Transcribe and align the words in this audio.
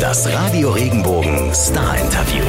Das 0.00 0.30
Radio 0.32 0.70
Regenbogen 0.72 1.52
Star 1.54 1.98
Interview. 1.98 2.44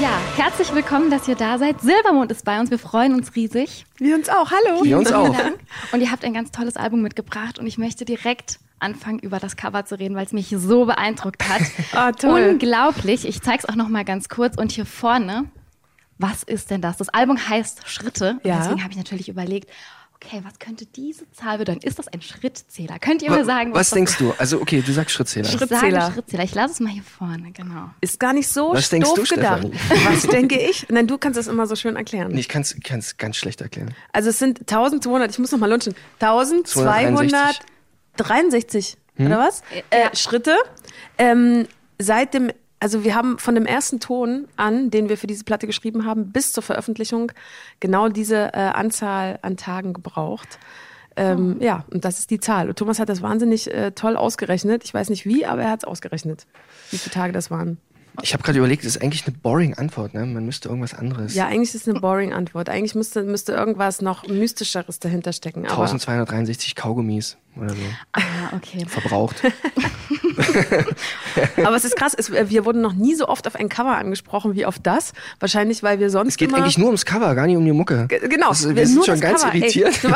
Ja, 0.00 0.18
herzlich 0.36 0.72
willkommen, 0.74 1.10
dass 1.10 1.26
ihr 1.28 1.34
da 1.36 1.58
seid. 1.58 1.80
Silbermond 1.80 2.30
ist 2.30 2.44
bei 2.44 2.58
uns. 2.60 2.70
Wir 2.70 2.78
freuen 2.78 3.14
uns 3.14 3.34
riesig. 3.34 3.84
Wir 3.96 4.14
uns 4.14 4.28
auch. 4.28 4.50
Hallo. 4.50 4.84
Wir 4.84 4.98
uns 4.98 5.12
auch. 5.12 5.34
Und 5.92 6.00
ihr 6.00 6.10
habt 6.10 6.24
ein 6.24 6.32
ganz 6.34 6.50
tolles 6.50 6.76
Album 6.76 7.02
mitgebracht 7.02 7.58
und 7.58 7.66
ich 7.66 7.78
möchte 7.78 8.04
direkt 8.04 8.58
anfangen, 8.78 9.18
über 9.18 9.38
das 9.38 9.56
Cover 9.56 9.84
zu 9.84 9.98
reden, 9.98 10.14
weil 10.16 10.26
es 10.26 10.32
mich 10.32 10.54
so 10.56 10.84
beeindruckt 10.86 11.42
hat. 11.48 12.16
Toll. 12.20 12.50
Unglaublich. 12.50 13.26
Ich 13.26 13.42
zeige 13.42 13.58
es 13.62 13.68
auch 13.68 13.76
noch 13.76 13.88
mal 13.88 14.04
ganz 14.04 14.28
kurz. 14.28 14.56
Und 14.56 14.72
hier 14.72 14.86
vorne, 14.86 15.44
was 16.18 16.42
ist 16.42 16.70
denn 16.70 16.80
das? 16.80 16.96
Das 16.98 17.08
Album 17.10 17.38
heißt 17.48 17.88
Schritte. 17.88 18.38
Und 18.42 18.46
Ja. 18.46 18.58
deswegen 18.58 18.82
habe 18.82 18.92
ich 18.92 18.98
natürlich 18.98 19.28
überlegt, 19.28 19.68
okay, 20.24 20.40
was 20.44 20.58
könnte 20.58 20.86
diese 20.86 21.30
Zahl 21.32 21.58
bedeuten? 21.58 21.80
Ist 21.82 21.98
das 21.98 22.08
ein 22.08 22.22
Schrittzähler? 22.22 22.98
Könnt 22.98 23.22
ihr 23.22 23.30
mir 23.30 23.44
sagen, 23.44 23.72
was 23.74 23.90
das 23.90 23.94
denkst 23.96 24.16
du? 24.18 24.32
Also, 24.38 24.60
okay, 24.60 24.82
du 24.84 24.92
sagst 24.92 25.14
Schrittzähler. 25.14 25.46
Ich 25.48 25.52
Schrittzähler. 25.52 26.00
sage 26.02 26.14
Schrittzähler. 26.14 26.44
Ich 26.44 26.54
lasse 26.54 26.72
es 26.74 26.80
mal 26.80 26.90
hier 26.92 27.02
vorne, 27.02 27.50
genau. 27.52 27.90
Ist 28.00 28.18
gar 28.20 28.32
nicht 28.32 28.48
so 28.48 28.72
Was 28.72 28.88
denkst 28.88 29.08
doof 29.14 29.28
du, 29.28 29.34
gedacht. 29.34 29.66
Stefanie? 29.66 30.04
Was 30.14 30.22
denke 30.22 30.58
ich? 30.58 30.86
Nein, 30.88 31.06
du 31.06 31.18
kannst 31.18 31.38
das 31.38 31.46
immer 31.46 31.66
so 31.66 31.76
schön 31.76 31.96
erklären. 31.96 32.32
Nee, 32.32 32.40
ich 32.40 32.48
kann 32.48 32.62
es 32.62 33.16
ganz 33.16 33.36
schlecht 33.36 33.60
erklären. 33.60 33.94
Also 34.12 34.30
es 34.30 34.38
sind 34.38 34.60
1200, 34.60 35.30
ich 35.30 35.38
muss 35.38 35.52
noch 35.52 35.58
mal 35.58 35.68
lunchen, 35.70 35.94
1263, 38.16 38.96
Hm? 39.16 39.26
oder 39.26 39.38
was? 39.38 39.62
Äh, 39.90 40.14
Schritte. 40.16 40.56
Ähm, 41.18 41.66
seit 42.00 42.34
dem, 42.34 42.50
also 42.84 43.02
wir 43.02 43.14
haben 43.14 43.38
von 43.38 43.54
dem 43.54 43.64
ersten 43.64 43.98
Ton 43.98 44.46
an, 44.56 44.90
den 44.90 45.08
wir 45.08 45.16
für 45.16 45.26
diese 45.26 45.44
Platte 45.44 45.66
geschrieben 45.66 46.04
haben, 46.04 46.32
bis 46.32 46.52
zur 46.52 46.62
Veröffentlichung 46.62 47.32
genau 47.80 48.10
diese 48.10 48.52
äh, 48.52 48.58
Anzahl 48.58 49.38
an 49.40 49.56
Tagen 49.56 49.94
gebraucht. 49.94 50.58
Ähm, 51.16 51.56
Ja, 51.60 51.86
und 51.90 52.04
das 52.04 52.18
ist 52.18 52.30
die 52.30 52.40
Zahl. 52.40 52.68
Und 52.68 52.78
Thomas 52.78 52.98
hat 52.98 53.08
das 53.08 53.22
wahnsinnig 53.22 53.72
äh, 53.72 53.92
toll 53.92 54.18
ausgerechnet. 54.18 54.84
Ich 54.84 54.92
weiß 54.92 55.08
nicht 55.08 55.24
wie, 55.24 55.46
aber 55.46 55.62
er 55.62 55.70
hat 55.70 55.80
es 55.80 55.84
ausgerechnet, 55.84 56.46
wie 56.90 56.98
viele 56.98 57.14
Tage 57.14 57.32
das 57.32 57.50
waren. 57.50 57.78
Ich 58.20 58.34
habe 58.34 58.42
gerade 58.42 58.58
überlegt, 58.58 58.84
das 58.84 58.96
ist 58.96 59.02
eigentlich 59.02 59.26
eine 59.26 59.34
boring 59.34 59.72
Antwort, 59.72 60.12
ne? 60.12 60.26
Man 60.26 60.44
müsste 60.44 60.68
irgendwas 60.68 60.92
anderes. 60.92 61.34
Ja, 61.34 61.46
eigentlich 61.46 61.74
ist 61.74 61.86
es 61.86 61.88
eine 61.88 62.00
boring 62.00 62.34
Antwort. 62.34 62.68
Eigentlich 62.68 62.94
müsste, 62.94 63.22
müsste 63.22 63.52
irgendwas 63.52 64.02
noch 64.02 64.28
mystischeres 64.28 64.98
dahinter 64.98 65.32
stecken. 65.32 65.60
Aber 65.60 65.84
1263 65.84 66.74
Kaugummis 66.74 67.38
oder 67.56 67.70
so. 67.70 67.82
Ah, 68.12 68.20
okay. 68.54 68.84
Verbraucht. 68.86 69.42
Aber 71.64 71.76
es 71.76 71.84
ist 71.84 71.96
krass, 71.96 72.14
es, 72.16 72.30
wir 72.32 72.64
wurden 72.64 72.80
noch 72.80 72.92
nie 72.94 73.14
so 73.14 73.28
oft 73.28 73.46
auf 73.46 73.54
ein 73.56 73.68
Cover 73.68 73.96
angesprochen 73.96 74.54
wie 74.54 74.66
auf 74.66 74.78
das. 74.78 75.12
Wahrscheinlich, 75.40 75.82
weil 75.82 76.00
wir 76.00 76.10
sonst 76.10 76.30
Es 76.32 76.36
geht 76.36 76.48
immer 76.48 76.58
eigentlich 76.58 76.78
nur 76.78 76.86
ums 76.88 77.04
Cover, 77.04 77.34
gar 77.34 77.46
nicht 77.46 77.56
um 77.56 77.64
die 77.64 77.72
Mucke. 77.72 78.06
G- 78.08 78.18
genau. 78.28 78.48
Das, 78.50 78.68
wir 78.68 78.76
wir- 78.76 78.86
sind 78.86 79.04
schon 79.04 79.20
ganz 79.20 79.42
Cover. 79.42 79.54
Ey, 79.54 79.60
irritiert. 79.60 80.02
du- 80.02 80.08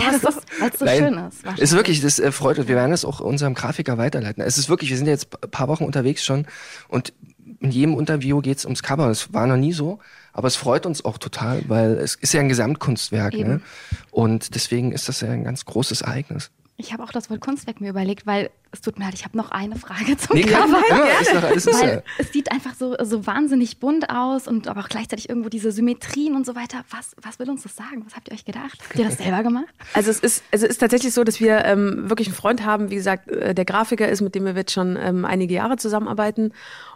Ja, 0.00 0.10
das 0.10 0.36
ist, 0.36 0.42
weil 0.58 0.70
es 0.70 0.78
so 0.78 0.84
Nein, 0.86 0.98
schön 0.98 1.52
ist. 1.54 1.60
Ist 1.60 1.72
wirklich, 1.74 2.00
das 2.00 2.18
äh, 2.18 2.32
freut 2.32 2.58
uns. 2.58 2.66
Wir 2.66 2.76
werden 2.76 2.92
das 2.92 3.04
auch 3.04 3.20
unserem 3.20 3.52
Grafiker 3.54 3.98
weiterleiten. 3.98 4.42
Es 4.42 4.56
ist 4.56 4.68
wirklich, 4.70 4.88
wir 4.90 4.96
sind 4.96 5.06
jetzt 5.06 5.28
ein 5.44 5.50
paar 5.50 5.68
Wochen 5.68 5.84
unterwegs 5.84 6.24
schon 6.24 6.46
und 6.88 7.12
in 7.60 7.70
jedem 7.70 7.98
Interview 7.98 8.40
geht 8.40 8.56
es 8.58 8.64
ums 8.64 8.82
Cover. 8.82 9.08
Das 9.08 9.32
war 9.34 9.46
noch 9.46 9.56
nie 9.58 9.72
so, 9.74 9.98
aber 10.32 10.48
es 10.48 10.56
freut 10.56 10.86
uns 10.86 11.04
auch 11.04 11.18
total, 11.18 11.62
weil 11.68 11.92
es 11.98 12.14
ist 12.14 12.32
ja 12.32 12.40
ein 12.40 12.48
Gesamtkunstwerk. 12.48 13.34
Ne? 13.34 13.38
Eben. 13.40 13.62
Und 14.10 14.54
deswegen 14.54 14.92
ist 14.92 15.08
das 15.08 15.20
ja 15.20 15.28
ein 15.30 15.44
ganz 15.44 15.64
großes 15.66 16.00
Ereignis. 16.00 16.50
Ich 16.78 16.92
habe 16.92 17.04
auch 17.04 17.12
das 17.12 17.30
Wort 17.30 17.40
Kunstwerk 17.40 17.80
mir 17.80 17.90
überlegt, 17.90 18.26
weil 18.26 18.50
es 18.72 18.80
tut 18.80 18.98
mir 18.98 19.04
leid, 19.04 19.14
ich 19.14 19.24
habe 19.24 19.36
noch 19.36 19.50
eine 19.50 19.76
Frage 19.76 20.16
zum 20.16 20.36
Nee, 20.36 20.42
Cover. 20.44 20.82
immer, 20.88 21.20
ist 21.20 21.34
doch 21.34 21.42
alles 21.42 21.66
ist 21.66 21.80
ja. 21.80 21.88
Weil 21.88 22.02
es 22.18 22.32
sieht 22.32 22.50
einfach 22.50 22.74
so, 22.74 22.96
so 23.02 23.26
wahnsinnig 23.26 23.78
bunt 23.78 24.08
aus 24.10 24.48
und 24.48 24.66
aber 24.68 24.80
auch 24.80 24.88
gleichzeitig 24.88 25.28
irgendwo 25.28 25.48
diese 25.48 25.70
Symmetrien 25.70 26.34
und 26.34 26.46
so 26.46 26.54
weiter. 26.54 26.82
Was, 26.90 27.14
was 27.20 27.38
will 27.38 27.50
uns 27.50 27.62
das 27.62 27.76
sagen? 27.76 28.02
Was 28.06 28.16
habt 28.16 28.28
ihr 28.28 28.34
euch 28.34 28.44
gedacht? 28.44 28.78
Habt 28.82 28.98
ihr 28.98 29.04
das 29.04 29.18
selber 29.18 29.42
gemacht? 29.42 29.66
Also 29.94 30.10
es 30.10 30.20
ist, 30.20 30.42
also 30.50 30.64
es 30.64 30.72
ist 30.72 30.78
tatsächlich 30.78 31.12
so, 31.12 31.22
dass 31.22 31.38
wir 31.38 31.64
ähm, 31.64 32.08
wirklich 32.08 32.28
einen 32.28 32.36
Freund 32.36 32.64
haben, 32.64 32.90
wie 32.90 32.94
gesagt, 32.94 33.28
äh, 33.30 33.54
der 33.54 33.64
Grafiker 33.64 34.08
ist, 34.08 34.22
mit 34.22 34.34
dem 34.34 34.44
wir 34.44 34.54
jetzt 34.54 34.72
schon 34.72 34.96
ähm, 35.00 35.24
einige 35.24 35.54
Jahre 35.54 35.76
zusammenarbeiten. 35.76 36.52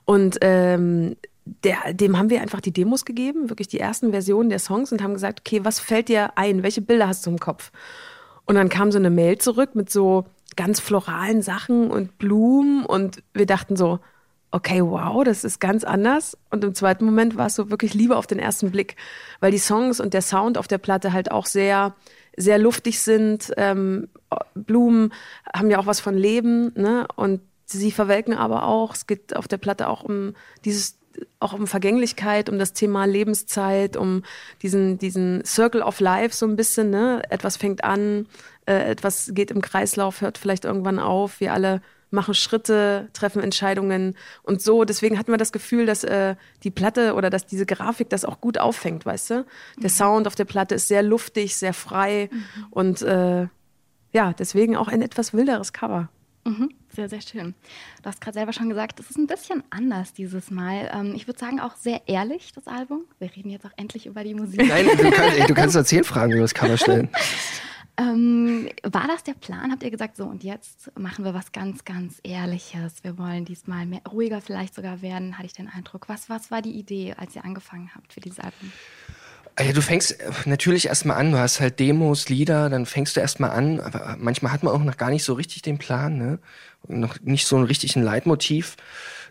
Und 0.06 0.38
ähm, 0.40 1.16
der, 1.44 1.92
dem 1.92 2.18
haben 2.18 2.30
wir 2.30 2.40
einfach 2.40 2.60
die 2.60 2.72
Demos 2.72 3.04
gegeben, 3.04 3.50
wirklich 3.50 3.68
die 3.68 3.78
ersten 3.78 4.10
Versionen 4.10 4.48
der 4.48 4.58
Songs 4.58 4.92
und 4.92 5.02
haben 5.02 5.14
gesagt, 5.14 5.40
okay, 5.40 5.64
was 5.64 5.78
fällt 5.78 6.08
dir 6.08 6.36
ein? 6.36 6.62
Welche 6.62 6.80
Bilder 6.80 7.06
hast 7.06 7.26
du 7.26 7.30
im 7.30 7.38
Kopf? 7.38 7.70
Und 8.46 8.54
dann 8.54 8.68
kam 8.68 8.92
so 8.92 8.98
eine 8.98 9.10
Mail 9.10 9.38
zurück 9.38 9.74
mit 9.74 9.90
so 9.90 10.24
ganz 10.54 10.80
floralen 10.80 11.42
Sachen 11.42 11.90
und 11.90 12.16
Blumen 12.18 12.84
und 12.86 13.22
wir 13.34 13.46
dachten 13.46 13.76
so, 13.76 13.98
okay, 14.50 14.80
wow, 14.82 15.22
das 15.24 15.44
ist 15.44 15.60
ganz 15.60 15.84
anders. 15.84 16.38
Und 16.50 16.64
im 16.64 16.74
zweiten 16.74 17.04
Moment 17.04 17.36
war 17.36 17.46
es 17.46 17.56
so 17.56 17.70
wirklich 17.70 17.92
Liebe 17.94 18.16
auf 18.16 18.26
den 18.26 18.38
ersten 18.38 18.70
Blick, 18.70 18.96
weil 19.40 19.50
die 19.50 19.58
Songs 19.58 20.00
und 20.00 20.14
der 20.14 20.22
Sound 20.22 20.56
auf 20.56 20.68
der 20.68 20.78
Platte 20.78 21.12
halt 21.12 21.30
auch 21.30 21.46
sehr, 21.46 21.94
sehr 22.36 22.58
luftig 22.58 23.00
sind. 23.00 23.52
Ähm, 23.56 24.08
Blumen 24.54 25.12
haben 25.54 25.70
ja 25.70 25.78
auch 25.78 25.86
was 25.86 26.00
von 26.00 26.16
Leben, 26.16 26.72
ne? 26.74 27.06
Und 27.16 27.40
sie 27.66 27.90
verwelken 27.90 28.34
aber 28.34 28.66
auch. 28.66 28.94
Es 28.94 29.06
geht 29.06 29.36
auf 29.36 29.48
der 29.48 29.58
Platte 29.58 29.88
auch 29.88 30.02
um 30.04 30.34
dieses 30.64 30.98
auch 31.40 31.52
um 31.52 31.66
Vergänglichkeit, 31.66 32.48
um 32.48 32.58
das 32.58 32.72
Thema 32.72 33.04
Lebenszeit, 33.04 33.96
um 33.96 34.22
diesen, 34.62 34.98
diesen 34.98 35.44
Circle 35.44 35.82
of 35.82 36.00
Life 36.00 36.34
so 36.34 36.46
ein 36.46 36.56
bisschen, 36.56 36.90
ne? 36.90 37.22
Etwas 37.30 37.56
fängt 37.56 37.84
an, 37.84 38.26
äh, 38.66 38.90
etwas 38.90 39.30
geht 39.32 39.50
im 39.50 39.60
Kreislauf, 39.60 40.20
hört 40.20 40.38
vielleicht 40.38 40.64
irgendwann 40.64 40.98
auf. 40.98 41.40
Wir 41.40 41.52
alle 41.52 41.80
machen 42.10 42.34
Schritte, 42.34 43.08
treffen 43.12 43.42
Entscheidungen 43.42 44.16
und 44.42 44.62
so. 44.62 44.84
Deswegen 44.84 45.18
hatten 45.18 45.32
wir 45.32 45.38
das 45.38 45.52
Gefühl, 45.52 45.86
dass 45.86 46.04
äh, 46.04 46.36
die 46.62 46.70
Platte 46.70 47.14
oder 47.14 47.30
dass 47.30 47.46
diese 47.46 47.66
Grafik 47.66 48.10
das 48.10 48.24
auch 48.24 48.40
gut 48.40 48.58
auffängt, 48.58 49.04
weißt 49.04 49.30
du? 49.30 49.46
Der 49.78 49.90
Sound 49.90 50.26
auf 50.26 50.34
der 50.34 50.44
Platte 50.44 50.76
ist 50.76 50.88
sehr 50.88 51.02
luftig, 51.02 51.56
sehr 51.56 51.74
frei 51.74 52.30
und 52.70 53.02
äh, 53.02 53.48
ja, 54.12 54.32
deswegen 54.32 54.76
auch 54.76 54.88
ein 54.88 55.02
etwas 55.02 55.34
wilderes 55.34 55.72
Cover. 55.72 56.08
Mhm, 56.44 56.70
sehr, 56.96 57.08
sehr 57.08 57.20
schön. 57.20 57.54
Du 58.02 58.08
hast 58.08 58.20
gerade 58.20 58.34
selber 58.34 58.52
schon 58.52 58.68
gesagt, 58.68 58.98
es 58.98 59.10
ist 59.10 59.18
ein 59.18 59.28
bisschen 59.28 59.62
anders 59.70 60.12
dieses 60.12 60.50
Mal. 60.50 60.90
Ähm, 60.92 61.14
ich 61.14 61.28
würde 61.28 61.38
sagen, 61.38 61.60
auch 61.60 61.76
sehr 61.76 62.00
ehrlich, 62.06 62.52
das 62.52 62.66
Album. 62.66 63.04
Wir 63.18 63.30
reden 63.36 63.50
jetzt 63.50 63.64
auch 63.64 63.72
endlich 63.76 64.06
über 64.06 64.24
die 64.24 64.34
Musik. 64.34 64.66
Nein, 64.66 64.86
du 64.86 65.10
kannst, 65.10 65.38
ey, 65.38 65.46
du 65.46 65.54
kannst 65.54 65.74
nur 65.74 65.84
zehn 65.84 66.04
Fragen 66.04 66.32
über 66.32 66.42
das 66.42 66.54
Cover 66.54 66.76
stellen. 66.76 67.08
Ähm, 67.98 68.68
war 68.82 69.06
das 69.08 69.22
der 69.22 69.32
Plan? 69.32 69.72
Habt 69.72 69.82
ihr 69.82 69.90
gesagt, 69.90 70.16
so 70.18 70.24
und 70.24 70.44
jetzt 70.44 70.90
machen 70.98 71.24
wir 71.24 71.32
was 71.32 71.52
ganz, 71.52 71.84
ganz 71.86 72.20
Ehrliches? 72.22 73.02
Wir 73.02 73.16
wollen 73.16 73.46
diesmal 73.46 73.86
mehr, 73.86 74.02
ruhiger 74.06 74.42
vielleicht 74.42 74.74
sogar 74.74 75.00
werden, 75.00 75.38
hatte 75.38 75.46
ich 75.46 75.54
den 75.54 75.68
Eindruck. 75.68 76.06
Was, 76.08 76.28
was 76.28 76.50
war 76.50 76.60
die 76.60 76.72
Idee, 76.72 77.14
als 77.16 77.34
ihr 77.34 77.44
angefangen 77.44 77.90
habt 77.94 78.12
für 78.12 78.20
dieses 78.20 78.38
Album? 78.38 78.70
Ah 79.58 79.62
Ja, 79.62 79.72
du 79.72 79.80
fängst 79.80 80.20
äh, 80.20 80.30
natürlich 80.44 80.88
erstmal 80.88 81.16
an, 81.16 81.32
du 81.32 81.38
hast 81.38 81.60
halt 81.60 81.80
Demos, 81.80 82.28
Lieder, 82.28 82.68
dann 82.68 82.84
fängst 82.84 83.16
du 83.16 83.20
erstmal 83.20 83.52
an, 83.52 83.80
aber 83.80 84.16
manchmal 84.18 84.52
hat 84.52 84.62
man 84.62 84.74
auch 84.74 84.84
noch 84.84 84.98
gar 84.98 85.08
nicht 85.08 85.24
so 85.24 85.32
richtig 85.32 85.62
den 85.62 85.78
Plan, 85.78 86.18
ne? 86.18 86.38
Noch 86.88 87.16
nicht 87.22 87.46
so 87.46 87.56
einen 87.56 87.66
richtigen 87.66 88.02
Leitmotiv. 88.02 88.76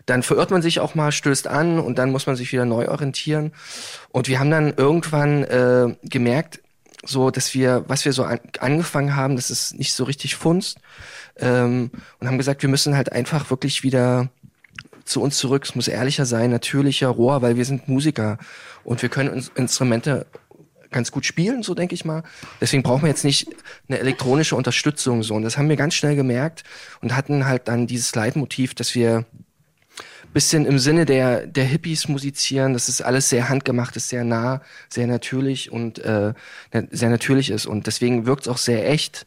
Dann 0.06 0.22
verirrt 0.22 0.50
man 0.50 0.62
sich 0.62 0.78
auch 0.80 0.94
mal, 0.94 1.10
stößt 1.10 1.48
an 1.48 1.78
und 1.80 1.98
dann 1.98 2.12
muss 2.12 2.26
man 2.26 2.36
sich 2.36 2.52
wieder 2.52 2.64
neu 2.64 2.88
orientieren. 2.88 3.52
Und 4.10 4.28
wir 4.28 4.38
haben 4.38 4.50
dann 4.50 4.74
irgendwann 4.76 5.42
äh, 5.44 5.96
gemerkt, 6.04 6.60
so, 7.04 7.30
dass 7.30 7.54
wir, 7.54 7.84
was 7.88 8.04
wir 8.04 8.12
so 8.12 8.24
an, 8.24 8.40
angefangen 8.60 9.16
haben, 9.16 9.36
das 9.36 9.50
ist 9.50 9.78
nicht 9.78 9.92
so 9.92 10.04
richtig 10.04 10.36
funzt. 10.36 10.78
Ähm, 11.38 11.90
und 12.20 12.26
haben 12.26 12.38
gesagt, 12.38 12.62
wir 12.62 12.68
müssen 12.68 12.96
halt 12.96 13.12
einfach 13.12 13.50
wirklich 13.50 13.82
wieder 13.82 14.28
zu 15.04 15.22
uns 15.22 15.38
zurück. 15.38 15.64
Es 15.64 15.74
muss 15.74 15.88
ehrlicher 15.88 16.26
sein, 16.26 16.50
natürlicher, 16.50 17.08
roher, 17.08 17.42
weil 17.42 17.56
wir 17.56 17.64
sind 17.64 17.88
Musiker 17.88 18.38
und 18.84 19.02
wir 19.02 19.08
können 19.08 19.30
uns 19.30 19.50
Instrumente 19.54 20.26
ganz 20.90 21.10
gut 21.10 21.26
spielen, 21.26 21.62
so 21.62 21.74
denke 21.74 21.94
ich 21.94 22.04
mal. 22.04 22.22
Deswegen 22.60 22.82
brauchen 22.82 23.02
wir 23.02 23.08
jetzt 23.08 23.24
nicht 23.24 23.48
eine 23.88 23.98
elektronische 23.98 24.56
Unterstützung 24.56 25.22
so. 25.22 25.34
Und 25.34 25.42
das 25.42 25.58
haben 25.58 25.68
wir 25.68 25.76
ganz 25.76 25.94
schnell 25.94 26.16
gemerkt 26.16 26.64
und 27.00 27.16
hatten 27.16 27.46
halt 27.46 27.68
dann 27.68 27.86
dieses 27.86 28.14
Leitmotiv, 28.14 28.74
dass 28.74 28.94
wir 28.94 29.24
bisschen 30.36 30.66
im 30.66 30.78
Sinne 30.78 31.06
der, 31.06 31.46
der 31.46 31.64
Hippies 31.64 32.08
musizieren, 32.08 32.74
dass 32.74 32.88
es 32.88 33.00
alles 33.00 33.30
sehr 33.30 33.48
handgemacht 33.48 33.96
ist, 33.96 34.10
sehr 34.10 34.22
nah, 34.22 34.60
sehr 34.90 35.06
natürlich 35.06 35.72
und 35.72 35.98
äh, 36.00 36.34
sehr 36.90 37.08
natürlich 37.08 37.48
ist. 37.48 37.64
Und 37.64 37.86
deswegen 37.86 38.26
wirkt 38.26 38.42
es 38.42 38.48
auch 38.48 38.58
sehr 38.58 38.86
echt. 38.86 39.24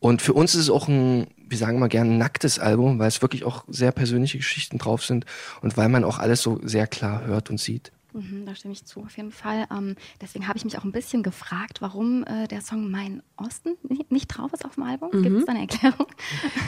Und 0.00 0.22
für 0.22 0.32
uns 0.32 0.56
ist 0.56 0.62
es 0.62 0.70
auch 0.70 0.88
ein, 0.88 1.28
wir 1.48 1.56
sagen 1.56 1.78
mal 1.78 1.88
gerne, 1.88 2.10
nacktes 2.10 2.58
Album, 2.58 2.98
weil 2.98 3.06
es 3.06 3.22
wirklich 3.22 3.44
auch 3.44 3.64
sehr 3.68 3.92
persönliche 3.92 4.38
Geschichten 4.38 4.78
drauf 4.78 5.04
sind 5.04 5.24
und 5.62 5.76
weil 5.76 5.88
man 5.88 6.02
auch 6.02 6.18
alles 6.18 6.42
so 6.42 6.58
sehr 6.64 6.88
klar 6.88 7.24
hört 7.26 7.48
und 7.48 7.60
sieht. 7.60 7.92
Mhm, 8.12 8.44
da 8.46 8.54
stimme 8.54 8.72
ich 8.72 8.84
zu, 8.84 9.00
auf 9.00 9.16
jeden 9.16 9.30
Fall. 9.30 9.66
Ähm, 9.70 9.96
deswegen 10.20 10.48
habe 10.48 10.56
ich 10.56 10.64
mich 10.64 10.78
auch 10.78 10.84
ein 10.84 10.92
bisschen 10.92 11.22
gefragt, 11.22 11.80
warum 11.80 12.24
äh, 12.24 12.48
der 12.48 12.60
Song 12.60 12.90
Mein 12.90 13.22
Osten 13.36 13.76
nicht, 14.08 14.28
drauf 14.28 14.52
ist 14.52 14.64
auf 14.64 14.74
dem 14.74 14.84
Album. 14.84 15.10
Gibt 15.22 15.38
es 15.38 15.44
da 15.44 15.52
eine 15.52 15.62
Erklärung? 15.62 16.06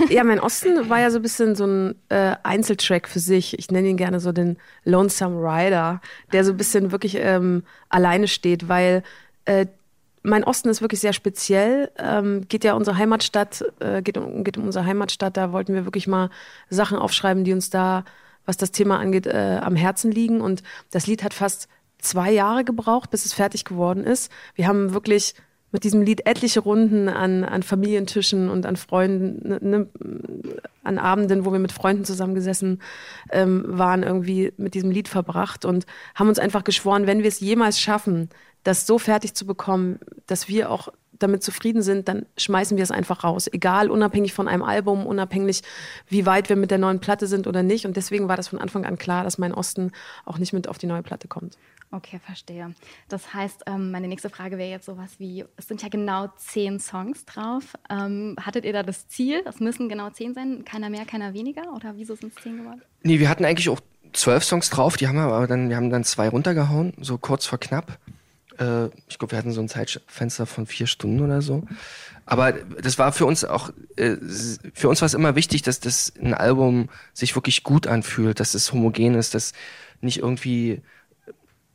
Ja, 0.08 0.24
mein 0.24 0.40
Osten 0.40 0.88
war 0.88 1.00
ja 1.00 1.10
so 1.10 1.18
ein 1.18 1.22
bisschen 1.22 1.54
so 1.54 1.66
ein 1.66 1.94
äh, 2.08 2.36
Einzeltrack 2.42 3.08
für 3.08 3.20
sich. 3.20 3.58
Ich 3.58 3.70
nenne 3.70 3.88
ihn 3.88 3.96
gerne 3.96 4.20
so 4.20 4.32
den 4.32 4.56
Lonesome 4.84 5.36
Rider, 5.36 6.00
der 6.32 6.44
so 6.44 6.52
ein 6.52 6.56
bisschen 6.56 6.92
wirklich 6.92 7.16
ähm, 7.16 7.64
alleine 7.88 8.28
steht, 8.28 8.68
weil 8.68 9.02
äh, 9.44 9.66
mein 10.22 10.44
Osten 10.44 10.68
ist 10.68 10.80
wirklich 10.80 11.00
sehr 11.00 11.12
speziell. 11.12 11.90
Ähm, 11.98 12.46
geht 12.48 12.64
ja 12.64 12.74
unsere 12.74 12.96
Heimatstadt, 12.96 13.64
äh, 13.80 14.02
geht, 14.02 14.16
um, 14.16 14.44
geht 14.44 14.56
um 14.56 14.64
unsere 14.64 14.84
Heimatstadt. 14.84 15.36
Da 15.36 15.52
wollten 15.52 15.74
wir 15.74 15.84
wirklich 15.84 16.06
mal 16.06 16.30
Sachen 16.70 16.98
aufschreiben, 16.98 17.44
die 17.44 17.52
uns 17.52 17.70
da, 17.70 18.04
was 18.46 18.56
das 18.56 18.72
Thema 18.72 18.98
angeht, 18.98 19.26
äh, 19.26 19.60
am 19.62 19.76
Herzen 19.76 20.10
liegen. 20.10 20.40
Und 20.40 20.62
das 20.90 21.06
Lied 21.06 21.22
hat 21.22 21.34
fast 21.34 21.68
zwei 21.98 22.32
Jahre 22.32 22.64
gebraucht, 22.64 23.10
bis 23.10 23.24
es 23.24 23.32
fertig 23.32 23.64
geworden 23.64 24.04
ist. 24.04 24.30
Wir 24.54 24.66
haben 24.66 24.92
wirklich 24.92 25.34
mit 25.72 25.84
diesem 25.84 26.02
Lied 26.02 26.26
etliche 26.26 26.60
Runden 26.60 27.08
an, 27.08 27.44
an 27.44 27.62
Familientischen 27.62 28.50
und 28.50 28.66
an 28.66 28.76
Freunden, 28.76 29.48
ne, 29.48 29.58
ne, 29.62 29.88
an 30.84 30.98
Abenden, 30.98 31.46
wo 31.46 31.52
wir 31.52 31.58
mit 31.58 31.72
Freunden 31.72 32.04
zusammengesessen 32.04 32.82
ähm, 33.30 33.64
waren, 33.66 34.02
irgendwie 34.02 34.52
mit 34.58 34.74
diesem 34.74 34.90
Lied 34.90 35.08
verbracht 35.08 35.64
und 35.64 35.86
haben 36.14 36.28
uns 36.28 36.38
einfach 36.38 36.64
geschworen, 36.64 37.06
wenn 37.06 37.20
wir 37.20 37.28
es 37.28 37.40
jemals 37.40 37.80
schaffen, 37.80 38.28
das 38.64 38.86
so 38.86 38.98
fertig 38.98 39.34
zu 39.34 39.46
bekommen, 39.46 39.98
dass 40.26 40.46
wir 40.46 40.70
auch 40.70 40.88
damit 41.22 41.42
zufrieden 41.42 41.82
sind, 41.82 42.08
dann 42.08 42.26
schmeißen 42.36 42.76
wir 42.76 42.84
es 42.84 42.90
einfach 42.90 43.24
raus. 43.24 43.48
Egal, 43.52 43.90
unabhängig 43.90 44.32
von 44.32 44.48
einem 44.48 44.62
Album, 44.62 45.06
unabhängig, 45.06 45.62
wie 46.08 46.26
weit 46.26 46.48
wir 46.48 46.56
mit 46.56 46.70
der 46.70 46.78
neuen 46.78 47.00
Platte 47.00 47.26
sind 47.26 47.46
oder 47.46 47.62
nicht. 47.62 47.86
Und 47.86 47.96
deswegen 47.96 48.28
war 48.28 48.36
das 48.36 48.48
von 48.48 48.58
Anfang 48.58 48.84
an 48.84 48.98
klar, 48.98 49.24
dass 49.24 49.38
mein 49.38 49.54
Osten 49.54 49.92
auch 50.24 50.38
nicht 50.38 50.52
mit 50.52 50.68
auf 50.68 50.78
die 50.78 50.86
neue 50.86 51.02
Platte 51.02 51.28
kommt. 51.28 51.56
Okay, 51.94 52.18
verstehe. 52.24 52.74
Das 53.08 53.34
heißt, 53.34 53.64
ähm, 53.66 53.90
meine 53.90 54.08
nächste 54.08 54.30
Frage 54.30 54.56
wäre 54.56 54.70
jetzt 54.70 54.86
sowas 54.86 55.10
wie, 55.18 55.44
es 55.58 55.68
sind 55.68 55.82
ja 55.82 55.90
genau 55.90 56.28
zehn 56.38 56.80
Songs 56.80 57.26
drauf. 57.26 57.74
Ähm, 57.90 58.34
hattet 58.40 58.64
ihr 58.64 58.72
da 58.72 58.82
das 58.82 59.08
Ziel, 59.08 59.42
es 59.44 59.60
müssen 59.60 59.90
genau 59.90 60.08
zehn 60.08 60.32
sein, 60.32 60.64
keiner 60.64 60.88
mehr, 60.88 61.04
keiner 61.04 61.34
weniger? 61.34 61.74
Oder 61.74 61.92
wieso 61.96 62.14
sind 62.14 62.34
es 62.34 62.42
zehn 62.42 62.58
geworden? 62.58 62.80
Nee, 63.02 63.20
wir 63.20 63.28
hatten 63.28 63.44
eigentlich 63.44 63.68
auch 63.68 63.80
zwölf 64.14 64.42
Songs 64.42 64.70
drauf, 64.70 64.96
die 64.96 65.06
haben 65.06 65.16
wir 65.16 65.24
aber 65.24 65.46
dann, 65.46 65.68
wir 65.68 65.76
haben 65.76 65.90
dann 65.90 66.04
zwei 66.04 66.30
runtergehauen, 66.30 66.94
so 66.98 67.18
kurz 67.18 67.44
vor 67.44 67.58
knapp. 67.58 67.98
Äh, 68.58 68.86
ich 69.08 69.18
glaube, 69.18 69.32
wir 69.32 69.38
hatten 69.38 69.52
so 69.52 69.60
ein 69.60 69.68
Zeitfenster 69.68 70.46
von 70.46 70.66
vier 70.66 70.86
Stunden 70.86 71.20
oder 71.20 71.42
so. 71.42 71.64
Aber 72.26 72.52
das 72.52 72.98
war 72.98 73.12
für 73.12 73.26
uns 73.26 73.44
auch, 73.44 73.70
äh, 73.96 74.16
für 74.74 74.88
uns 74.88 75.00
war 75.00 75.06
es 75.06 75.14
immer 75.14 75.34
wichtig, 75.34 75.62
dass 75.62 75.80
das 75.80 76.12
ein 76.20 76.34
Album 76.34 76.88
sich 77.12 77.34
wirklich 77.34 77.62
gut 77.62 77.86
anfühlt, 77.86 78.40
dass 78.40 78.54
es 78.54 78.72
homogen 78.72 79.14
ist, 79.14 79.34
dass 79.34 79.52
nicht 80.00 80.18
irgendwie 80.18 80.82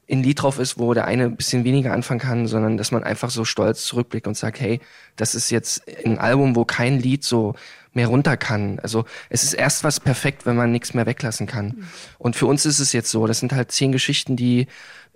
ein 0.10 0.24
Lied 0.24 0.42
drauf 0.42 0.58
ist, 0.60 0.80
wo 0.80 0.94
der 0.94 1.06
eine 1.06 1.26
ein 1.26 1.36
bisschen 1.36 1.66
weniger 1.66 1.92
anfangen 1.92 2.20
kann, 2.20 2.48
sondern 2.48 2.78
dass 2.78 2.92
man 2.92 3.04
einfach 3.04 3.30
so 3.30 3.44
stolz 3.44 3.86
zurückblickt 3.86 4.28
und 4.28 4.38
sagt, 4.38 4.60
hey, 4.60 4.80
das 5.18 5.36
ist 5.36 5.50
jetzt 5.50 5.84
ein 6.06 6.18
Album, 6.18 6.56
wo 6.56 6.64
kein 6.64 7.00
Lied 7.00 7.24
so 7.24 7.56
mehr 7.94 8.08
runter 8.08 8.38
kann. 8.38 8.80
Also 8.80 9.06
es 9.30 9.44
ist 9.44 9.54
erst 9.54 9.84
was 9.84 10.00
perfekt, 10.00 10.46
wenn 10.46 10.56
man 10.56 10.72
nichts 10.72 10.94
mehr 10.94 11.06
weglassen 11.06 11.46
kann. 11.46 11.66
Mhm. 11.66 11.88
Und 12.20 12.36
für 12.38 12.46
uns 12.46 12.66
ist 12.66 12.80
es 12.80 12.94
jetzt 12.94 13.12
so, 13.12 13.28
das 13.28 13.40
sind 13.40 13.52
halt 13.52 13.72
zehn 13.72 13.92
Geschichten, 13.92 14.38
die 14.38 14.68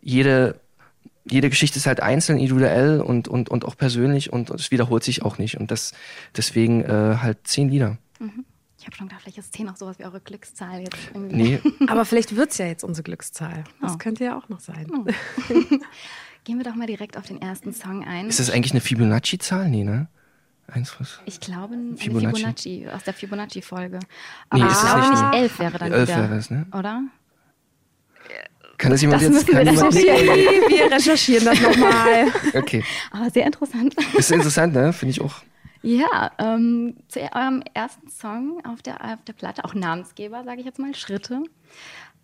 jede 0.01 0.59
jede 1.25 1.49
Geschichte 1.49 1.77
ist 1.77 1.85
halt 1.85 2.01
einzeln, 2.01 2.39
individuell 2.39 3.01
und, 3.01 3.27
und, 3.27 3.49
und 3.49 3.65
auch 3.65 3.77
persönlich 3.77 4.33
und, 4.33 4.49
es 4.49 4.71
wiederholt 4.71 5.03
sich 5.03 5.23
auch 5.23 5.37
nicht. 5.37 5.57
Und 5.59 5.71
das 5.71 5.93
deswegen 6.35 6.83
äh, 6.83 7.17
halt 7.21 7.47
zehn 7.47 7.69
Lieder. 7.69 7.97
Mhm. 8.19 8.45
Ich 8.81 8.87
habe 8.87 8.95
schon 8.95 9.07
gedacht, 9.09 9.21
vielleicht 9.21 9.37
ist 9.37 9.53
10 9.53 9.69
auch 9.69 9.75
sowas 9.75 9.99
wie 9.99 10.05
eure 10.05 10.19
Glückszahl 10.19 10.79
jetzt. 10.79 10.97
Irgendwie. 11.13 11.35
Nee. 11.35 11.59
Aber 11.87 12.03
vielleicht 12.03 12.35
wird 12.35 12.49
es 12.49 12.57
ja 12.57 12.65
jetzt 12.65 12.83
unsere 12.83 13.03
Glückszahl. 13.03 13.63
Das 13.79 13.93
oh. 13.93 13.97
könnte 13.97 14.23
ja 14.23 14.35
auch 14.35 14.49
noch 14.49 14.59
sein. 14.59 14.87
Oh. 14.91 15.05
Gehen 16.45 16.57
wir 16.57 16.63
doch 16.63 16.73
mal 16.73 16.87
direkt 16.87 17.15
auf 17.15 17.27
den 17.27 17.39
ersten 17.39 17.73
Song 17.73 18.03
ein. 18.03 18.27
Ist 18.27 18.39
das 18.39 18.49
eigentlich 18.49 18.71
eine 18.71 18.81
Fibonacci-Zahl? 18.81 19.69
Nee, 19.69 19.83
ne? 19.83 20.07
Eins, 20.65 20.99
was? 20.99 21.19
Ich 21.25 21.39
glaube, 21.39 21.75
eine 21.75 21.95
Fibonacci, 21.95 22.37
Fibonacci 22.37 22.87
aus 22.87 23.03
der 23.03 23.13
Fibonacci-Folge. 23.13 23.99
Aber 24.49 24.63
nee, 24.63 24.71
ich 24.71 24.79
glaube 24.79 25.09
nicht, 25.11 25.35
elf 25.35 25.59
wäre 25.59 25.77
dann 25.77 25.91
elf 25.91 26.09
wieder. 26.09 26.17
Wäre 26.17 26.35
es, 26.37 26.49
ne? 26.49 26.65
Oder? 26.73 27.03
Kann 28.81 28.89
das 28.89 29.01
jemand 29.01 29.21
das 29.21 29.29
jetzt? 29.29 29.47
Kann 29.47 29.63
wir, 29.63 29.73
jemand 29.73 29.95
recherchieren. 29.95 30.69
wir 30.69 30.91
recherchieren 30.91 31.45
das 31.45 31.61
nochmal. 31.61 32.25
Okay. 32.55 32.83
Aber 33.11 33.29
sehr 33.29 33.45
interessant. 33.45 33.95
Ist 34.17 34.31
interessant, 34.31 34.73
ne? 34.73 34.91
Finde 34.91 35.11
ich 35.11 35.21
auch. 35.21 35.35
Ja, 35.83 36.31
ähm, 36.39 36.95
zu 37.07 37.19
eurem 37.19 37.63
ersten 37.75 38.09
Song 38.09 38.59
auf 38.65 38.81
der, 38.81 38.95
auf 39.03 39.23
der 39.27 39.33
Platte, 39.33 39.65
auch 39.65 39.75
Namensgeber, 39.75 40.43
sage 40.43 40.61
ich 40.61 40.65
jetzt 40.65 40.79
mal, 40.79 40.95
Schritte. 40.95 41.43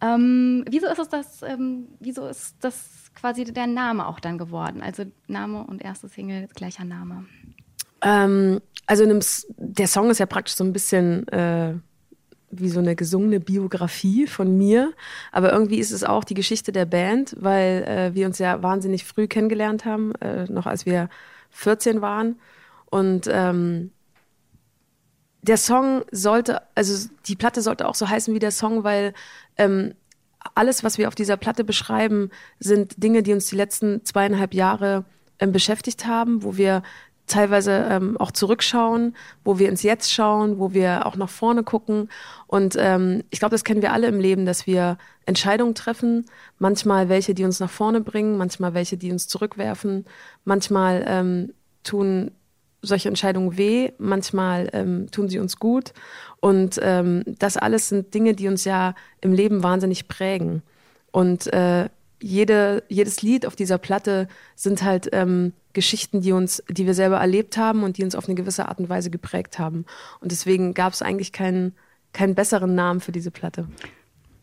Ähm, 0.02 0.66
wieso 0.68 0.88
ist 0.88 1.00
es 1.00 1.10
das, 1.10 1.44
ähm, 1.44 1.88
wieso 2.00 2.28
ist 2.28 2.56
das 2.62 3.12
quasi 3.14 3.44
der 3.46 3.68
Name 3.68 4.08
auch 4.08 4.20
dann 4.20 4.40
geworden? 4.40 4.82
Also 4.82 5.06
Name 5.28 5.64
und 5.64 5.84
erste 5.84 6.08
Single, 6.08 6.48
gleicher 6.56 6.86
Name. 6.86 7.26
Ähm, 8.02 8.62
also 8.88 9.06
der 9.58 9.88
Song 9.88 10.10
ist 10.10 10.20
ja 10.20 10.26
praktisch 10.26 10.56
so 10.56 10.64
ein 10.64 10.74
bisschen 10.74 11.28
äh, 11.28 11.76
wie 12.50 12.70
so 12.70 12.80
eine 12.80 12.96
gesungene 12.96 13.40
Biografie 13.40 14.28
von 14.28 14.58
mir. 14.58 14.94
Aber 15.32 15.52
irgendwie 15.52 15.80
ist 15.80 15.92
es 15.92 16.04
auch 16.04 16.24
die 16.24 16.34
Geschichte 16.34 16.72
der 16.72 16.86
Band, 16.86 17.36
weil 17.40 17.84
äh, 17.84 18.16
wir 18.16 18.26
uns 18.26 18.40
ja 18.40 18.64
wahnsinnig 18.64 19.04
früh 19.04 19.28
kennengelernt 19.28 19.86
haben, 19.86 20.14
äh, 20.16 20.46
noch 20.46 20.66
als 20.66 20.86
wir 20.86 21.10
14 21.52 22.02
waren. 22.02 22.40
Und 22.90 23.30
ähm, 23.30 23.92
der 25.42 25.58
Song 25.58 26.04
sollte, 26.12 26.62
also 26.76 27.10
die 27.26 27.36
Platte 27.36 27.62
sollte 27.62 27.88
auch 27.88 27.96
so 27.96 28.10
heißen 28.10 28.34
wie 28.34 28.40
der 28.40 28.52
Song, 28.52 28.84
weil 28.84 29.14
ähm, 29.58 29.94
alles, 30.56 30.84
was 30.84 30.98
wir 30.98 31.08
auf 31.08 31.16
dieser 31.16 31.38
Platte 31.38 31.64
beschreiben, 31.64 32.30
sind 32.60 33.02
Dinge, 33.04 33.24
die 33.24 33.34
uns 33.34 33.48
die 33.48 33.56
letzten 33.56 34.06
zweieinhalb 34.06 34.54
Jahre 34.54 35.06
ähm, 35.40 35.52
beschäftigt 35.52 36.06
haben, 36.06 36.44
wo 36.44 36.58
wir 36.58 36.84
teilweise 37.28 37.86
ähm, 37.90 38.18
auch 38.18 38.32
zurückschauen, 38.32 39.16
wo 39.44 39.60
wir 39.60 39.70
ins 39.70 39.84
Jetzt 39.84 40.12
schauen, 40.12 40.60
wo 40.60 40.74
wir 40.74 41.06
auch 41.06 41.16
nach 41.16 41.30
vorne 41.30 41.64
gucken. 41.64 42.10
Und 42.48 42.76
ähm, 42.80 43.24
ich 43.30 43.40
glaube, 43.40 43.54
das 43.54 43.64
kennen 43.64 43.82
wir 43.82 43.94
alle 43.94 44.08
im 44.08 44.20
Leben, 44.20 44.46
dass 44.46 44.66
wir 44.66 44.98
Entscheidungen 45.26 45.76
treffen, 45.76 46.26
manchmal 46.58 47.10
welche, 47.10 47.34
die 47.34 47.44
uns 47.44 47.60
nach 47.60 47.70
vorne 47.70 48.02
bringen, 48.02 48.38
manchmal 48.38 48.74
welche, 48.74 48.98
die 48.98 49.12
uns 49.12 49.28
zurückwerfen, 49.28 50.06
manchmal 50.46 51.04
ähm, 51.08 51.54
tun 51.84 52.32
solche 52.82 53.10
Entscheidungen 53.10 53.58
weh, 53.58 53.92
manchmal 53.98 54.70
ähm, 54.74 55.10
tun 55.12 55.30
sie 55.30 55.40
uns 55.40 55.58
gut. 55.58 55.94
Und 56.40 56.80
ähm, 56.82 57.24
das 57.26 57.58
alles 57.58 57.90
sind 57.90 58.14
Dinge, 58.14 58.34
die 58.34 58.48
uns 58.48 58.64
ja 58.64 58.96
im 59.20 59.34
Leben 59.34 59.64
wahnsinnig 59.64 60.08
prägen. 60.08 60.62
Und 61.12 61.52
äh, 61.54 61.90
jede, 62.20 62.84
jedes 62.90 63.22
Lied 63.22 63.46
auf 63.46 63.56
dieser 63.56 63.78
Platte 63.78 64.28
sind 64.56 64.84
halt 64.84 65.10
ähm, 65.12 65.54
Geschichten, 65.74 66.22
die 66.22 66.32
uns, 66.32 66.64
die 66.70 66.86
wir 66.86 66.94
selber 66.94 67.18
erlebt 67.18 67.58
haben 67.58 67.84
und 67.84 67.98
die 67.98 68.04
uns 68.04 68.16
auf 68.16 68.26
eine 68.26 68.36
gewisse 68.36 68.68
Art 68.68 68.80
und 68.80 68.90
Weise 68.90 69.10
geprägt 69.10 69.60
haben. 69.60 69.86
Und 70.20 70.32
deswegen 70.32 70.74
gab 70.74 70.94
es 70.94 71.02
eigentlich 71.02 71.32
keinen, 71.32 71.76
keinen 72.14 72.36
besseren 72.36 72.74
Namen 72.74 73.00
für 73.00 73.12
diese 73.12 73.32
Platte. 73.32 73.68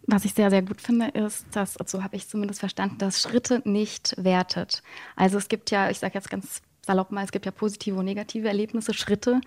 Was 0.06 0.24
ich 0.24 0.34
sehr, 0.34 0.50
sehr 0.50 0.62
gut 0.62 0.80
finde, 0.80 1.08
ist, 1.08 1.46
dass, 1.52 1.74
so 1.86 2.04
habe 2.04 2.16
ich 2.16 2.28
zumindest 2.28 2.60
verstanden, 2.60 2.98
dass 2.98 3.22
Schritte 3.22 3.62
nicht 3.64 4.14
wertet. 4.18 4.82
Also 5.16 5.38
es 5.38 5.48
gibt 5.48 5.70
ja, 5.70 5.90
ich 5.90 5.98
sage 5.98 6.14
jetzt 6.14 6.30
ganz 6.30 6.60
salopp 6.86 7.10
mal, 7.10 7.24
es 7.24 7.32
gibt 7.32 7.46
ja 7.46 7.52
positive 7.52 7.96
und 7.98 8.04
negative 8.04 8.46
Erlebnisse, 8.46 8.92
Schritte. 8.92 9.40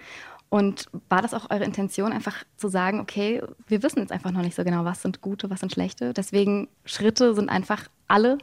Und 0.50 0.86
war 1.10 1.22
das 1.22 1.34
auch 1.34 1.50
eure 1.50 1.66
Intention, 1.66 2.14
einfach 2.14 2.44
zu 2.56 2.70
sagen, 2.70 3.02
okay, 3.02 3.42
wir 3.68 3.84
wissen 3.84 4.00
jetzt 4.00 4.12
einfach 4.12 4.32
noch 4.32 4.42
nicht 4.42 4.56
so 4.56 4.64
genau, 4.64 4.86
was 4.86 5.02
sind 5.02 5.22
gute, 5.22 5.50
was 5.50 5.60
sind 5.60 5.74
schlechte. 5.74 6.14
Deswegen 6.14 6.70
Schritte 6.86 7.34
sind 7.36 7.50
einfach 7.50 7.88
alle 8.08 8.38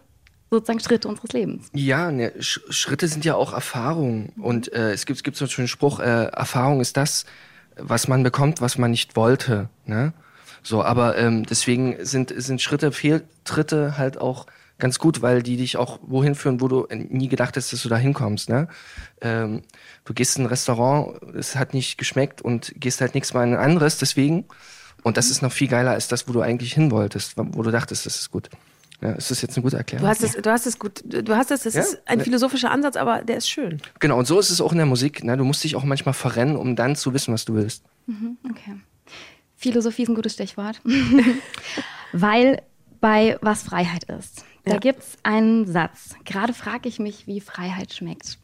sozusagen 0.51 0.81
Schritte 0.81 1.09
unseres 1.09 1.33
Lebens. 1.33 1.69
Ja, 1.73 2.11
ne, 2.11 2.33
Sch 2.41 2.61
Schritte 2.69 3.09
sind 3.09 3.25
ja 3.25 3.35
auch 3.35 3.53
Erfahrungen. 3.53 4.33
Und 4.37 4.73
äh, 4.73 4.93
es 4.93 5.07
gibt, 5.07 5.37
so 5.37 5.45
einen 5.45 5.51
schönen 5.51 5.69
Spruch, 5.69 5.99
äh, 6.01 6.27
Erfahrung 6.27 6.81
ist 6.81 6.97
das, 6.97 7.25
was 7.77 8.07
man 8.07 8.23
bekommt, 8.23 8.61
was 8.61 8.77
man 8.79 8.91
nicht 8.91 9.17
wollte. 9.17 9.69
Ne? 9.87 10.13
So, 10.63 10.83
aber 10.83 11.17
ähm, 11.19 11.45
deswegen 11.45 12.05
sind, 12.05 12.33
sind 12.37 12.61
Schritte, 12.61 12.93
Fehltritte 12.93 13.99
halt 13.99 14.19
auch 14.19 14.47
ganz 14.79 14.99
gut, 14.99 15.23
weil 15.23 15.43
die 15.43 15.57
dich 15.57 15.77
auch 15.77 16.01
wohin 16.03 16.35
führen, 16.35 16.61
wo 16.61 16.69
du 16.69 16.87
nie 16.91 17.29
gedacht 17.29 17.57
hast, 17.57 17.73
dass 17.73 17.83
du 17.83 17.89
da 17.89 17.97
hinkommst. 17.97 18.49
Ne? 18.49 18.69
Ähm, 19.21 19.63
du 20.05 20.15
gehst 20.15 20.37
in 20.37 20.45
ein 20.45 20.49
Restaurant, 20.49 21.21
es 21.35 21.57
hat 21.57 21.75
nicht 21.75 21.99
geschmeckt 21.99 22.43
und 22.43 22.73
gehst 22.77 23.01
halt 23.01 23.15
nichts 23.15 23.35
mal 23.35 23.47
in 23.47 23.55
ein 23.55 23.61
anderes, 23.61 23.99
deswegen. 23.99 24.47
Und 25.03 25.17
das 25.17 25.31
ist 25.31 25.43
noch 25.43 25.53
viel 25.53 25.69
geiler 25.69 25.93
als 25.93 26.09
das, 26.09 26.29
wo 26.29 26.33
du 26.33 26.41
eigentlich 26.41 26.73
hin 26.73 26.91
wolltest, 26.91 27.35
wo 27.37 27.63
du 27.63 27.71
dachtest, 27.71 28.07
das 28.07 28.17
ist 28.17 28.31
gut. 28.31 28.49
Ja, 29.01 29.13
ist 29.13 29.31
das 29.31 29.43
jetzt 29.43 29.57
eine 29.57 29.63
gute 29.63 29.77
Erklärung? 29.77 30.05
Du 30.05 30.09
hast 30.09 30.23
es, 30.23 30.33
du 30.33 30.51
hast 30.51 30.67
es 30.67 30.79
gut, 30.79 31.05
du 31.05 31.37
hast 31.37 31.51
es, 31.51 31.65
das 31.65 31.75
ja? 31.75 31.83
ist 31.83 32.01
ein 32.07 32.21
philosophischer 32.21 32.71
Ansatz, 32.71 32.97
aber 32.97 33.23
der 33.23 33.37
ist 33.37 33.51
schön. 33.51 33.83
Genau, 34.01 34.19
und 34.19 34.27
so 34.27 34.39
ist 34.41 34.51
es 34.51 34.61
auch 34.61 34.73
in 34.73 34.79
der 34.79 34.87
Musik. 34.87 35.23
Ne? 35.25 35.37
Du 35.37 35.45
musst 35.45 35.63
dich 35.63 35.77
auch 35.77 35.85
manchmal 35.85 36.15
verrennen, 36.15 36.57
um 36.57 36.75
dann 36.75 36.97
zu 36.97 37.13
wissen, 37.13 37.35
was 37.35 37.45
du 37.45 37.55
willst. 37.55 37.85
Mhm, 38.07 38.39
okay. 38.49 38.77
Philosophie 39.57 40.05
ist 40.05 40.09
ein 40.09 40.15
gutes 40.15 40.33
Stichwort. 40.33 40.81
Weil 42.13 42.63
bei 43.01 43.37
was 43.43 43.63
Freiheit 43.63 44.05
ist. 44.05 44.45
Da 44.65 44.75
ja. 44.75 44.79
gibt 44.79 45.01
es 45.01 45.19
einen 45.23 45.67
Satz. 45.67 46.15
Gerade 46.25 46.55
frage 46.55 46.89
ich 46.89 46.99
mich, 46.99 47.27
wie 47.27 47.41
Freiheit 47.41 47.93
schmeckt. 47.93 48.39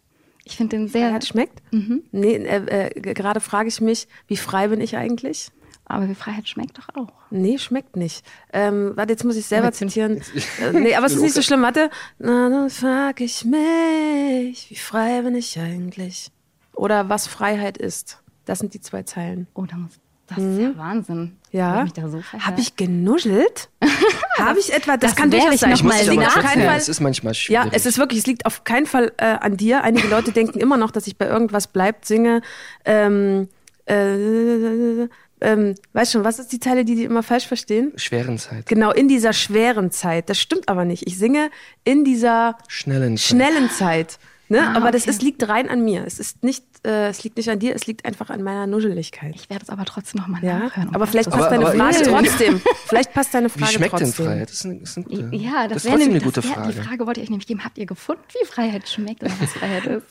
Ich 0.45 0.57
finde 0.57 0.77
den 0.77 0.89
sehr. 0.89 1.09
Freiheit 1.09 1.27
schmeckt? 1.27 1.62
Mhm. 1.73 2.03
Nee, 2.12 2.35
äh, 2.37 2.89
äh, 2.89 3.00
gerade 3.00 3.41
frage 3.41 3.69
ich 3.69 3.81
mich, 3.81 4.09
wie 4.27 4.37
frei 4.37 4.69
bin 4.69 4.81
ich 4.81 4.97
eigentlich? 4.97 5.50
Aber 5.85 6.09
wie 6.09 6.15
Freiheit 6.15 6.49
schmeckt 6.49 6.79
doch 6.79 6.89
auch. 6.95 7.12
Nee, 7.31 7.59
schmeckt 7.59 7.97
nicht. 7.97 8.25
Ähm, 8.53 8.93
warte, 8.95 9.12
jetzt 9.12 9.25
muss 9.25 9.37
ich 9.37 9.47
selber 9.47 9.73
zitieren. 9.73 10.23
Äh, 10.61 10.73
nee, 10.73 10.95
aber 10.95 11.07
es 11.07 11.15
ist 11.15 11.23
nicht 11.23 11.35
so 11.35 11.43
schlimm. 11.43 11.62
Warte. 11.62 11.91
Na, 12.19 12.49
dann 12.49 12.71
frage 12.71 13.25
ich 13.25 13.45
mich, 13.45 14.71
wie 14.71 14.77
frei 14.77 15.23
bin 15.23 15.35
ich 15.35 15.59
eigentlich? 15.59 16.31
Oder 16.75 17.09
was 17.09 17.27
Freiheit 17.27 17.77
ist. 17.77 18.23
Das 18.45 18.61
sind 18.61 18.75
die 18.75 18.81
zwei 18.81 19.03
Zeilen. 19.03 19.49
Oh, 19.55 19.65
da 19.65 19.77
muss 19.77 19.99
das 20.30 20.38
ist 20.38 20.60
ja 20.60 20.68
mhm. 20.68 20.78
Wahnsinn. 20.78 21.37
Ja. 21.50 21.84
So 21.94 22.22
Habe 22.38 22.60
ich 22.60 22.76
genuschelt? 22.76 23.68
Habe 24.38 24.60
ich 24.60 24.72
etwa? 24.72 24.96
Das, 24.96 25.10
das 25.10 25.16
kann 25.16 25.30
durchaus 25.30 25.58
sein. 25.58 25.72
Ich 25.72 25.82
muss 25.82 26.00
es 26.00 26.08
auf 26.08 26.34
keinen 26.34 26.64
Fall. 26.64 26.76
Es 26.76 26.88
ist 26.88 27.00
manchmal 27.00 27.34
schwierig. 27.34 27.64
Ja, 27.64 27.70
es 27.72 27.84
ist 27.84 27.99
wirklich. 27.99 28.20
Es 28.20 28.26
liegt 28.26 28.46
auf 28.46 28.62
keinen 28.62 28.87
Fall 28.87 29.12
äh, 29.16 29.25
an 29.25 29.56
dir. 29.56 29.82
Einige 29.82 30.06
Leute 30.06 30.30
denken 30.40 30.60
immer 30.60 30.76
noch, 30.76 30.92
dass 30.92 31.08
ich 31.08 31.18
bei 31.18 31.26
irgendwas 31.26 31.66
bleibt 31.66 32.06
singe. 32.06 32.42
Ähm, 32.84 33.49
äh, 33.87 35.08
ähm, 35.42 35.75
weißt 35.94 36.12
schon, 36.12 36.25
was 36.25 36.38
ist 36.38 36.52
die 36.52 36.60
Zeile, 36.60 36.84
die 36.84 36.94
die 36.94 37.04
immer 37.04 37.25
falsch 37.25 37.49
verstehen? 37.49 37.92
Schweren 37.96 38.38
Zeit. 38.38 38.66
Genau, 38.66 38.92
in 38.92 39.08
dieser 39.08 39.32
schweren 39.32 39.90
Zeit. 39.90 40.28
Das 40.30 40.38
stimmt 40.38 40.68
aber 40.68 40.84
nicht. 40.84 41.06
Ich 41.08 41.18
singe 41.18 41.50
in 41.82 42.04
dieser 42.04 42.56
schnellen 42.68 43.16
Zeit. 43.16 43.26
Schnellen 43.26 43.70
Zeit. 43.70 44.18
Ne? 44.49 44.62
Ah, 44.62 44.76
aber 44.76 44.90
das 44.90 45.02
okay. 45.02 45.10
ist, 45.10 45.22
liegt 45.22 45.49
rein 45.49 45.68
an 45.68 45.84
mir. 45.84 46.04
Es 46.06 46.18
ist 46.18 46.42
nicht, 46.42 46.64
äh, 46.84 47.08
es 47.08 47.22
liegt 47.25 47.37
nicht 47.37 47.49
an 47.50 47.58
dir, 47.58 47.75
es 47.75 47.87
liegt 47.87 48.04
einfach 48.06 48.30
an 48.30 48.42
meiner 48.42 48.66
Nuscheligkeit. 48.66 49.34
Ich 49.34 49.50
werde 49.50 49.62
es 49.64 49.68
aber 49.70 49.84
trotzdem 49.84 50.20
nochmal 50.20 50.42
Ja, 50.42 50.58
nachhören. 50.60 50.88
um 50.88 50.94
aber 50.94 51.06
vielleicht 51.06 51.30
passt 51.30 51.42
Aber- 51.42 51.50
deine 51.50 51.66
aber 51.66 51.76
Frage 51.92 52.02
trotzdem. 52.10 52.62
Vielleicht 52.87 53.12
passt 53.12 53.34
deine 53.34 53.46
Wie 53.54 53.58
Frage 53.58 53.72
schmeckt 53.72 53.92
denn 53.92 53.99
trotzdem. 54.06 54.26
Freiheit? 54.26 54.49
Das 54.49 54.54
ist 54.56 54.64
eine, 54.66 54.78
das 54.80 54.90
ist 54.90 54.96
eine, 54.96 55.06
gute- 55.06 55.37
Ja, 55.37 55.68
das, 55.68 55.68
das 55.68 55.76
ist 55.76 55.84
wäre 55.84 55.94
trotzdem 55.94 55.99
nämlich, 55.99 56.08
eine 56.08 56.20
gute 56.20 56.40
das 56.40 56.44
wär, 56.49 56.54
Frage. 56.54 56.72
Die 56.72 56.78
Frage 56.80 57.06
wollte 57.06 57.20
ich 57.20 57.28
nämlich 57.30 57.46
geben. 57.46 57.64
Habt 57.64 57.78
ihr 57.78 57.87
gefunden, 57.87 58.22
wie 58.40 58.46
Freiheit 58.46 58.88
schmeckt 58.88 59.22
oder 59.22 59.32
was 59.40 59.52
Freiheit 59.52 59.87
ist? 59.87 60.06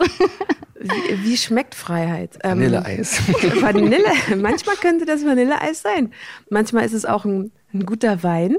Wie, 0.82 1.24
wie 1.26 1.38
schmeckt 1.38 1.76
Freiheit? 1.76 2.38
Ähm, 2.44 2.52
Vanilleeis. 2.60 3.20
Vanille. 3.62 3.98
Manchmal 4.38 4.76
könnte 4.78 5.06
das 5.06 5.26
Vanilleeis 5.26 5.82
sein. 5.82 6.14
Manchmal 6.50 6.86
ist 6.86 6.94
es 6.94 7.06
auch 7.06 7.26
ein, 7.26 7.52
ein 7.74 7.86
guter 7.86 8.24
Wein. 8.24 8.56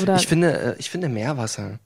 Oder 0.00 0.14
Ich 0.16 0.26
finde, 0.28 0.52
äh, 0.60 0.74
ich 0.78 0.90
finde 0.90 1.08
Meerwasser. 1.08 1.80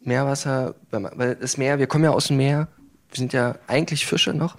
Meerwasser, 0.00 0.74
weil 0.90 1.34
das 1.34 1.56
Meer, 1.56 1.78
wir 1.78 1.86
kommen 1.88 2.04
ja 2.04 2.10
aus 2.10 2.28
dem 2.28 2.36
Meer, 2.36 2.68
wir 3.10 3.16
sind 3.16 3.32
ja 3.32 3.56
eigentlich 3.66 4.06
Fische 4.06 4.34
noch. 4.34 4.56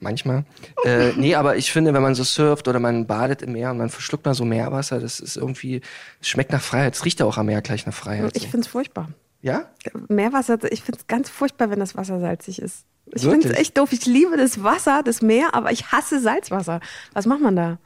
Manchmal. 0.00 0.44
Äh, 0.84 1.12
nee, 1.16 1.34
aber 1.34 1.56
ich 1.56 1.72
finde, 1.72 1.92
wenn 1.92 2.02
man 2.02 2.14
so 2.14 2.22
surft 2.22 2.68
oder 2.68 2.78
man 2.78 3.06
badet 3.06 3.42
im 3.42 3.52
Meer 3.52 3.72
und 3.72 3.78
man 3.78 3.90
verschluckt 3.90 4.24
mal 4.24 4.34
so 4.34 4.44
Meerwasser, 4.44 5.00
das 5.00 5.18
ist 5.18 5.36
irgendwie, 5.36 5.80
es 6.20 6.28
schmeckt 6.28 6.52
nach 6.52 6.62
Freiheit. 6.62 6.94
Es 6.94 7.04
riecht 7.04 7.18
ja 7.18 7.26
auch 7.26 7.36
am 7.36 7.46
Meer 7.46 7.62
gleich 7.62 7.84
nach 7.84 7.94
Freiheit. 7.94 8.36
ich 8.36 8.44
So. 8.44 8.48
finde 8.48 8.64
es 8.64 8.68
furchtbar. 8.68 9.08
Ja? 9.42 9.64
Meerwasser, 10.08 10.58
ich 10.70 10.82
finde 10.82 11.00
es 11.00 11.06
ganz 11.08 11.28
furchtbar, 11.28 11.70
wenn 11.70 11.80
das 11.80 11.96
Wasser 11.96 12.20
salzig 12.20 12.60
ist. 12.62 12.84
Ich 13.12 13.22
finde 13.22 13.48
es 13.48 13.56
echt 13.58 13.76
doof. 13.76 13.92
Ich 13.92 14.06
liebe 14.06 14.36
das 14.36 14.62
Wasser, 14.62 15.02
das 15.02 15.22
Meer, 15.22 15.54
aber 15.54 15.72
ich 15.72 15.90
hasse 15.90 16.20
Salzwasser. 16.20 16.80
Was 17.14 17.26
macht 17.26 17.40
man 17.40 17.56
da? 17.56 17.78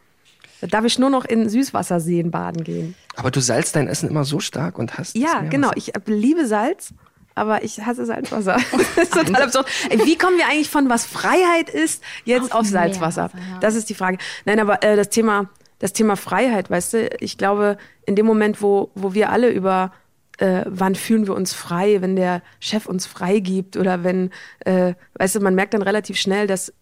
Da 0.61 0.67
darf 0.67 0.85
ich 0.85 0.99
nur 0.99 1.11
noch 1.11 1.25
in 1.25 1.49
Süßwasserseen 1.49 2.31
baden 2.31 2.63
gehen. 2.63 2.95
Aber 3.17 3.31
du 3.31 3.41
salzt 3.41 3.75
dein 3.75 3.89
Essen 3.89 4.09
immer 4.09 4.25
so 4.25 4.39
stark 4.39 4.79
und 4.79 4.99
hast 4.99 5.15
das 5.15 5.23
Ja, 5.23 5.41
genau. 5.43 5.71
Ich 5.77 5.93
liebe 6.07 6.47
Salz, 6.47 6.93
aber 7.35 7.65
ich 7.65 7.81
hasse 7.85 8.07
Salzwasser. 8.07 8.57
das 8.97 8.97
ist 8.97 9.13
total 9.13 9.43
absurd. 9.43 9.67
Wie 10.05 10.17
kommen 10.17 10.37
wir 10.37 10.47
eigentlich 10.47 10.71
von 10.71 10.89
was 10.89 11.05
Freiheit 11.05 11.71
ist 11.71 12.03
jetzt 12.25 12.53
Auf 12.53 12.61
auf 12.61 12.67
Salzwasser? 12.67 13.31
Meerwasser, 13.35 13.53
ja. 13.53 13.59
Das 13.61 13.75
ist 13.75 13.91
die 13.91 13.95
Frage. 13.95 14.19
Nein, 14.45 14.61
aber 14.61 14.83
äh, 14.83 14.97
das 14.97 15.09
Thema, 15.09 15.51
das 15.79 15.93
Thema 15.93 16.17
Freiheit, 16.17 16.71
weißt 16.71 16.93
du, 16.95 17.09
ich 17.21 17.39
glaube, 17.39 17.77
in 18.07 18.17
dem 18.17 18.27
Moment, 18.27 18.63
wo, 18.63 18.91
wo 18.95 19.15
wir 19.15 19.31
alle 19.31 19.51
über 19.51 19.93
äh, 20.39 20.65
wann 20.67 20.95
fühlen 20.95 21.27
wir 21.27 21.35
uns 21.35 21.53
frei, 21.53 22.01
wenn 22.01 22.17
der 22.17 22.43
Chef 22.59 22.87
uns 22.87 23.07
freigibt 23.07 23.77
oder 23.77 24.03
wenn, 24.03 24.31
äh, 24.61 24.95
weißt 25.15 25.37
du, 25.37 25.41
man 25.41 25.55
merkt 25.55 25.75
dann 25.75 25.83
relativ 25.83 26.17
schnell, 26.17 26.47
dass 26.47 26.73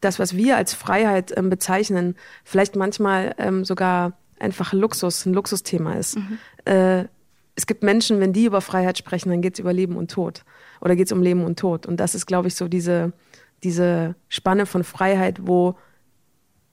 das, 0.00 0.18
was 0.18 0.36
wir 0.36 0.56
als 0.56 0.74
Freiheit 0.74 1.32
ähm, 1.36 1.50
bezeichnen, 1.50 2.16
vielleicht 2.44 2.76
manchmal 2.76 3.34
ähm, 3.38 3.64
sogar 3.64 4.14
einfach 4.40 4.72
Luxus, 4.72 5.26
ein 5.26 5.34
Luxusthema 5.34 5.94
ist. 5.94 6.18
Äh, 6.64 7.04
es 7.58 7.66
gibt 7.66 7.82
Menschen, 7.82 8.20
wenn 8.20 8.32
die 8.32 8.44
über 8.44 8.60
Freiheit 8.60 8.98
sprechen, 8.98 9.30
dann 9.30 9.42
geht 9.42 9.54
es 9.54 9.58
über 9.58 9.72
Leben 9.72 9.96
und 9.96 10.12
Tod. 10.12 10.44
Oder 10.80 10.94
geht 10.94 11.06
es 11.06 11.12
um 11.12 11.22
Leben 11.22 11.42
und 11.42 11.58
Tod. 11.58 11.86
Und 11.86 11.98
das 11.98 12.14
ist, 12.14 12.26
glaube 12.26 12.46
ich, 12.46 12.54
so 12.54 12.68
diese, 12.68 13.12
diese 13.64 14.14
Spanne 14.28 14.64
von 14.64 14.84
Freiheit, 14.84 15.40
wo 15.42 15.76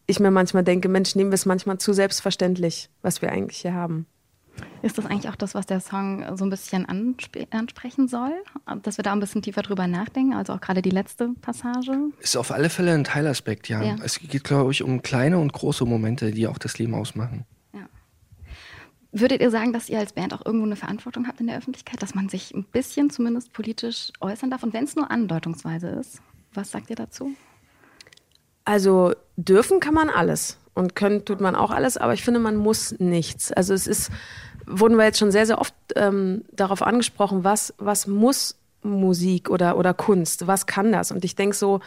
ich 0.06 0.20
mir 0.20 0.30
manchmal 0.30 0.64
denke, 0.64 0.88
Mensch, 0.88 1.16
nehmen 1.16 1.32
wir 1.32 1.36
es 1.36 1.48
manchmal 1.48 1.80
zu 1.80 1.92
selbstverständlich, 1.92 2.92
was 3.02 3.24
wir 3.24 3.32
eigentlich 3.32 3.58
hier 3.58 3.74
haben. 3.74 4.06
Ist 4.84 5.00
das 5.00 5.08
eigentlich 5.08 5.28
auch 5.28 5.36
das, 5.36 5.56
was 5.56 5.66
der 5.66 5.80
Song 5.80 6.24
so 6.38 6.46
ein 6.46 6.52
bisschen 6.52 6.86
ansp 6.86 7.36
ansprechen 7.50 8.08
soll? 8.08 8.34
Dass 8.84 8.98
wir 8.98 9.04
da 9.04 9.12
ein 9.12 9.20
bisschen 9.20 9.42
tiefer 9.42 9.64
drüber 9.64 9.88
nachdenken, 9.88 10.36
also 10.36 10.54
auch 10.54 10.62
gerade 10.62 10.84
die 10.84 10.92
letzte 10.92 11.30
Passage? 11.42 11.94
Ist 12.20 12.38
auf 12.38 12.52
alle 12.52 12.70
Fälle 12.70 12.94
ein 12.94 13.06
Teilaspekt, 13.06 13.70
ja. 13.70 13.82
Ja. 13.82 13.96
Es 14.04 14.20
geht, 14.20 14.44
glaube 14.44 14.72
ich, 14.72 14.84
um 14.84 15.02
kleine 15.02 15.40
und 15.40 15.52
große 15.52 15.84
Momente, 15.84 16.30
die 16.30 16.48
auch 16.48 16.60
das 16.60 16.78
Leben 16.78 16.94
ausmachen. 16.94 17.44
Würdet 19.18 19.40
ihr 19.40 19.50
sagen, 19.50 19.72
dass 19.72 19.88
ihr 19.88 19.98
als 19.98 20.12
Band 20.12 20.34
auch 20.34 20.46
irgendwo 20.46 20.66
eine 20.66 20.76
Verantwortung 20.76 21.26
habt 21.26 21.40
in 21.40 21.48
der 21.48 21.58
Öffentlichkeit, 21.58 22.02
dass 22.02 22.16
man 22.16 22.28
sich 22.28 22.54
ein 22.54 22.66
bisschen 22.66 23.10
zumindest 23.10 23.54
politisch 23.54 24.12
äußern 24.20 24.52
darf? 24.52 24.62
Und 24.62 24.74
wenn 24.74 24.84
es 24.84 24.98
nur 24.98 25.10
andeutungsweise 25.10 25.88
ist, 25.88 26.20
was 26.54 26.72
sagt 26.72 26.90
ihr 26.90 26.98
dazu? 26.98 27.32
Also 28.66 29.14
dürfen 29.38 29.80
kann 29.80 29.94
man 29.94 30.10
alles 30.10 30.58
und 30.74 30.98
können 30.98 31.24
tut 31.24 31.40
man 31.40 31.56
auch 31.56 31.72
alles, 31.72 31.96
aber 31.96 32.14
ich 32.14 32.26
finde, 32.26 32.42
man 32.42 32.58
muss 32.58 33.00
nichts. 33.00 33.54
Also 33.54 33.74
es 33.74 33.88
ist, 33.88 34.12
wurden 34.66 34.98
wir 34.98 35.06
jetzt 35.06 35.20
schon 35.20 35.32
sehr, 35.32 35.46
sehr 35.46 35.60
oft 35.60 35.74
ähm, 35.96 36.44
darauf 36.52 36.82
angesprochen, 36.82 37.46
was, 37.46 37.74
was 37.78 38.08
muss 38.08 38.58
Musik 38.84 39.50
oder, 39.50 39.78
oder 39.78 39.94
Kunst, 39.94 40.46
was 40.46 40.66
kann 40.66 40.92
das? 40.92 41.14
Und 41.14 41.24
ich 41.24 41.38
denke 41.38 41.56
so, 41.56 41.80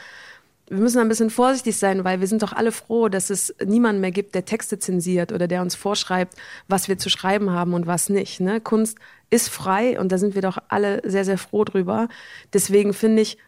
wir 0.71 0.79
müssen 0.79 0.99
ein 0.99 1.09
bisschen 1.09 1.31
vorsichtig 1.31 1.77
sein, 1.77 2.05
weil 2.05 2.21
wir 2.21 2.27
sind 2.27 2.43
doch 2.43 2.53
alle 2.53 2.73
froh, 2.73 3.09
dass 3.09 3.31
es 3.31 3.55
niemanden 3.65 4.01
mehr 4.01 4.11
gibt, 4.11 4.35
der 4.35 4.45
Texte 4.45 4.79
zensiert 4.79 5.33
oder 5.33 5.49
der 5.49 5.63
uns 5.63 5.75
vorschreibt, 5.75 6.35
was 6.69 6.89
wir 6.89 6.99
zu 6.99 7.09
schreiben 7.09 7.51
haben 7.51 7.75
und 7.75 7.87
was 7.87 8.09
nicht. 8.09 8.41
Ne? 8.41 8.61
Kunst 8.61 8.99
ist 9.31 9.49
frei 9.49 9.99
und 9.99 10.13
da 10.13 10.19
sind 10.19 10.35
wir 10.35 10.43
doch 10.43 10.59
alle 10.69 11.01
sehr, 11.05 11.25
sehr 11.25 11.39
froh 11.39 11.65
drüber. 11.65 12.09
Deswegen 12.53 12.93
finde 12.93 13.23
ich, 13.23 13.39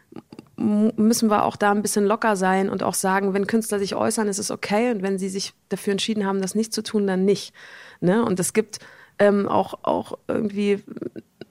müssen 0.57 1.29
wir 1.29 1.45
auch 1.45 1.55
da 1.55 1.71
ein 1.71 1.81
bisschen 1.81 2.05
locker 2.05 2.35
sein 2.35 2.69
und 2.69 2.83
auch 2.83 2.93
sagen, 2.93 3.33
wenn 3.33 3.47
Künstler 3.47 3.79
sich 3.79 3.95
äußern, 3.95 4.27
ist 4.27 4.39
es 4.39 4.51
okay 4.51 4.91
und 4.91 5.01
wenn 5.01 5.17
sie 5.17 5.29
sich 5.29 5.53
dafür 5.69 5.91
entschieden 5.91 6.25
haben, 6.25 6.41
das 6.41 6.55
nicht 6.55 6.73
zu 6.73 6.83
tun, 6.83 7.07
dann 7.07 7.25
nicht. 7.25 7.53
Ne? 7.99 8.23
Und 8.25 8.39
es 8.39 8.53
gibt 8.53 8.79
ähm, 9.19 9.47
auch, 9.47 9.79
auch 9.83 10.17
irgendwie 10.27 10.83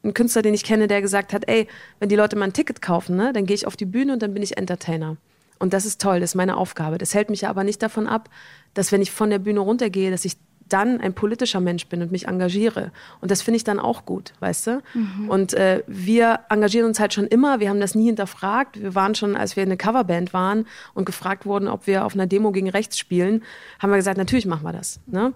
einen 0.02 0.14
Künstler, 0.14 0.42
den 0.42 0.54
ich 0.54 0.64
kenne, 0.64 0.88
der 0.88 1.02
gesagt 1.02 1.32
hat, 1.32 1.48
ey, 1.48 1.68
wenn 1.98 2.08
die 2.08 2.16
Leute 2.16 2.36
mal 2.36 2.46
ein 2.46 2.52
Ticket 2.52 2.82
kaufen, 2.82 3.16
ne, 3.16 3.32
dann 3.32 3.46
gehe 3.46 3.54
ich 3.54 3.66
auf 3.66 3.76
die 3.76 3.84
Bühne 3.84 4.14
und 4.14 4.22
dann 4.22 4.34
bin 4.34 4.42
ich 4.42 4.56
Entertainer. 4.56 5.16
Und 5.60 5.72
das 5.72 5.84
ist 5.84 6.00
toll, 6.00 6.18
das 6.18 6.30
ist 6.30 6.34
meine 6.34 6.56
Aufgabe. 6.56 6.98
Das 6.98 7.14
hält 7.14 7.30
mich 7.30 7.46
aber 7.46 7.62
nicht 7.62 7.82
davon 7.82 8.08
ab, 8.08 8.28
dass 8.74 8.90
wenn 8.90 9.02
ich 9.02 9.12
von 9.12 9.30
der 9.30 9.38
Bühne 9.38 9.60
runtergehe, 9.60 10.10
dass 10.10 10.24
ich 10.24 10.36
dann 10.68 11.00
ein 11.00 11.14
politischer 11.14 11.60
Mensch 11.60 11.86
bin 11.86 12.00
und 12.00 12.12
mich 12.12 12.28
engagiere. 12.28 12.92
Und 13.20 13.30
das 13.30 13.42
finde 13.42 13.56
ich 13.56 13.64
dann 13.64 13.78
auch 13.78 14.06
gut, 14.06 14.32
weißt 14.40 14.66
du? 14.68 14.82
Und 15.28 15.52
äh, 15.54 15.82
wir 15.86 16.40
engagieren 16.48 16.86
uns 16.86 17.00
halt 17.00 17.12
schon 17.12 17.26
immer. 17.26 17.60
Wir 17.60 17.68
haben 17.68 17.80
das 17.80 17.94
nie 17.94 18.06
hinterfragt. 18.06 18.80
Wir 18.80 18.94
waren 18.94 19.14
schon, 19.14 19.36
als 19.36 19.56
wir 19.56 19.64
eine 19.64 19.76
Coverband 19.76 20.32
waren 20.32 20.66
und 20.94 21.04
gefragt 21.04 21.44
wurden, 21.44 21.68
ob 21.68 21.86
wir 21.86 22.04
auf 22.06 22.14
einer 22.14 22.26
Demo 22.26 22.52
gegen 22.52 22.70
rechts 22.70 22.98
spielen, 22.98 23.42
haben 23.80 23.90
wir 23.90 23.96
gesagt, 23.96 24.16
natürlich 24.16 24.46
machen 24.46 24.64
wir 24.64 24.72
das. 24.72 25.00
Ne? 25.06 25.32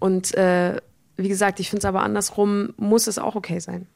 Und 0.00 0.34
äh, 0.34 0.80
wie 1.16 1.28
gesagt, 1.28 1.60
ich 1.60 1.68
finde 1.68 1.80
es 1.80 1.84
aber 1.84 2.02
andersrum, 2.02 2.72
muss 2.76 3.06
es 3.06 3.18
auch 3.18 3.36
okay 3.36 3.58
sein. 3.58 3.86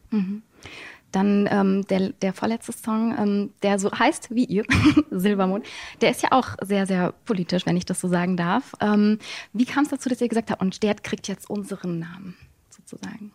Dann 1.12 1.46
ähm, 1.50 1.86
der, 1.88 2.10
der 2.10 2.32
vorletzte 2.32 2.72
Song, 2.72 3.14
ähm, 3.18 3.50
der 3.62 3.78
so 3.78 3.92
heißt 3.92 4.34
wie 4.34 4.44
ihr, 4.46 4.64
Silbermond, 5.10 5.66
der 6.00 6.10
ist 6.10 6.22
ja 6.22 6.32
auch 6.32 6.56
sehr, 6.62 6.86
sehr 6.86 7.12
politisch, 7.26 7.66
wenn 7.66 7.76
ich 7.76 7.84
das 7.84 8.00
so 8.00 8.08
sagen 8.08 8.36
darf. 8.36 8.72
Ähm, 8.80 9.18
wie 9.52 9.66
kam 9.66 9.84
es 9.84 9.90
dazu, 9.90 10.08
dass 10.08 10.20
ihr 10.20 10.28
gesagt 10.28 10.50
habt, 10.50 10.62
und 10.62 10.82
der 10.82 10.94
kriegt 10.94 11.28
jetzt 11.28 11.48
unseren 11.50 11.98
Namen 11.98 12.34
sozusagen? 12.70 13.30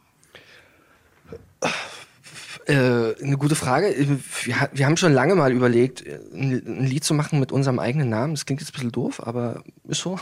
Äh, 2.65 3.13
eine 3.23 3.37
gute 3.37 3.55
Frage. 3.55 3.95
Wir, 4.43 4.59
ha- 4.59 4.69
wir 4.73 4.85
haben 4.85 4.97
schon 4.97 5.13
lange 5.13 5.35
mal 5.35 5.51
überlegt, 5.53 6.03
ein, 6.33 6.85
Lied 6.85 7.03
zu 7.03 7.13
machen 7.13 7.39
mit 7.39 7.51
unserem 7.51 7.79
eigenen 7.79 8.09
Namen. 8.09 8.33
Das 8.33 8.45
klingt 8.45 8.59
jetzt 8.61 8.71
ein 8.71 8.73
bisschen 8.73 8.91
doof, 8.91 9.25
aber 9.25 9.63
ist 9.87 10.01
so. 10.01 10.19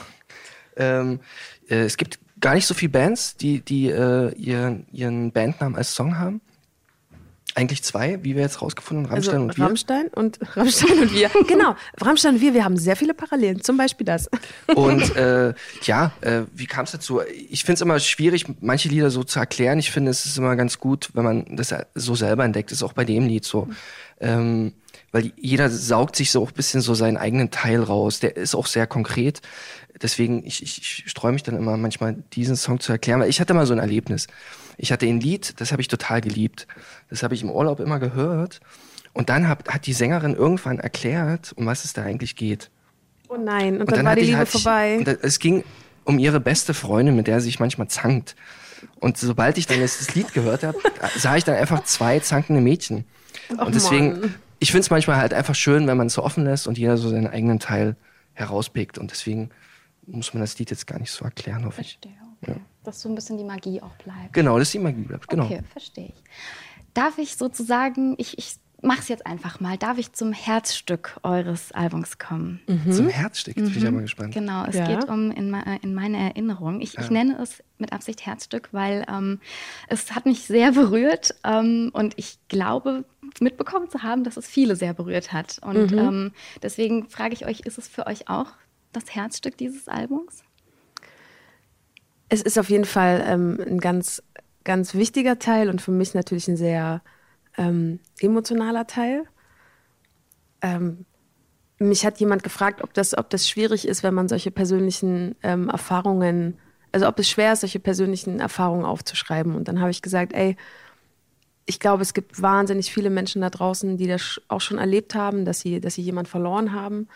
Ähm, 0.75 1.21
äh, 1.69 1.85
es 1.85 1.97
gibt 1.97 2.19
gar 2.39 2.53
nicht 2.53 2.67
so 2.67 2.73
viele 2.75 2.91
Bands, 2.91 3.37
die, 3.37 3.61
die 3.61 3.89
äh, 3.89 4.31
ihren 4.35 5.31
Bandnamen 5.31 5.75
als 5.75 5.95
Song 5.95 6.19
haben. 6.19 6.41
Eigentlich 7.57 7.83
zwei, 7.83 8.21
wie 8.21 8.35
wir 8.35 8.41
jetzt 8.41 8.61
rausgefunden 8.61 9.05
haben, 9.05 9.13
Rammstein 9.13 9.35
also 9.35 9.45
und 9.45 9.57
wir. 9.57 9.65
Rammstein 9.65 10.07
und 10.09 10.39
Rammstein 10.57 10.99
und 10.99 11.13
wir. 11.13 11.29
genau, 11.47 11.75
Rammstein 12.01 12.35
und 12.35 12.41
wir, 12.41 12.53
wir 12.53 12.65
haben 12.65 12.75
sehr 12.75 12.97
viele 12.97 13.13
Parallelen. 13.13 13.61
Zum 13.61 13.77
Beispiel 13.77 14.05
das. 14.05 14.29
Und 14.75 15.15
äh, 15.15 15.53
ja, 15.83 16.11
äh, 16.19 16.41
wie 16.53 16.65
kam 16.65 16.83
es 16.83 16.91
dazu? 16.91 17.21
Ich 17.49 17.63
finde 17.63 17.75
es 17.75 17.81
immer 17.81 17.99
schwierig, 17.99 18.45
manche 18.59 18.89
Lieder 18.89 19.09
so 19.09 19.23
zu 19.23 19.39
erklären. 19.39 19.79
Ich 19.79 19.89
finde, 19.89 20.11
es 20.11 20.25
ist 20.25 20.37
immer 20.37 20.57
ganz 20.57 20.79
gut, 20.79 21.09
wenn 21.13 21.23
man 21.23 21.55
das 21.55 21.73
so 21.95 22.13
selber 22.13 22.43
entdeckt. 22.43 22.71
Das 22.71 22.79
ist 22.79 22.83
auch 22.83 22.93
bei 22.93 23.05
dem 23.05 23.25
Lied 23.25 23.45
so. 23.45 23.69
Ähm, 24.19 24.73
weil 25.11 25.31
jeder 25.37 25.69
saugt 25.69 26.17
sich 26.17 26.31
so 26.31 26.43
auch 26.43 26.49
ein 26.49 26.55
bisschen 26.55 26.81
so 26.81 26.93
seinen 26.93 27.15
eigenen 27.15 27.49
Teil 27.49 27.81
raus. 27.81 28.19
Der 28.19 28.35
ist 28.35 28.53
auch 28.53 28.67
sehr 28.67 28.85
konkret. 28.85 29.41
Deswegen, 30.01 30.45
ich, 30.45 30.61
ich, 30.61 30.77
ich 31.05 31.09
streue 31.09 31.31
mich 31.31 31.43
dann 31.43 31.55
immer 31.55 31.77
manchmal, 31.77 32.15
diesen 32.33 32.55
Song 32.55 32.79
zu 32.79 32.91
erklären. 32.91 33.21
Weil 33.21 33.29
ich 33.29 33.39
hatte 33.39 33.53
mal 33.53 33.65
so 33.65 33.73
ein 33.73 33.79
Erlebnis. 33.79 34.27
Ich 34.77 34.91
hatte 34.91 35.05
ein 35.07 35.19
Lied, 35.21 35.59
das 35.61 35.71
habe 35.71 35.81
ich 35.81 35.87
total 35.87 36.19
geliebt. 36.21 36.67
Das 37.09 37.23
habe 37.23 37.33
ich 37.33 37.41
im 37.43 37.49
Urlaub 37.49 37.79
immer 37.79 37.99
gehört. 37.99 38.59
Und 39.13 39.29
dann 39.29 39.47
hab, 39.47 39.69
hat 39.73 39.85
die 39.87 39.93
Sängerin 39.93 40.35
irgendwann 40.35 40.79
erklärt, 40.79 41.53
um 41.55 41.65
was 41.65 41.85
es 41.85 41.93
da 41.93 42.03
eigentlich 42.03 42.35
geht. 42.35 42.69
Oh 43.29 43.37
nein, 43.37 43.75
und, 43.75 43.81
Und 43.87 43.91
dann, 43.91 44.03
war 44.03 44.11
hatte 44.11 44.21
die 44.21 44.27
ich- 44.27 44.31
Liebe 44.33 44.43
ich- 44.43 44.49
vorbei. 44.49 44.97
und 44.97 45.07
da- 45.07 45.15
es 45.21 45.39
ging 45.39 45.63
um 46.03 46.19
ihre 46.19 46.39
beste 46.41 46.73
Freundin, 46.73 47.15
mit 47.15 47.27
der 47.27 47.39
sie 47.39 47.45
sich 47.45 47.59
manchmal 47.59 47.87
zankt. 47.87 48.35
Und 48.99 49.17
sobald 49.17 49.57
ich 49.57 49.65
dann 49.65 49.79
das 49.79 50.13
Lied 50.13 50.33
gehört 50.33 50.63
habe, 50.63 50.77
sah 51.17 51.37
ich 51.37 51.45
dann 51.45 51.55
einfach 51.55 51.83
zwei 51.85 52.19
zankende 52.19 52.61
Mädchen. 52.61 53.05
Och, 53.57 53.67
und 53.67 53.75
deswegen, 53.75 54.19
Mann. 54.19 54.35
ich 54.59 54.71
finde 54.71 54.81
es 54.81 54.89
manchmal 54.89 55.15
halt 55.17 55.33
einfach 55.33 55.55
schön, 55.55 55.87
wenn 55.87 55.95
man 55.97 56.07
es 56.07 56.13
so 56.13 56.23
offen 56.23 56.43
lässt 56.43 56.67
und 56.67 56.77
jeder 56.77 56.97
so 56.97 57.09
seinen 57.09 57.27
eigenen 57.27 57.59
Teil 57.59 57.95
herauspickt. 58.33 58.97
Und 58.97 59.11
deswegen 59.11 59.49
muss 60.07 60.33
man 60.33 60.41
das 60.41 60.57
Lied 60.59 60.69
jetzt 60.71 60.87
gar 60.87 60.99
nicht 60.99 61.11
so 61.11 61.25
erklären, 61.25 61.65
hoffe 61.65 61.81
ich. 61.81 61.99
Verstehe, 62.01 62.17
okay. 62.41 62.59
Dass 62.83 63.01
so 63.01 63.09
ein 63.09 63.15
bisschen 63.15 63.37
die 63.37 63.43
Magie 63.43 63.81
auch 63.81 63.95
bleibt. 64.03 64.33
Genau, 64.33 64.57
das 64.59 64.67
ist 64.69 64.73
die 64.73 64.79
Magie 64.79 65.01
bleibt. 65.03 65.27
Genau. 65.27 65.45
Okay, 65.45 65.61
verstehe 65.71 66.07
ich. 66.07 66.23
Darf 66.93 67.17
ich 67.17 67.35
sozusagen, 67.35 68.15
ich, 68.17 68.37
ich 68.37 68.55
mach's 68.81 69.07
jetzt 69.07 69.25
einfach 69.25 69.59
mal. 69.59 69.77
Darf 69.77 69.97
ich 69.97 70.13
zum 70.13 70.31
Herzstück 70.31 71.17
eures 71.23 71.71
Albums 71.71 72.19
kommen? 72.19 72.61
Zum 72.91 73.09
Herzstück, 73.09 73.57
jetzt 73.57 73.69
bin 73.69 73.77
ich 73.77 73.83
ja 73.83 73.91
mal 73.91 74.01
gespannt. 74.03 74.33
Genau, 74.33 74.63
es 74.65 74.75
Ja. 74.75 74.85
geht 74.85 75.09
um 75.09 75.31
in, 75.31 75.49
me- 75.49 75.79
in 75.81 75.93
meine 75.95 76.17
Erinnerung. 76.17 76.79
Ich, 76.81 76.97
ich 76.97 77.09
nenne 77.09 77.37
es 77.41 77.63
mit 77.79 77.91
Absicht 77.91 78.25
Herzstück, 78.25 78.69
weil 78.71 79.03
ähm, 79.09 79.39
es 79.87 80.13
hat 80.13 80.25
mich 80.25 80.41
sehr 80.43 80.71
berührt 80.71 81.33
ähm, 81.43 81.89
und 81.93 82.13
ich 82.17 82.37
glaube 82.47 83.05
mitbekommen 83.39 83.89
zu 83.89 84.03
haben, 84.03 84.23
dass 84.23 84.37
es 84.37 84.45
viele 84.45 84.75
sehr 84.75 84.93
berührt 84.93 85.33
hat. 85.33 85.59
Und 85.63 85.91
ähm, 85.91 86.31
deswegen 86.61 87.09
frage 87.09 87.33
ich 87.33 87.45
euch, 87.47 87.61
ist 87.61 87.77
es 87.79 87.87
für 87.87 88.05
euch 88.05 88.29
auch 88.29 88.51
das 88.95 89.13
Herzstück 89.13 89.57
dieses 89.57 89.87
Albums? 89.87 90.43
Es 92.29 92.41
ist 92.41 92.57
auf 92.57 92.69
jeden 92.69 92.85
Fall 92.85 93.23
ähm, 93.27 93.59
ein 93.65 93.79
ganz, 93.79 94.23
ganz 94.63 94.95
wichtiger 94.95 95.39
Teil 95.39 95.69
und 95.69 95.81
für 95.81 95.91
mich 95.91 96.13
natürlich 96.13 96.47
ein 96.47 96.57
sehr 96.57 97.01
ähm, 97.57 97.99
emotionaler 98.19 98.87
Teil. 98.87 99.25
Ähm, 100.61 101.05
mich 101.77 102.05
hat 102.05 102.19
jemand 102.19 102.43
gefragt, 102.43 102.81
ob 102.81 102.93
das, 102.93 103.17
ob 103.17 103.29
das 103.29 103.47
schwierig 103.47 103.87
ist, 103.87 104.03
wenn 104.03 104.13
man 104.13 104.27
solche 104.27 104.51
persönlichen 104.51 105.35
ähm, 105.43 105.69
Erfahrungen, 105.69 106.57
also 106.91 107.07
ob 107.07 107.19
es 107.19 107.29
schwer 107.29 107.53
ist, 107.53 107.61
solche 107.61 107.79
persönlichen 107.79 108.39
Erfahrungen 108.39 108.85
aufzuschreiben. 108.85 109.55
Und 109.55 109.67
dann 109.67 109.81
habe 109.81 109.91
ich 109.91 110.01
gesagt, 110.01 110.33
ey, 110.33 110.55
ich 111.65 111.79
glaube, 111.79 112.03
es 112.03 112.13
gibt 112.13 112.41
wahnsinnig 112.41 112.93
viele 112.93 113.09
Menschen 113.09 113.41
da 113.41 113.49
draußen, 113.49 113.97
die 113.97 114.07
das 114.07 114.39
auch 114.47 114.61
schon 114.61 114.77
erlebt 114.77 115.15
haben, 115.15 115.45
dass 115.45 115.59
sie, 115.59 115.81
dass 115.81 115.95
sie 115.95 116.01
jemand 116.01 116.27
verloren 116.27 116.73
haben 116.73 117.07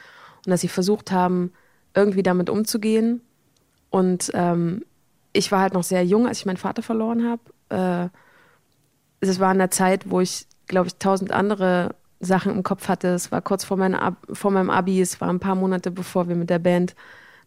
und 0.45 0.49
dass 0.49 0.61
sie 0.61 0.67
versucht 0.67 1.11
haben, 1.11 1.53
irgendwie 1.93 2.23
damit 2.23 2.49
umzugehen. 2.49 3.21
Und 3.89 4.31
ähm, 4.33 4.85
ich 5.33 5.51
war 5.51 5.61
halt 5.61 5.73
noch 5.73 5.83
sehr 5.83 6.05
jung, 6.05 6.27
als 6.27 6.39
ich 6.39 6.45
meinen 6.45 6.57
Vater 6.57 6.81
verloren 6.81 7.27
habe. 7.27 8.09
Äh, 8.09 8.09
es 9.21 9.39
war 9.39 9.51
in 9.51 9.57
der 9.57 9.71
Zeit, 9.71 10.09
wo 10.09 10.21
ich, 10.21 10.47
glaube 10.67 10.87
ich, 10.87 10.95
tausend 10.95 11.31
andere 11.31 11.95
Sachen 12.19 12.53
im 12.53 12.63
Kopf 12.63 12.87
hatte. 12.87 13.09
Es 13.09 13.31
war 13.31 13.41
kurz 13.41 13.63
vor, 13.63 13.77
meiner 13.77 14.01
Ab 14.01 14.27
vor 14.33 14.51
meinem 14.51 14.69
Abi, 14.69 15.01
es 15.01 15.19
war 15.21 15.29
ein 15.29 15.39
paar 15.39 15.55
Monate, 15.55 15.91
bevor 15.91 16.27
wir 16.27 16.35
mit 16.35 16.49
der 16.49 16.59
Band 16.59 16.95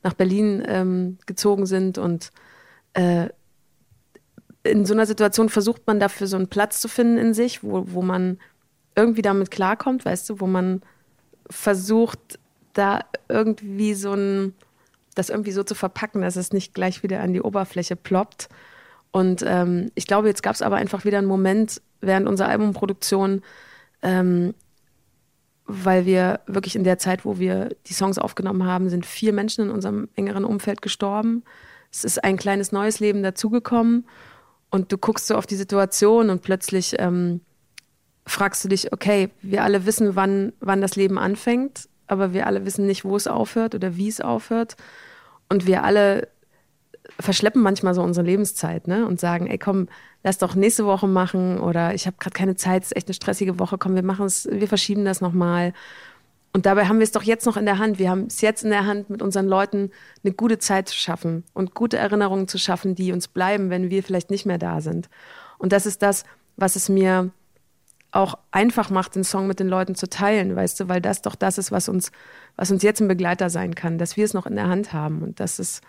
nach 0.03 0.15
Berlin 0.15 0.63
ähm, 0.67 1.19
gezogen 1.27 1.67
sind. 1.67 1.99
Und 1.99 2.31
äh, 2.95 3.29
in 4.65 4.87
so 4.87 4.95
einer 4.95 5.07
Situation 5.07 5.49
versucht 5.49 5.87
man 5.87 6.01
dafür 6.01 6.27
so 6.27 6.37
einen 6.37 6.49
Platz 6.49 6.81
zu 6.81 6.89
finden 6.89 7.19
in 7.19 7.35
sich, 7.35 7.63
wo, 7.63 7.85
wo 7.89 8.03
man 8.03 8.39
irgendwie 8.95 9.23
damit 9.23 9.51
klarkommt, 9.51 10.05
weißt 10.05 10.29
du, 10.31 10.41
wo 10.41 10.47
man 10.47 10.83
versucht, 11.49 12.39
da 12.73 13.01
irgendwie 13.29 13.95
so 13.95 14.13
ein, 14.13 14.55
das 15.15 15.31
irgendwie 15.31 15.53
so 15.53 15.63
zu 15.63 15.75
verpacken, 15.75 16.23
dass 16.23 16.37
es 16.37 16.53
nicht 16.53 16.75
gleich 16.75 17.03
wieder 17.03 17.21
an 17.21 17.33
die 17.33 17.43
Oberfläche 17.43 17.97
ploppt. 17.97 18.49
Und 19.11 19.45
ähm, 19.47 19.91
ich 19.95 20.07
glaube, 20.07 20.29
jetzt 20.29 20.43
gab 20.43 20.55
es 20.55 20.63
aber 20.63 20.77
einfach 20.77 21.05
wieder 21.05 21.19
einen 21.19 21.27
Moment 21.27 21.83
während 22.01 22.27
unserer 22.27 22.49
Albumproduktion, 22.49 23.43
ähm, 24.03 24.55
weil 25.67 26.07
wir 26.07 26.41
wirklich 26.47 26.77
in 26.77 26.85
der 26.85 26.99
Zeit, 26.99 27.25
wo 27.25 27.39
wir 27.39 27.71
die 27.87 27.95
Songs 27.95 28.19
aufgenommen 28.19 28.65
haben, 28.65 28.89
sind 28.89 29.07
vier 29.07 29.33
Menschen 29.33 29.67
in 29.67 29.71
unserem 29.71 30.09
engeren 30.17 30.45
Umfeld 30.45 30.83
gestorben. 30.83 31.45
Es 31.93 32.05
ist 32.05 32.25
ein 32.25 32.37
kleines 32.37 32.73
neues 32.73 33.01
Leben 33.01 33.23
dazugekommen 33.23 34.07
und 34.71 34.91
du 34.91 34.99
guckst 34.99 35.27
so 35.27 35.37
auf 35.37 35.47
die 35.47 35.57
Situation 35.57 36.31
und 36.31 36.43
plötzlich 36.43 36.97
ähm, 36.99 37.43
fragst 38.27 38.65
du 38.65 38.69
dich, 38.69 38.93
okay, 38.93 39.31
wir 39.43 39.63
alle 39.63 39.87
wissen, 39.87 40.17
wann, 40.17 40.53
wann 40.61 40.81
das 40.81 40.97
Leben 40.97 41.19
anfängt, 41.19 41.89
aber 42.13 42.33
wir 42.33 42.47
alle 42.47 42.65
wissen 42.65 42.87
nicht, 42.87 43.05
wo 43.05 43.17
es 43.17 43.27
aufhört 43.27 43.75
oder 43.75 43.97
wie 43.97 44.09
es 44.09 44.21
aufhört. 44.21 44.77
Und 45.49 45.67
wir 45.67 45.83
alle 45.83 46.29
verschleppen 47.19 47.63
manchmal 47.63 47.95
so 47.95 48.03
unsere 48.03 48.27
Lebenszeit 48.27 48.87
ne? 48.87 49.07
und 49.07 49.21
sagen, 49.21 49.47
ey 49.47 49.59
komm, 49.59 49.89
lass 50.23 50.39
doch 50.39 50.55
nächste 50.55 50.87
Woche 50.87 51.09
machen 51.09 51.59
oder 51.59 51.95
ich 51.95 52.07
habe 52.07 52.17
gerade 52.19 52.35
keine 52.35 52.57
Zeit, 52.57 52.83
es 52.83 52.93
ist 52.93 52.97
echt 52.97 53.09
eine 53.09 53.15
stressige 53.15 53.59
Woche, 53.59 53.77
komm, 53.79 53.95
wir 53.95 54.05
machen 54.05 54.27
es, 54.27 54.49
wir 54.51 54.69
verschieben 54.69 55.05
das 55.05 55.21
nochmal. 55.21 55.73
Und 56.53 56.67
dabei 56.67 56.87
haben 56.87 56.99
wir 56.99 57.05
es 57.05 57.13
doch 57.13 57.23
jetzt 57.23 57.47
noch 57.47 57.57
in 57.57 57.65
der 57.65 57.79
Hand. 57.79 57.99
Wir 57.99 58.11
haben 58.11 58.27
es 58.27 58.43
jetzt 58.43 58.63
in 58.63 58.71
der 58.71 58.87
Hand, 58.87 59.09
mit 59.09 59.23
unseren 59.23 59.47
Leuten 59.47 59.91
eine 60.23 60.35
gute 60.35 60.59
Zeit 60.59 60.89
zu 60.89 60.97
schaffen 60.97 61.45
und 61.55 61.75
gute 61.75 61.97
Erinnerungen 61.97 62.47
zu 62.47 62.59
schaffen, 62.59 62.95
die 62.95 63.13
uns 63.13 63.27
bleiben, 63.27 63.71
wenn 63.71 63.89
wir 63.89 64.03
vielleicht 64.03 64.31
nicht 64.31 64.45
mehr 64.45 64.59
da 64.59 64.83
sind. 64.83 65.09
Und 65.57 65.73
das 65.73 65.87
ist 65.87 66.03
das, 66.03 66.25
was 66.57 66.77
es 66.77 66.91
mir 66.91 67.31
auch 68.13 68.39
einfach 68.51 68.91
macht, 68.91 69.15
den 69.15 69.25
Song 69.25 69.47
mit 69.47 69.59
den 69.59 69.69
Leuten 69.69 69.95
zu 69.95 70.09
teilen, 70.09 70.55
weißt 70.55 70.79
du, 70.81 70.89
weil 70.89 71.01
das 71.01 71.23
doch 71.23 71.35
das 71.35 71.59
ist, 71.59 71.73
was 71.73 71.89
uns, 71.89 72.13
was 72.57 72.71
uns 72.71 72.83
jetzt 72.83 73.01
ein 73.01 73.09
Begleiter 73.09 73.51
sein 73.51 73.75
kann, 73.75 73.99
dass 73.99 74.17
wir 74.17 74.25
es 74.25 74.35
noch 74.35 74.47
in 74.47 74.55
der 74.55 74.69
Hand 74.69 74.93
haben 74.93 75.23
und 75.23 75.41
dass 75.41 75.59
es 75.59 75.81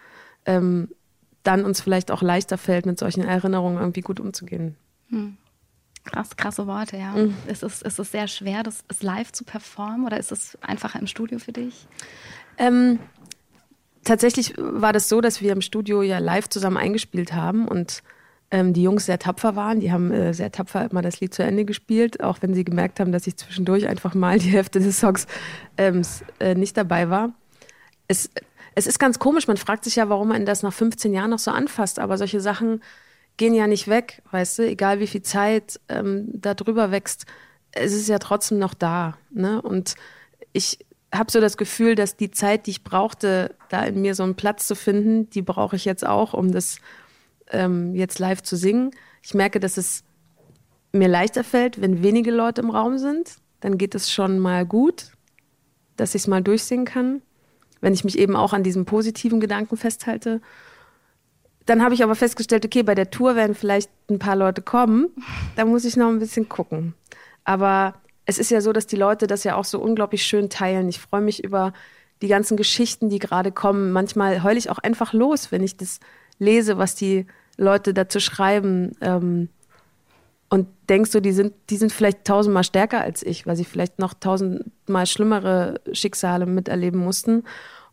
ähm, 0.45 0.89
dann 1.43 1.65
uns 1.65 1.81
vielleicht 1.81 2.11
auch 2.11 2.21
leichter 2.21 2.57
fällt, 2.57 2.85
mit 2.85 2.97
solchen 2.97 3.23
Erinnerungen 3.23 3.77
irgendwie 3.77 4.01
gut 4.01 4.21
umzugehen. 4.21 4.77
Krass, 6.05 6.35
krasse 6.37 6.65
Worte, 6.65 6.97
ja. 6.97 7.13
Ist, 7.47 7.63
es, 7.63 7.81
ist 7.81 7.99
es 7.99 8.11
sehr 8.11 8.27
schwer, 8.27 8.63
das 8.63 8.83
live 9.01 9.31
zu 9.31 9.43
performen 9.43 10.05
oder 10.05 10.17
ist 10.17 10.31
es 10.31 10.57
einfacher 10.61 10.99
im 10.99 11.07
Studio 11.07 11.39
für 11.39 11.51
dich? 11.51 11.87
Ähm, 12.57 12.99
tatsächlich 14.03 14.53
war 14.57 14.93
das 14.93 15.09
so, 15.09 15.21
dass 15.21 15.41
wir 15.41 15.51
im 15.51 15.61
Studio 15.61 16.01
ja 16.01 16.19
live 16.19 16.49
zusammen 16.49 16.77
eingespielt 16.77 17.33
haben 17.33 17.67
und 17.67 18.03
ähm, 18.53 18.71
die 18.71 18.83
Jungs 18.83 19.07
sehr 19.07 19.17
tapfer 19.17 19.55
waren. 19.55 19.79
Die 19.79 19.91
haben 19.91 20.11
äh, 20.11 20.33
sehr 20.33 20.51
tapfer 20.51 20.87
immer 20.89 21.01
das 21.01 21.19
Lied 21.19 21.33
zu 21.33 21.43
Ende 21.43 21.65
gespielt, 21.65 22.23
auch 22.23 22.37
wenn 22.41 22.53
sie 22.53 22.63
gemerkt 22.63 22.99
haben, 22.99 23.11
dass 23.11 23.25
ich 23.25 23.35
zwischendurch 23.35 23.87
einfach 23.87 24.13
mal 24.13 24.37
die 24.37 24.51
Hälfte 24.51 24.79
des 24.79 24.99
Songs 24.99 25.25
ähm, 25.77 26.03
äh, 26.39 26.53
nicht 26.53 26.77
dabei 26.77 27.09
war. 27.09 27.33
Es, 28.07 28.29
es 28.75 28.85
ist 28.85 28.99
ganz 28.99 29.17
komisch, 29.17 29.47
man 29.47 29.57
fragt 29.57 29.83
sich 29.83 29.95
ja, 29.95 30.07
warum 30.07 30.27
man 30.27 30.45
das 30.45 30.61
nach 30.61 30.71
15 30.71 31.13
Jahren 31.13 31.31
noch 31.31 31.39
so 31.39 31.49
anfasst, 31.49 31.97
aber 31.97 32.17
solche 32.19 32.39
Sachen 32.39 32.81
gehen 33.37 33.55
ja 33.55 33.65
nicht 33.65 33.87
weg, 33.87 34.21
weißt 34.29 34.59
du, 34.59 34.67
egal 34.67 34.99
wie 34.99 35.07
viel 35.07 35.23
Zeit 35.23 35.79
ähm, 35.89 36.29
da 36.33 36.53
drüber 36.53 36.91
wächst, 36.91 37.25
es 37.71 37.91
ist 37.91 38.07
ja 38.07 38.19
trotzdem 38.19 38.59
noch 38.59 38.75
da. 38.75 39.17
Ne? 39.31 39.63
Und 39.63 39.95
ich 40.51 40.77
habe 41.11 41.31
so 41.31 41.41
das 41.41 41.57
Gefühl, 41.57 41.95
dass 41.95 42.17
die 42.17 42.29
Zeit, 42.29 42.67
die 42.67 42.71
ich 42.71 42.83
brauchte, 42.83 43.55
da 43.69 43.83
in 43.83 43.99
mir 44.01 44.13
so 44.13 44.21
einen 44.21 44.35
Platz 44.35 44.67
zu 44.67 44.75
finden, 44.75 45.27
die 45.31 45.41
brauche 45.41 45.75
ich 45.75 45.85
jetzt 45.85 46.05
auch, 46.05 46.35
um 46.35 46.51
das 46.51 46.77
ähm, 47.51 47.95
jetzt 47.95 48.19
live 48.19 48.41
zu 48.41 48.55
singen. 48.55 48.91
Ich 49.21 49.33
merke, 49.33 49.59
dass 49.59 49.77
es 49.77 50.03
mir 50.91 51.07
leichter 51.07 51.43
fällt, 51.43 51.81
wenn 51.81 52.03
wenige 52.03 52.31
Leute 52.31 52.61
im 52.61 52.69
Raum 52.69 52.97
sind. 52.97 53.37
Dann 53.59 53.77
geht 53.77 53.95
es 53.95 54.11
schon 54.11 54.39
mal 54.39 54.65
gut, 54.65 55.11
dass 55.95 56.15
ich 56.15 56.23
es 56.23 56.27
mal 56.27 56.41
durchsingen 56.41 56.85
kann. 56.85 57.21
Wenn 57.81 57.93
ich 57.93 58.03
mich 58.03 58.17
eben 58.17 58.35
auch 58.35 58.53
an 58.53 58.63
diesem 58.63 58.85
positiven 58.85 59.39
Gedanken 59.39 59.75
festhalte. 59.75 60.41
Dann 61.65 61.81
habe 61.81 61.93
ich 61.93 62.03
aber 62.03 62.15
festgestellt, 62.15 62.65
okay, 62.65 62.83
bei 62.83 62.95
der 62.95 63.09
Tour 63.09 63.35
werden 63.35 63.55
vielleicht 63.55 63.89
ein 64.09 64.19
paar 64.19 64.35
Leute 64.35 64.61
kommen. 64.61 65.09
Da 65.55 65.65
muss 65.65 65.85
ich 65.85 65.97
noch 65.97 66.09
ein 66.09 66.19
bisschen 66.19 66.49
gucken. 66.49 66.93
Aber 67.43 67.95
es 68.25 68.37
ist 68.37 68.51
ja 68.51 68.61
so, 68.61 68.71
dass 68.73 68.87
die 68.87 68.95
Leute 68.95 69.27
das 69.27 69.43
ja 69.43 69.55
auch 69.55 69.65
so 69.65 69.79
unglaublich 69.81 70.25
schön 70.25 70.49
teilen. 70.49 70.87
Ich 70.89 70.99
freue 70.99 71.21
mich 71.21 71.43
über 71.43 71.73
die 72.21 72.27
ganzen 72.27 72.55
Geschichten, 72.55 73.09
die 73.09 73.19
gerade 73.19 73.51
kommen. 73.51 73.91
Manchmal 73.91 74.43
heule 74.43 74.57
ich 74.57 74.69
auch 74.69 74.79
einfach 74.79 75.13
los, 75.13 75.51
wenn 75.51 75.63
ich 75.63 75.75
das 75.75 75.99
lese, 76.43 76.77
was 76.77 76.95
die 76.95 77.25
Leute 77.57 77.93
dazu 77.93 78.19
schreiben. 78.19 78.91
Ähm, 79.01 79.49
und 80.49 80.67
denkst 80.87 81.11
du, 81.11 81.19
die 81.19 81.31
sind, 81.31 81.53
die 81.69 81.77
sind 81.77 81.91
vielleicht 81.91 82.25
tausendmal 82.25 82.63
stärker 82.63 83.01
als 83.01 83.23
ich, 83.23 83.47
weil 83.47 83.55
sie 83.55 83.65
vielleicht 83.65 83.97
noch 83.97 84.13
tausendmal 84.13 85.07
schlimmere 85.07 85.81
Schicksale 85.93 86.45
miterleben 86.45 86.99
mussten. 86.99 87.43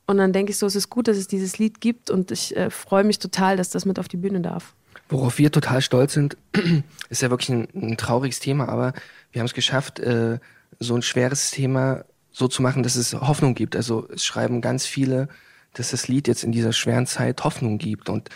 Und 0.07 0.19
dann 0.19 0.33
denke 0.33 0.51
ich 0.51 0.59
so, 0.59 0.67
es 0.67 0.77
ist 0.77 0.91
gut, 0.91 1.09
dass 1.09 1.17
es 1.17 1.27
dieses 1.27 1.59
Lied 1.59 1.81
gibt 1.81 2.11
und 2.11 2.31
ich 2.31 2.55
äh, 2.57 2.69
freue 2.69 3.05
mich 3.05 3.19
total, 3.19 3.57
dass 3.57 3.71
das 3.71 3.87
mit 3.87 3.99
auf 3.99 4.09
die 4.09 4.17
Bühne 4.17 4.41
darf. 4.41 4.75
Worauf 5.09 5.39
wir 5.39 5.51
total 5.51 5.81
stolz 5.81 6.13
sind, 6.13 6.37
ist 7.09 7.23
ja 7.23 7.31
wirklich 7.31 7.49
ein, 7.49 7.69
ein 7.75 7.97
trauriges 7.97 8.41
Thema, 8.41 8.69
aber 8.69 8.93
wir 9.33 9.41
haben 9.41 9.47
es 9.47 9.55
geschafft, 9.55 9.99
äh, 10.01 10.39
so 10.79 10.95
ein 10.95 11.03
schweres 11.03 11.51
Thema 11.53 12.05
so 12.33 12.49
zu 12.49 12.61
machen, 12.61 12.83
dass 12.83 12.97
es 12.97 13.15
Hoffnung 13.15 13.55
gibt. 13.55 13.77
Also 13.77 14.09
es 14.13 14.25
schreiben 14.25 14.61
ganz 14.61 14.85
viele, 14.85 15.29
dass 15.75 15.91
das 15.91 16.09
Lied 16.09 16.29
jetzt 16.29 16.45
in 16.45 16.53
dieser 16.53 16.73
schweren 16.73 17.07
Zeit 17.07 17.45
Hoffnung 17.45 17.79
gibt 17.79 18.09
und 18.09 18.29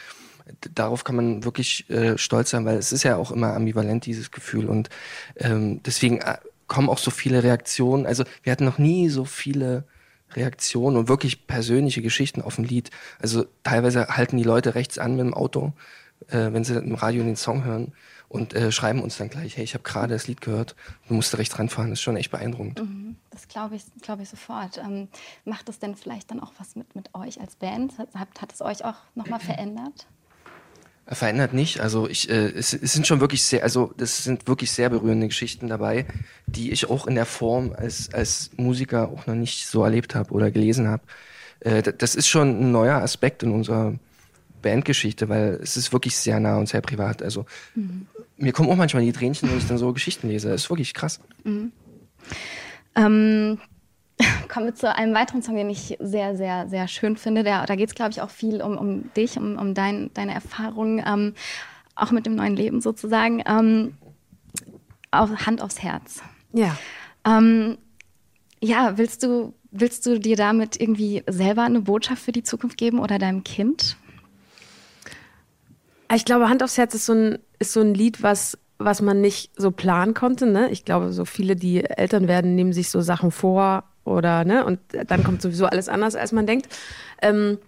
darauf 0.75 1.05
kann 1.05 1.17
man 1.17 1.45
wirklich 1.45 1.89
äh, 1.91 2.19
stolz 2.19 2.51
sein, 2.51 2.65
weil 2.65 2.77
es 2.77 2.93
ist 2.93 3.03
ja 3.03 3.17
auch 3.17 3.31
immer 3.31 3.55
ambivalent, 3.55 4.07
dieses 4.07 4.31
Gefühl 4.31 4.67
und 4.67 4.91
ähm, 5.37 5.83
deswegen 5.83 6.21
äh, 6.21 6.37
kommen 6.67 6.89
auch 6.89 6.99
so 6.99 7.11
viele 7.11 7.43
Reaktionen. 7.43 8.07
Also 8.07 8.25
wir 8.43 8.53
hatten 8.53 8.65
noch 8.65 8.79
nie 8.79 9.09
so 9.09 9.25
viele 9.25 9.85
Reaktionen 10.35 10.97
und 10.97 11.09
wirklich 11.09 11.47
persönliche 11.47 12.03
Geschichten 12.03 12.43
auf 12.43 12.57
dem 12.57 12.65
Lied. 12.65 12.91
Also 13.21 13.47
teilweise 13.63 14.09
halten 14.09 14.37
die 14.37 14.45
Leute 14.45 14.75
rechts 14.75 14.99
an 14.99 15.17
mit 15.17 15.21
dem 15.21 15.35
Auto, 15.35 15.73
äh, 16.29 16.53
wenn 16.53 16.65
sie 16.65 16.77
im 16.77 16.95
Radio 16.95 17.23
den 17.23 17.37
Song 17.37 17.65
hören 17.65 17.93
und 18.35 18.53
äh, 18.53 18.73
schreiben 18.73 19.01
uns 19.01 19.17
dann 19.17 19.31
gleich, 19.31 19.57
hey, 19.57 19.63
ich 19.63 19.75
habe 19.75 19.85
gerade 19.85 20.13
das 20.13 20.27
Lied 20.27 20.41
gehört, 20.41 20.75
du 21.07 21.15
musst 21.15 21.39
rechts 21.39 21.57
ranfahren. 21.57 21.91
Das 21.91 22.01
ist 22.01 22.03
schon 22.03 22.17
echt 22.17 22.33
beeindruckend. 22.33 22.83
Das 23.31 23.47
glaube 23.47 23.77
ich, 23.77 23.85
glaube 24.03 24.25
ich 24.25 24.29
sofort. 24.29 24.77
Ähm, 24.79 25.07
macht 25.45 25.69
es 25.69 25.79
denn 25.79 25.95
vielleicht 25.95 26.33
dann 26.33 26.41
auch 26.41 26.53
was 26.59 26.75
mit, 26.75 26.97
mit 26.97 27.15
euch 27.15 27.41
als 27.41 27.55
Band? 27.55 27.97
Hat, 27.97 28.29
hat 28.41 28.53
es 28.53 28.61
euch 28.61 28.85
auch 28.85 28.97
nochmal 29.15 29.39
verändert? 29.39 30.09
Verändert 31.07 31.53
nicht. 31.53 31.79
Also 31.79 32.09
ich, 32.09 32.29
äh, 32.29 32.49
es, 32.49 32.73
es 32.73 32.93
sind 32.93 33.07
schon 33.07 33.21
wirklich 33.21 33.45
sehr, 33.45 33.63
also 33.63 33.95
das 33.99 34.25
sind 34.25 34.49
wirklich 34.49 34.73
sehr 34.73 34.91
berührende 34.91 35.29
Geschichten 35.29 35.69
dabei, 35.69 36.05
die 36.47 36.73
ich 36.73 36.91
auch 36.91 37.07
in 37.07 37.15
der 37.15 37.27
Form 37.27 37.73
als, 37.77 38.13
als 38.13 38.51
Musiker 38.57 39.11
auch 39.11 39.29
noch 39.29 39.37
nicht 39.37 39.69
so 39.69 39.85
erlebt 39.85 40.17
habe 40.17 40.33
oder 40.33 40.51
gelesen 40.51 40.89
habe. 40.89 41.05
Äh, 41.61 41.85
das 41.85 42.17
ist 42.17 42.27
schon 42.27 42.49
ein 42.49 42.73
neuer 42.73 42.97
Aspekt 42.97 43.45
in 43.45 43.53
unserer 43.53 43.95
Bandgeschichte, 44.65 45.29
weil 45.29 45.61
es 45.63 45.77
ist 45.77 45.93
wirklich 45.93 46.17
sehr 46.17 46.41
nah 46.41 46.59
und 46.59 46.69
sehr 46.69 46.81
privat. 46.81 47.23
Also 47.23 47.47
mir 48.37 48.53
kommen 48.53 48.69
auch 48.71 48.77
manchmal 48.77 49.05
die 49.05 49.13
Tränchen, 49.13 49.49
wenn 49.49 49.59
ich 49.59 49.69
dann 49.69 49.79
so 49.79 49.93
Geschichten 49.93 50.29
lese. 50.29 50.49
Das 50.49 50.65
ist 50.65 50.71
wirklich 50.71 50.95
krass. 50.95 51.21
Ähm, 52.97 53.59
kommen 54.49 54.67
wir 54.67 54.75
zu 54.75 54.93
einem 54.95 55.15
weiteren 55.15 55.43
Song, 55.43 55.57
den 55.57 55.71
ich 55.71 55.97
sehr, 56.01 56.37
sehr, 56.37 56.69
sehr 56.69 56.89
schön 56.89 57.17
finde. 57.17 57.45
Der, 57.45 57.67
da 57.67 57.77
geht 57.77 57.89
es, 57.89 57.95
glaube 57.95 58.11
ich, 58.11 58.21
auch 58.21 58.31
viel 58.31 58.61
um, 58.63 58.77
um 58.77 59.13
dich, 59.15 59.37
um, 59.37 59.57
um 59.59 59.75
dein, 59.75 60.13
deine 60.15 60.35
Erfahrungen, 60.35 61.05
ähm, 61.07 61.35
auch 61.95 62.11
mit 62.11 62.27
dem 62.27 62.35
neuen 62.35 62.57
Leben 62.57 62.81
sozusagen. 62.81 63.43
Ähm, 63.47 63.95
auf, 65.11 65.47
Hand 65.47 65.63
aufs 65.63 65.83
Herz. 65.83 66.23
Ja. 66.53 66.77
Ähm, 67.25 67.79
ja, 68.61 68.99
willst 68.99 69.23
du, 69.23 69.55
willst 69.71 70.07
du 70.07 70.19
dir 70.19 70.37
damit 70.37 70.81
irgendwie 70.81 71.23
selber 71.27 71.63
eine 71.63 71.81
Botschaft 71.81 72.23
für 72.23 72.33
die 72.33 72.43
Zukunft 72.43 72.77
geben 72.79 72.99
oder 72.99 73.19
deinem 73.19 73.45
Kind? 73.45 73.97
Ich 76.15 76.25
glaube, 76.25 76.49
Hand 76.49 76.63
aufs 76.63 76.79
Herz 76.79 76.95
ist 76.95 77.07
so 77.07 77.13
ein, 77.13 77.39
ist 77.59 77.73
so 77.73 77.81
ein 77.81 77.95
Lied, 77.95 78.23
was, 78.23 78.59
was 78.79 79.03
man 79.03 79.21
nicht 79.21 79.53
so 79.57 79.71
planen 79.71 80.15
konnte. 80.15 80.47
Ne? 80.47 80.71
Ich 80.71 80.85
glaube, 80.85 81.13
so 81.13 81.25
viele, 81.25 81.57
die 81.57 81.85
Eltern 81.85 82.29
werden, 82.29 82.55
nehmen 82.55 82.73
sich 82.73 82.91
so 82.91 83.01
Sachen 83.01 83.31
vor 83.31 83.85
oder, 84.05 84.45
ne, 84.45 84.65
und 84.65 84.81
dann 85.07 85.25
kommt 85.25 85.41
sowieso 85.41 85.67
alles 85.67 85.89
anders, 85.89 86.15
als 86.15 86.33
man 86.33 86.47
denkt. 86.47 86.69
Ähm, 87.23 87.59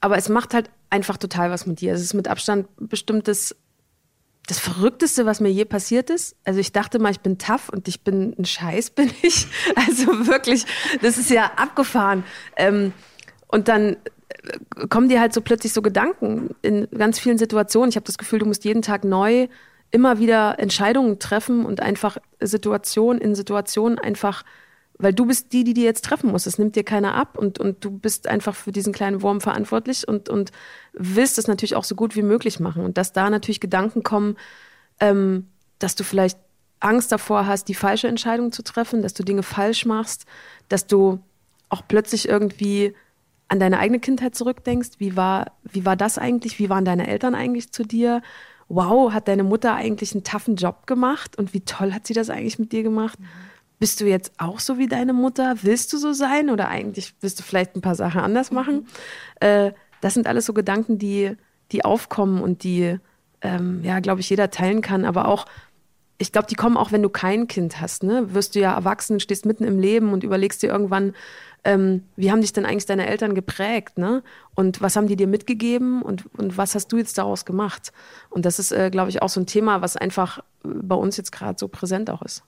aber 0.00 0.16
es 0.16 0.28
macht 0.28 0.54
halt 0.54 0.70
einfach 0.90 1.18
total 1.18 1.50
was 1.50 1.66
mit 1.66 1.80
dir. 1.80 1.92
Es 1.92 2.00
ist 2.00 2.14
mit 2.14 2.28
Abstand 2.28 2.68
bestimmtes 2.78 3.54
das 4.46 4.58
Verrückteste, 4.58 5.26
was 5.26 5.40
mir 5.40 5.50
je 5.50 5.66
passiert 5.66 6.08
ist. 6.08 6.34
Also 6.44 6.58
ich 6.58 6.72
dachte 6.72 6.98
mal, 6.98 7.10
ich 7.10 7.20
bin 7.20 7.36
tough 7.36 7.68
und 7.68 7.86
ich 7.86 8.02
bin 8.02 8.34
ein 8.38 8.46
Scheiß, 8.46 8.90
bin 8.94 9.10
ich. 9.22 9.46
Also 9.74 10.26
wirklich, 10.26 10.64
das 11.02 11.18
ist 11.18 11.30
ja 11.30 11.52
abgefahren. 11.56 12.24
Ähm, 12.56 12.92
und 13.46 13.68
dann 13.68 13.96
kommen 14.88 15.08
dir 15.08 15.20
halt 15.20 15.32
so 15.32 15.40
plötzlich 15.40 15.72
so 15.72 15.82
Gedanken 15.82 16.50
in 16.62 16.88
ganz 16.96 17.18
vielen 17.18 17.38
Situationen. 17.38 17.90
Ich 17.90 17.96
habe 17.96 18.06
das 18.06 18.18
Gefühl, 18.18 18.38
du 18.38 18.46
musst 18.46 18.64
jeden 18.64 18.82
Tag 18.82 19.04
neu 19.04 19.48
immer 19.90 20.18
wieder 20.18 20.58
Entscheidungen 20.58 21.18
treffen 21.18 21.64
und 21.64 21.80
einfach 21.80 22.18
Situation 22.40 23.18
in 23.18 23.34
Situation 23.34 23.98
einfach 23.98 24.44
weil 24.98 25.14
du 25.14 25.26
bist 25.26 25.52
die, 25.52 25.64
die 25.64 25.74
dir 25.74 25.84
jetzt 25.84 26.04
treffen 26.04 26.30
muss. 26.30 26.46
Es 26.46 26.58
nimmt 26.58 26.74
dir 26.74 26.84
keiner 26.84 27.14
ab 27.14 27.38
und, 27.38 27.58
und 27.58 27.84
du 27.84 27.90
bist 27.90 28.26
einfach 28.26 28.54
für 28.54 28.72
diesen 28.72 28.92
kleinen 28.92 29.22
Wurm 29.22 29.40
verantwortlich 29.40 30.06
und, 30.06 30.28
und 30.28 30.50
willst 30.92 31.38
es 31.38 31.46
natürlich 31.46 31.76
auch 31.76 31.84
so 31.84 31.94
gut 31.94 32.16
wie 32.16 32.22
möglich 32.22 32.58
machen. 32.58 32.84
Und 32.84 32.98
dass 32.98 33.12
da 33.12 33.30
natürlich 33.30 33.60
Gedanken 33.60 34.02
kommen, 34.02 34.36
ähm, 34.98 35.46
dass 35.78 35.94
du 35.94 36.02
vielleicht 36.02 36.38
Angst 36.80 37.12
davor 37.12 37.46
hast, 37.46 37.68
die 37.68 37.74
falsche 37.74 38.08
Entscheidung 38.08 38.50
zu 38.50 38.62
treffen, 38.62 39.02
dass 39.02 39.14
du 39.14 39.22
Dinge 39.22 39.44
falsch 39.44 39.86
machst, 39.86 40.26
dass 40.68 40.86
du 40.86 41.20
auch 41.68 41.82
plötzlich 41.86 42.28
irgendwie 42.28 42.94
an 43.48 43.60
deine 43.60 43.78
eigene 43.78 44.00
Kindheit 44.00 44.34
zurückdenkst. 44.34 44.90
Wie 44.98 45.16
war, 45.16 45.52
wie 45.64 45.84
war 45.84 45.96
das 45.96 46.18
eigentlich? 46.18 46.58
Wie 46.58 46.68
waren 46.68 46.84
deine 46.84 47.06
Eltern 47.06 47.34
eigentlich 47.34 47.72
zu 47.72 47.82
dir? 47.82 48.22
Wow, 48.68 49.12
hat 49.12 49.28
deine 49.28 49.44
Mutter 49.44 49.74
eigentlich 49.74 50.12
einen 50.12 50.24
taffen 50.24 50.56
Job 50.56 50.86
gemacht? 50.86 51.38
Und 51.38 51.54
wie 51.54 51.60
toll 51.60 51.92
hat 51.92 52.06
sie 52.06 52.14
das 52.14 52.30
eigentlich 52.30 52.58
mit 52.58 52.72
dir 52.72 52.82
gemacht? 52.82 53.18
Mhm 53.18 53.26
bist 53.78 54.00
du 54.00 54.06
jetzt 54.06 54.32
auch 54.38 54.58
so 54.58 54.78
wie 54.78 54.88
deine 54.88 55.12
Mutter? 55.12 55.56
Willst 55.62 55.92
du 55.92 55.98
so 55.98 56.12
sein 56.12 56.50
oder 56.50 56.68
eigentlich 56.68 57.14
willst 57.20 57.38
du 57.38 57.42
vielleicht 57.42 57.76
ein 57.76 57.80
paar 57.80 57.94
Sachen 57.94 58.20
anders 58.20 58.50
machen? 58.50 58.76
Mhm. 58.76 58.86
Äh, 59.40 59.72
das 60.00 60.14
sind 60.14 60.26
alles 60.26 60.46
so 60.46 60.52
Gedanken, 60.52 60.98
die, 60.98 61.36
die 61.72 61.84
aufkommen 61.84 62.40
und 62.42 62.62
die, 62.62 62.98
ähm, 63.40 63.82
ja, 63.82 64.00
glaube 64.00 64.20
ich, 64.20 64.30
jeder 64.30 64.50
teilen 64.50 64.80
kann, 64.80 65.04
aber 65.04 65.28
auch 65.28 65.46
ich 66.20 66.32
glaube, 66.32 66.48
die 66.48 66.56
kommen 66.56 66.76
auch, 66.76 66.90
wenn 66.90 67.02
du 67.02 67.10
kein 67.10 67.46
Kind 67.46 67.80
hast. 67.80 68.02
Ne? 68.02 68.34
Wirst 68.34 68.56
du 68.56 68.58
ja 68.58 68.74
erwachsen, 68.74 69.20
stehst 69.20 69.46
mitten 69.46 69.62
im 69.62 69.78
Leben 69.78 70.12
und 70.12 70.24
überlegst 70.24 70.60
dir 70.64 70.68
irgendwann, 70.68 71.14
ähm, 71.68 72.04
wie 72.16 72.32
haben 72.32 72.40
dich 72.40 72.54
denn 72.54 72.64
eigentlich 72.64 72.86
deine 72.86 73.06
Eltern 73.06 73.34
geprägt? 73.34 73.98
Ne? 73.98 74.22
Und 74.54 74.80
was 74.80 74.96
haben 74.96 75.06
die 75.06 75.16
dir 75.16 75.26
mitgegeben 75.26 76.00
und, 76.00 76.24
und 76.38 76.56
was 76.56 76.74
hast 76.74 76.88
du 76.88 76.96
jetzt 76.96 77.18
daraus 77.18 77.44
gemacht? 77.44 77.92
Und 78.30 78.46
das 78.46 78.58
ist, 78.58 78.72
äh, 78.72 78.88
glaube 78.90 79.10
ich, 79.10 79.20
auch 79.20 79.28
so 79.28 79.38
ein 79.38 79.46
Thema, 79.46 79.82
was 79.82 79.98
einfach 79.98 80.42
bei 80.62 80.94
uns 80.94 81.18
jetzt 81.18 81.30
gerade 81.30 81.58
so 81.58 81.68
präsent 81.68 82.08
auch 82.08 82.22
ist. 82.22 82.42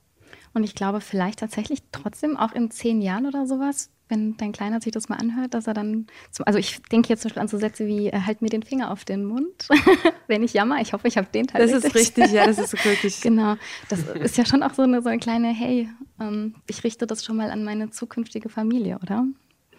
Und 0.55 0.65
ich 0.65 0.75
glaube, 0.75 1.03
vielleicht 1.03 1.41
tatsächlich 1.41 1.83
trotzdem 1.93 2.39
auch 2.39 2.53
in 2.53 2.71
zehn 2.71 3.03
Jahren 3.03 3.27
oder 3.27 3.47
sowas, 3.47 3.91
wenn 4.11 4.37
dein 4.37 4.53
Kleiner 4.53 4.81
sich 4.81 4.93
das 4.93 5.09
mal 5.09 5.17
anhört, 5.17 5.55
dass 5.55 5.67
er 5.67 5.75
dann, 5.75 6.07
zum, 6.31 6.47
also 6.47 6.59
ich 6.59 6.83
denke 6.83 7.09
jetzt 7.09 7.23
zum 7.23 7.29
Beispiel 7.29 7.43
an 7.43 7.49
so 7.49 7.59
Sätze 7.59 7.87
wie, 7.87 8.09
äh, 8.09 8.21
halt 8.21 8.43
mir 8.43 8.49
den 8.49 8.63
Finger 8.63 8.91
auf 8.91 9.05
den 9.05 9.25
Mund, 9.25 9.69
wenn 10.27 10.43
ich 10.43 10.53
jammer. 10.53 10.81
Ich 10.81 10.93
hoffe, 10.93 11.09
ich 11.09 11.17
habe 11.17 11.29
den 11.33 11.47
Teil 11.47 11.63
Das 11.63 11.73
richtig. 11.73 11.95
ist 11.95 11.95
richtig, 11.95 12.33
ja, 12.33 12.47
das 12.47 12.59
ist 12.59 12.73
wirklich. 12.85 13.21
genau, 13.21 13.57
das 13.89 14.01
ist 14.01 14.37
ja 14.37 14.45
schon 14.45 14.63
auch 14.63 14.75
so 14.75 14.83
eine, 14.83 15.03
so 15.03 15.09
eine 15.09 15.19
kleine, 15.19 15.49
hey, 15.49 15.89
ähm, 16.21 16.55
ich 16.67 16.85
richte 16.85 17.07
das 17.07 17.25
schon 17.25 17.37
mal 17.37 17.51
an 17.51 17.65
meine 17.65 17.91
zukünftige 17.91 18.49
Familie, 18.49 18.99
oder? 19.03 19.25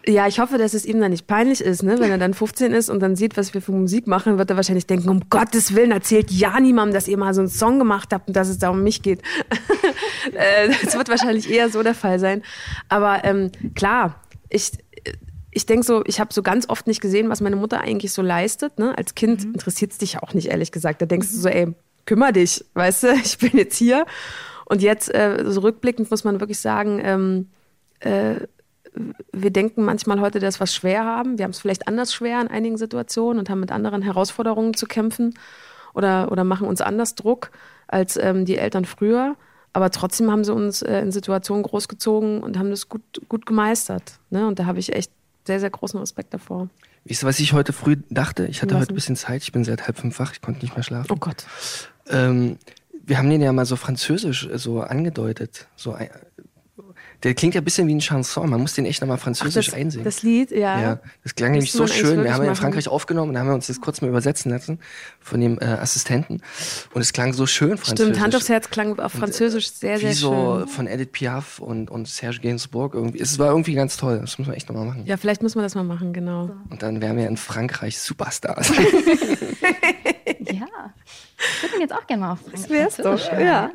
Ja, 0.06 0.26
ich 0.26 0.40
hoffe, 0.40 0.58
dass 0.58 0.74
es 0.74 0.84
ihm 0.84 1.00
dann 1.00 1.12
nicht 1.12 1.28
peinlich 1.28 1.60
ist, 1.60 1.84
ne? 1.84 2.00
Wenn 2.00 2.10
er 2.10 2.18
dann 2.18 2.34
15 2.34 2.72
ist 2.72 2.90
und 2.90 3.00
dann 3.00 3.14
sieht, 3.14 3.36
was 3.36 3.54
wir 3.54 3.62
für 3.62 3.70
Musik 3.70 4.08
machen, 4.08 4.36
wird 4.36 4.50
er 4.50 4.56
wahrscheinlich 4.56 4.86
denken, 4.86 5.08
um 5.08 5.28
Gottes 5.30 5.76
Willen, 5.76 5.92
erzählt 5.92 6.32
ja 6.32 6.58
niemandem, 6.58 6.92
dass 6.94 7.06
ihr 7.06 7.16
mal 7.16 7.34
so 7.34 7.40
einen 7.40 7.48
Song 7.48 7.78
gemacht 7.78 8.12
habt 8.12 8.26
und 8.26 8.34
dass 8.36 8.48
es 8.48 8.58
da 8.58 8.70
um 8.70 8.82
mich 8.82 9.02
geht. 9.02 9.22
Äh, 10.34 10.70
das 10.84 10.96
wird 10.96 11.08
wahrscheinlich 11.08 11.50
eher 11.50 11.68
so 11.68 11.82
der 11.82 11.96
Fall 11.96 12.20
sein. 12.20 12.42
Aber 12.88 13.24
ähm, 13.24 13.50
klar, 13.74 14.21
ich, 14.52 14.72
ich 15.50 15.66
denke 15.66 15.84
so, 15.84 16.02
ich 16.06 16.20
habe 16.20 16.32
so 16.32 16.42
ganz 16.42 16.68
oft 16.68 16.86
nicht 16.86 17.00
gesehen, 17.00 17.28
was 17.28 17.40
meine 17.40 17.56
Mutter 17.56 17.80
eigentlich 17.80 18.12
so 18.12 18.22
leistet. 18.22 18.78
Ne? 18.78 18.96
Als 18.96 19.14
Kind 19.14 19.44
mhm. 19.44 19.54
interessiert 19.54 19.92
es 19.92 19.98
dich 19.98 20.18
auch 20.18 20.34
nicht, 20.34 20.48
ehrlich 20.48 20.72
gesagt. 20.72 21.02
Da 21.02 21.06
denkst 21.06 21.28
mhm. 21.28 21.32
du 21.32 21.38
so, 21.38 21.48
ey, 21.48 21.74
kümmer 22.06 22.32
dich, 22.32 22.64
weißt 22.74 23.02
du, 23.04 23.12
ich 23.24 23.38
bin 23.38 23.50
jetzt 23.54 23.76
hier. 23.76 24.06
Und 24.64 24.82
jetzt, 24.82 25.12
äh, 25.14 25.44
so 25.46 25.60
rückblickend 25.60 26.10
muss 26.10 26.24
man 26.24 26.40
wirklich 26.40 26.60
sagen, 26.60 27.00
ähm, 27.02 27.50
äh, 28.00 28.46
wir 29.32 29.50
denken 29.50 29.84
manchmal 29.84 30.20
heute, 30.20 30.38
dass 30.38 30.60
wir 30.60 30.64
es 30.64 30.74
schwer 30.74 31.04
haben. 31.04 31.38
Wir 31.38 31.44
haben 31.44 31.52
es 31.52 31.60
vielleicht 31.60 31.88
anders 31.88 32.12
schwer 32.12 32.40
in 32.40 32.48
einigen 32.48 32.76
Situationen 32.76 33.38
und 33.38 33.50
haben 33.50 33.60
mit 33.60 33.72
anderen 33.72 34.02
Herausforderungen 34.02 34.74
zu 34.74 34.86
kämpfen 34.86 35.34
oder, 35.94 36.30
oder 36.30 36.44
machen 36.44 36.66
uns 36.66 36.80
anders 36.80 37.14
Druck 37.14 37.50
als 37.88 38.16
ähm, 38.16 38.44
die 38.44 38.58
Eltern 38.58 38.84
früher. 38.84 39.36
Aber 39.72 39.90
trotzdem 39.90 40.30
haben 40.30 40.44
sie 40.44 40.52
uns 40.52 40.82
äh, 40.82 41.00
in 41.00 41.12
Situationen 41.12 41.62
großgezogen 41.62 42.42
und 42.42 42.58
haben 42.58 42.70
das 42.70 42.88
gut, 42.88 43.02
gut 43.28 43.46
gemeistert. 43.46 44.18
Ne? 44.30 44.46
Und 44.46 44.58
da 44.58 44.66
habe 44.66 44.78
ich 44.78 44.92
echt 44.94 45.10
sehr, 45.46 45.60
sehr 45.60 45.70
großen 45.70 45.98
Respekt 45.98 46.34
davor. 46.34 46.68
Wisst 47.04 47.24
ihr, 47.24 47.26
was 47.26 47.40
ich 47.40 47.52
heute 47.52 47.72
früh 47.72 47.96
dachte? 48.10 48.46
Ich 48.46 48.62
hatte 48.62 48.74
was 48.74 48.82
heute 48.82 48.92
ein 48.92 48.94
bisschen 48.94 49.16
Zeit. 49.16 49.42
Ich 49.42 49.52
bin 49.52 49.64
seit 49.64 49.86
halb 49.86 49.98
fünf 49.98 50.18
wach. 50.18 50.32
Ich 50.32 50.40
konnte 50.40 50.60
nicht 50.60 50.76
mehr 50.76 50.84
schlafen. 50.84 51.10
Oh 51.10 51.16
Gott. 51.16 51.46
Ähm, 52.08 52.58
wir 53.04 53.18
haben 53.18 53.28
den 53.30 53.40
ja 53.40 53.52
mal 53.52 53.66
so 53.66 53.76
französisch 53.76 54.46
äh, 54.46 54.58
so 54.58 54.80
angedeutet. 54.80 55.66
So 55.74 55.96
der 57.22 57.34
klingt 57.34 57.54
ja 57.54 57.60
ein 57.60 57.64
bisschen 57.64 57.86
wie 57.86 57.94
ein 57.94 58.00
Chanson. 58.00 58.50
Man 58.50 58.60
muss 58.60 58.74
den 58.74 58.84
echt 58.84 59.00
nochmal 59.00 59.18
französisch 59.18 59.68
Ach, 59.68 59.72
das, 59.72 59.80
einsehen. 59.80 60.04
Das 60.04 60.22
Lied, 60.22 60.50
ja. 60.50 60.80
Ja, 60.80 61.00
das 61.22 61.34
klang 61.34 61.52
nämlich 61.52 61.70
so 61.70 61.86
schön. 61.86 62.24
Wir 62.24 62.34
haben 62.34 62.42
ihn 62.42 62.48
in 62.48 62.56
Frankreich 62.56 62.88
aufgenommen 62.88 63.30
und 63.30 63.38
haben 63.38 63.46
wir 63.46 63.54
uns 63.54 63.68
das 63.68 63.80
kurz 63.80 64.00
mal 64.00 64.08
übersetzen 64.08 64.50
lassen 64.50 64.80
von 65.20 65.40
dem 65.40 65.58
äh, 65.60 65.64
Assistenten. 65.64 66.42
Und 66.92 67.00
es 67.00 67.12
klang 67.12 67.32
so 67.32 67.46
schön 67.46 67.78
französisch. 67.78 68.14
Stimmt, 68.14 68.20
Hand 68.20 68.34
aufs 68.34 68.48
Herz 68.48 68.70
klang 68.70 68.98
auf 68.98 69.12
Französisch 69.12 69.68
und, 69.68 69.76
sehr, 69.76 69.98
sehr 69.98 70.10
wie 70.10 70.14
schön. 70.14 70.30
Wie 70.30 70.60
so 70.60 70.66
von 70.66 70.88
Edith 70.88 71.12
Piaf 71.12 71.60
und, 71.60 71.90
und 71.90 72.08
Serge 72.08 72.40
Gainsbourg 72.40 72.94
irgendwie. 72.94 73.20
Es 73.20 73.38
war 73.38 73.50
irgendwie 73.50 73.74
ganz 73.74 73.96
toll. 73.96 74.18
Das 74.20 74.38
muss 74.38 74.48
man 74.48 74.56
echt 74.56 74.68
nochmal 74.68 74.86
machen. 74.86 75.04
Ja, 75.06 75.16
vielleicht 75.16 75.42
muss 75.42 75.54
man 75.54 75.64
das 75.64 75.76
mal 75.76 75.84
machen, 75.84 76.12
genau. 76.12 76.50
Und 76.70 76.82
dann 76.82 77.00
wären 77.00 77.16
wir 77.16 77.28
in 77.28 77.36
Frankreich 77.36 78.00
Superstars. 78.00 78.68
ja. 78.78 78.84
Ich 81.54 81.62
würde 81.62 81.76
ihn 81.76 81.80
jetzt 81.80 81.92
auch 81.92 82.06
gerne 82.06 82.20
mal 82.22 82.32
auf 82.32 82.40
Frankreich. 82.40 82.62
Das 82.62 82.70
wär's 82.70 82.96
doch, 82.96 83.32
ja. 83.32 83.40
ja 83.40 83.70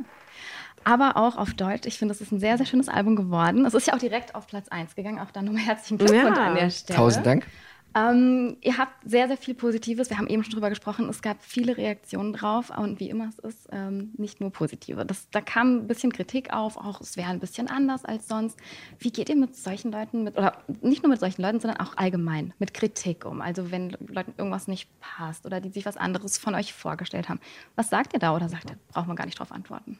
aber 0.87 1.17
auch 1.17 1.35
auf 1.35 1.53
Deutsch. 1.53 1.85
Ich 1.85 1.97
finde, 1.97 2.13
das 2.13 2.21
ist 2.21 2.31
ein 2.31 2.39
sehr, 2.39 2.55
sehr 2.55 2.65
schönes 2.65 2.87
Album 2.87 3.17
geworden. 3.17 3.65
Es 3.65 3.73
ist 3.73 3.87
ja 3.87 3.93
auch 3.93 3.99
direkt 3.99 4.35
auf 4.35 4.47
Platz 4.47 4.69
1 4.69 4.95
gegangen. 4.95 5.19
Auch 5.19 5.31
da 5.31 5.41
nochmal 5.41 5.61
herzlichen 5.63 5.97
Glückwunsch 5.97 6.37
ja. 6.37 6.47
an 6.47 6.55
der 6.55 6.69
Stelle. 6.69 6.97
Tausend 6.97 7.25
Dank. 7.25 7.45
Ähm, 7.93 8.55
ihr 8.61 8.77
habt 8.77 8.93
sehr, 9.03 9.27
sehr 9.27 9.35
viel 9.35 9.53
Positives. 9.53 10.09
Wir 10.09 10.17
haben 10.17 10.27
eben 10.27 10.45
schon 10.45 10.53
drüber 10.53 10.69
gesprochen. 10.69 11.09
Es 11.09 11.21
gab 11.21 11.43
viele 11.43 11.75
Reaktionen 11.75 12.31
drauf 12.31 12.69
und 12.69 13.01
wie 13.01 13.09
immer 13.09 13.27
es 13.27 13.37
ist, 13.39 13.67
ähm, 13.73 14.13
nicht 14.17 14.39
nur 14.39 14.49
positive. 14.49 15.05
Das, 15.05 15.29
da 15.29 15.41
kam 15.41 15.79
ein 15.79 15.87
bisschen 15.87 16.13
Kritik 16.13 16.53
auf, 16.53 16.77
auch 16.77 17.01
es 17.01 17.17
wäre 17.17 17.31
ein 17.31 17.41
bisschen 17.41 17.67
anders 17.67 18.05
als 18.05 18.29
sonst. 18.29 18.57
Wie 18.97 19.11
geht 19.11 19.27
ihr 19.27 19.35
mit 19.35 19.57
solchen 19.57 19.91
Leuten, 19.91 20.23
mit, 20.23 20.37
oder 20.37 20.53
nicht 20.81 21.03
nur 21.03 21.09
mit 21.09 21.19
solchen 21.19 21.41
Leuten, 21.41 21.59
sondern 21.59 21.81
auch 21.81 21.97
allgemein 21.97 22.53
mit 22.59 22.73
Kritik 22.73 23.25
um? 23.25 23.41
Also 23.41 23.71
wenn 23.71 23.97
Leuten 24.07 24.33
irgendwas 24.37 24.69
nicht 24.69 24.89
passt 25.01 25.45
oder 25.45 25.59
die 25.59 25.69
sich 25.69 25.85
was 25.85 25.97
anderes 25.97 26.37
von 26.37 26.55
euch 26.55 26.71
vorgestellt 26.71 27.27
haben. 27.27 27.41
Was 27.75 27.89
sagt 27.89 28.13
ihr 28.13 28.19
da 28.19 28.33
oder 28.33 28.47
sagt 28.47 28.69
ihr, 28.69 28.77
braucht 28.93 29.07
man 29.07 29.17
gar 29.17 29.25
nicht 29.25 29.37
drauf 29.37 29.51
antworten? 29.51 29.99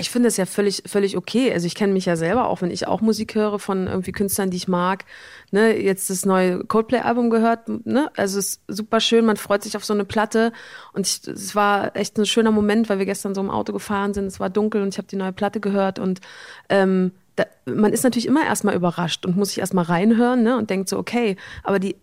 Ich 0.00 0.10
finde 0.10 0.28
es 0.28 0.36
ja 0.36 0.46
völlig, 0.46 0.82
völlig 0.86 1.16
okay. 1.16 1.52
Also 1.52 1.66
ich 1.66 1.74
kenne 1.74 1.92
mich 1.92 2.06
ja 2.06 2.16
selber, 2.16 2.48
auch 2.48 2.62
wenn 2.62 2.70
ich 2.70 2.86
auch 2.86 3.00
Musik 3.00 3.34
höre 3.34 3.58
von 3.58 3.86
irgendwie 3.86 4.12
Künstlern, 4.12 4.50
die 4.50 4.56
ich 4.56 4.68
mag. 4.68 5.04
Ne, 5.52 5.80
jetzt 5.80 6.10
das 6.10 6.24
neue 6.26 6.64
Coldplay-Album 6.64 7.30
gehört, 7.30 7.68
ne? 7.86 8.10
Also 8.16 8.38
es 8.38 8.46
ist 8.46 8.62
super 8.68 9.00
schön, 9.00 9.24
man 9.24 9.36
freut 9.36 9.62
sich 9.62 9.76
auf 9.76 9.84
so 9.84 9.94
eine 9.94 10.04
Platte. 10.04 10.52
Und 10.92 11.06
ich, 11.06 11.26
es 11.26 11.54
war 11.54 11.94
echt 11.96 12.18
ein 12.18 12.26
schöner 12.26 12.50
Moment, 12.50 12.88
weil 12.88 12.98
wir 12.98 13.06
gestern 13.06 13.34
so 13.34 13.40
im 13.40 13.50
Auto 13.50 13.72
gefahren 13.72 14.12
sind, 14.12 14.26
es 14.26 14.40
war 14.40 14.50
dunkel 14.50 14.82
und 14.82 14.88
ich 14.88 14.98
habe 14.98 15.08
die 15.08 15.16
neue 15.16 15.32
Platte 15.32 15.60
gehört 15.60 15.98
und 15.98 16.20
ähm, 16.68 17.12
da, 17.36 17.44
man 17.66 17.92
ist 17.92 18.02
natürlich 18.02 18.26
immer 18.26 18.44
erstmal 18.44 18.74
überrascht 18.74 19.24
und 19.26 19.36
muss 19.36 19.50
sich 19.50 19.58
erstmal 19.58 19.84
reinhören 19.84 20.42
ne, 20.42 20.56
und 20.56 20.70
denkt 20.70 20.88
so, 20.88 20.98
okay, 20.98 21.36
aber 21.62 21.78
die, 21.78 21.96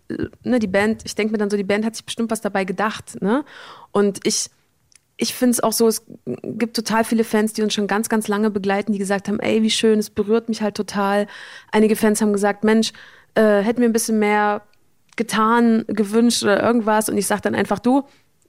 ne, 0.44 0.58
die 0.60 0.68
Band, 0.68 1.02
ich 1.04 1.16
denke 1.16 1.32
mir 1.32 1.38
dann 1.38 1.50
so, 1.50 1.56
die 1.56 1.64
Band 1.64 1.84
hat 1.84 1.96
sich 1.96 2.04
bestimmt 2.04 2.30
was 2.30 2.40
dabei 2.40 2.64
gedacht. 2.64 3.20
Ne? 3.20 3.44
Und 3.90 4.20
ich 4.24 4.50
ich 5.16 5.34
finde 5.34 5.52
es 5.52 5.62
auch 5.62 5.72
so, 5.72 5.86
es 5.86 6.04
gibt 6.42 6.74
total 6.74 7.04
viele 7.04 7.24
Fans, 7.24 7.52
die 7.52 7.62
uns 7.62 7.74
schon 7.74 7.86
ganz, 7.86 8.08
ganz 8.08 8.26
lange 8.26 8.50
begleiten, 8.50 8.92
die 8.92 8.98
gesagt 8.98 9.28
haben, 9.28 9.38
ey, 9.38 9.62
wie 9.62 9.70
schön, 9.70 9.98
es 9.98 10.10
berührt 10.10 10.48
mich 10.48 10.60
halt 10.60 10.74
total. 10.74 11.26
Einige 11.70 11.94
Fans 11.94 12.20
haben 12.20 12.32
gesagt, 12.32 12.64
Mensch, 12.64 12.92
äh, 13.34 13.60
hätten 13.60 13.80
wir 13.80 13.88
ein 13.88 13.92
bisschen 13.92 14.18
mehr 14.18 14.62
getan, 15.16 15.84
gewünscht 15.86 16.42
oder 16.42 16.62
irgendwas. 16.62 17.08
Und 17.08 17.16
ich 17.16 17.26
sage 17.26 17.42
dann 17.42 17.54
einfach, 17.54 17.78
du, 17.78 18.02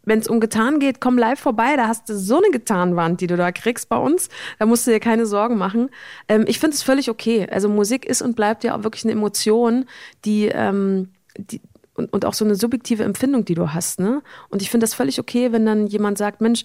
wenn 0.04 0.20
es 0.20 0.28
um 0.28 0.40
Gitarren 0.40 0.80
geht, 0.80 1.02
komm 1.02 1.18
live 1.18 1.40
vorbei. 1.40 1.76
Da 1.76 1.88
hast 1.88 2.10
du 2.10 2.18
so 2.18 2.38
eine 2.38 2.52
Gitarrenwand, 2.52 3.22
die 3.22 3.28
du 3.28 3.38
da 3.38 3.52
kriegst 3.52 3.90
bei 3.90 3.98
uns. 3.98 4.30
Da 4.60 4.66
musst 4.66 4.88
du 4.88 4.92
dir 4.92 5.00
keine 5.00 5.26
Sorgen 5.26 5.58
machen. 5.58 5.90
Ähm, 6.28 6.46
ich 6.48 6.60
finde 6.60 6.76
es 6.76 6.84
völlig 6.84 7.10
okay. 7.10 7.48
Also 7.52 7.70
Musik 7.70 8.06
ist 8.06 8.22
und 8.22 8.36
bleibt 8.36 8.64
ja 8.64 8.76
auch 8.76 8.84
wirklich 8.84 9.04
eine 9.04 9.14
Emotion, 9.14 9.86
die, 10.24 10.46
ähm, 10.48 11.10
die 11.38 11.62
und, 11.96 12.12
und 12.14 12.26
auch 12.26 12.34
so 12.34 12.46
eine 12.46 12.56
subjektive 12.56 13.04
Empfindung, 13.04 13.46
die 13.46 13.56
du 13.56 13.74
hast. 13.74 14.00
Ne? 14.00 14.22
Und 14.50 14.62
ich 14.62 14.70
finde 14.70 14.84
das 14.84 14.94
völlig 14.94 15.20
okay, 15.20 15.52
wenn 15.52 15.66
dann 15.66 15.88
jemand 15.88 16.18
sagt, 16.18 16.42
Mensch, 16.42 16.64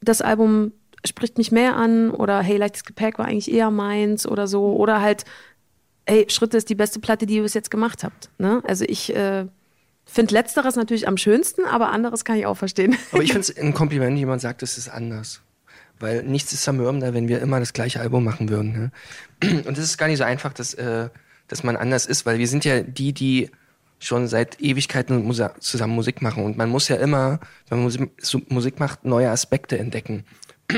das 0.00 0.20
Album 0.20 0.72
spricht 1.04 1.38
mich 1.38 1.50
mehr 1.50 1.76
an 1.76 2.10
oder 2.10 2.42
hey, 2.42 2.56
leichtes 2.56 2.84
Gepäck 2.84 3.18
war 3.18 3.26
eigentlich 3.26 3.52
eher 3.52 3.70
meins 3.70 4.26
oder 4.26 4.46
so. 4.46 4.74
Oder 4.76 5.00
halt, 5.00 5.24
hey, 6.06 6.26
Schritte 6.28 6.56
ist 6.56 6.68
die 6.68 6.74
beste 6.74 7.00
Platte, 7.00 7.26
die 7.26 7.36
ihr 7.36 7.42
bis 7.42 7.54
jetzt 7.54 7.70
gemacht 7.70 8.04
habt. 8.04 8.30
Ne? 8.38 8.62
Also 8.64 8.84
ich 8.86 9.14
äh, 9.14 9.46
finde 10.04 10.34
letzteres 10.34 10.76
natürlich 10.76 11.08
am 11.08 11.16
schönsten, 11.16 11.64
aber 11.64 11.90
anderes 11.90 12.24
kann 12.24 12.36
ich 12.36 12.46
auch 12.46 12.56
verstehen. 12.56 12.96
Aber 13.12 13.22
ich 13.22 13.32
finde 13.32 13.48
es 13.48 13.56
ein 13.56 13.74
Kompliment, 13.74 14.10
wenn 14.10 14.16
jemand 14.16 14.40
sagt, 14.40 14.62
es 14.62 14.78
ist 14.78 14.88
anders. 14.88 15.42
Weil 15.98 16.24
nichts 16.24 16.52
ist 16.52 16.64
zermürbender, 16.64 17.14
wenn 17.14 17.28
wir 17.28 17.40
immer 17.40 17.60
das 17.60 17.72
gleiche 17.72 18.00
Album 18.00 18.24
machen 18.24 18.48
würden. 18.48 18.90
Ne? 19.40 19.62
Und 19.66 19.78
es 19.78 19.84
ist 19.84 19.98
gar 19.98 20.08
nicht 20.08 20.18
so 20.18 20.24
einfach, 20.24 20.52
dass, 20.52 20.74
äh, 20.74 21.08
dass 21.48 21.62
man 21.62 21.76
anders 21.76 22.06
ist, 22.06 22.26
weil 22.26 22.38
wir 22.38 22.48
sind 22.48 22.64
ja 22.64 22.82
die, 22.82 23.12
die 23.12 23.50
schon 24.02 24.26
seit 24.28 24.60
Ewigkeiten 24.60 25.24
Musa 25.24 25.54
zusammen 25.60 25.94
Musik 25.94 26.22
machen. 26.22 26.44
Und 26.44 26.56
man 26.56 26.68
muss 26.68 26.88
ja 26.88 26.96
immer, 26.96 27.40
wenn 27.68 27.78
man 27.78 27.84
Musik, 27.84 28.10
Musik 28.50 28.80
macht, 28.80 29.04
neue 29.04 29.30
Aspekte 29.30 29.78
entdecken. 29.78 30.24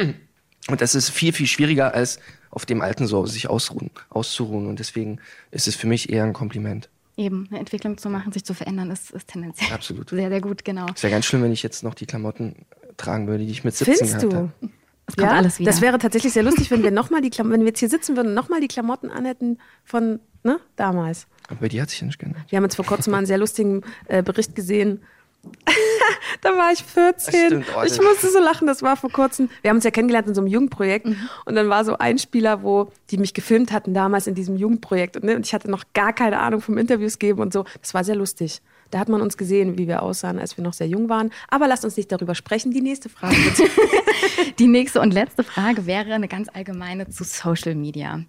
Und 0.69 0.81
das 0.81 0.95
ist 0.95 1.11
viel, 1.11 1.33
viel 1.33 1.47
schwieriger, 1.47 1.95
als 1.95 2.19
auf 2.51 2.65
dem 2.65 2.81
Alten 2.81 3.07
so 3.07 3.27
sich 3.27 3.51
ausruhen, 3.51 3.91
auszuruhen. 4.09 4.67
Und 4.67 4.79
deswegen 4.79 5.21
ist 5.51 5.69
es 5.69 5.77
für 5.77 5.87
mich 5.87 6.11
eher 6.11 6.25
ein 6.25 6.33
Kompliment. 6.33 6.89
Eben, 7.17 7.47
eine 7.51 7.61
Entwicklung 7.61 7.99
zu 7.99 8.09
machen, 8.09 8.33
sich 8.33 8.45
zu 8.45 8.55
verändern, 8.55 8.91
ist, 8.91 9.11
ist 9.11 9.29
tendenziell 9.29 9.73
Absolut. 9.73 10.11
sehr, 10.11 10.29
sehr 10.31 10.41
gut, 10.41 10.65
genau. 10.65 10.87
Ist 10.93 11.03
ja 11.03 11.11
ganz 11.11 11.27
schlimm, 11.27 11.43
wenn 11.43 11.53
ich 11.53 11.63
jetzt 11.63 11.85
noch 11.85 11.95
die 11.95 12.07
Klamotten 12.07 12.67
tragen 12.97 13.27
würde, 13.29 13.45
die 13.45 13.51
ich 13.51 13.63
mit 13.63 13.77
17 13.77 13.95
Findest 13.95 14.21
gehabt 14.21 14.33
du? 14.33 14.37
habe. 14.37 14.73
Es 15.07 15.17
kommt 15.17 15.31
alles 15.31 15.59
wieder. 15.59 15.71
Das 15.71 15.81
wäre 15.81 15.99
tatsächlich 15.99 16.33
sehr 16.33 16.43
lustig, 16.43 16.71
wenn 16.71 16.83
wir 16.83 16.91
noch 16.91 17.11
mal 17.11 17.21
die 17.21 17.31
Klam 17.31 17.51
wenn 17.51 17.61
wir 17.61 17.69
jetzt 17.69 17.81
hier 17.81 17.91
sitzen 17.91 18.17
würden 18.17 18.29
und 18.29 18.35
nochmal 18.35 18.61
die 18.61 18.69
Klamotten 18.69 19.11
anhätten 19.11 19.59
von 19.85 20.19
ne, 20.45 20.61
damals. 20.77 21.27
Aber 21.49 21.61
bei 21.61 21.69
dir 21.69 21.83
hat 21.83 21.91
sich 21.91 22.01
ja 22.01 22.07
nicht 22.07 22.19
geändert. 22.19 22.43
Wir 22.49 22.57
haben 22.57 22.65
jetzt 22.65 22.77
vor 22.77 22.85
kurzem 22.85 23.11
mal 23.11 23.19
einen 23.19 23.27
sehr 23.27 23.39
lustigen 23.39 23.83
äh, 24.07 24.23
Bericht 24.23 24.55
gesehen. 24.55 25.03
da 26.41 26.51
war 26.51 26.73
ich 26.73 26.83
14. 26.83 27.15
Das 27.15 27.27
stimmt, 27.29 27.67
ich 27.85 28.01
musste 28.01 28.31
so 28.31 28.39
lachen, 28.39 28.67
das 28.67 28.83
war 28.83 28.97
vor 28.97 29.11
kurzem. 29.11 29.51
Wir 29.61 29.71
haben 29.71 29.77
uns 29.77 29.85
ja 29.85 29.91
kennengelernt 29.91 30.27
in 30.29 30.35
so 30.35 30.41
einem 30.41 30.49
Jugendprojekt 30.49 31.07
und 31.07 31.55
dann 31.55 31.69
war 31.69 31.85
so 31.85 31.99
ein 31.99 32.19
Spieler, 32.19 32.63
wo 32.63 32.91
die 33.11 33.19
mich 33.19 33.35
gefilmt 33.35 33.73
hatten 33.73 33.93
damals 33.93 34.27
in 34.27 34.35
diesem 34.35 34.57
Jugendprojekt 34.57 35.17
und, 35.17 35.25
ne, 35.25 35.37
und 35.37 35.45
ich 35.45 35.53
hatte 35.53 35.71
noch 35.71 35.85
gar 35.93 36.15
keine 36.15 36.41
Ahnung 36.41 36.63
vom 36.63 36.79
Interviews 36.79 37.19
geben 37.19 37.41
und 37.41 37.53
so. 37.53 37.65
Das 37.83 37.93
war 37.93 38.05
sehr 38.05 38.17
lustig. 38.17 38.63
Da 38.95 39.01
hat 39.01 39.09
man 39.09 39.21
uns 39.23 39.37
gesehen, 39.37 39.77
wie 39.77 39.89
wir 39.89 40.05
aussahen, 40.05 40.39
als 40.39 40.57
wir 40.57 40.63
noch 40.63 40.73
sehr 40.73 40.87
jung 40.87 41.09
waren. 41.09 41.33
Aber 41.49 41.67
lasst 41.67 41.85
uns 41.85 41.97
nicht 41.97 42.13
darüber 42.13 42.37
sprechen. 42.37 42.71
Die 42.71 42.81
nächste 42.81 43.09
Frage 43.09 43.35
bitte. 43.35 43.69
Die 44.61 44.69
nächste 44.69 45.01
und 45.01 45.13
letzte 45.13 45.43
Frage 45.43 45.87
wäre 45.87 46.15
eine 46.15 46.29
ganz 46.29 46.49
allgemeine 46.49 47.09
zu 47.09 47.25
Social 47.25 47.75
Media. 47.75 48.21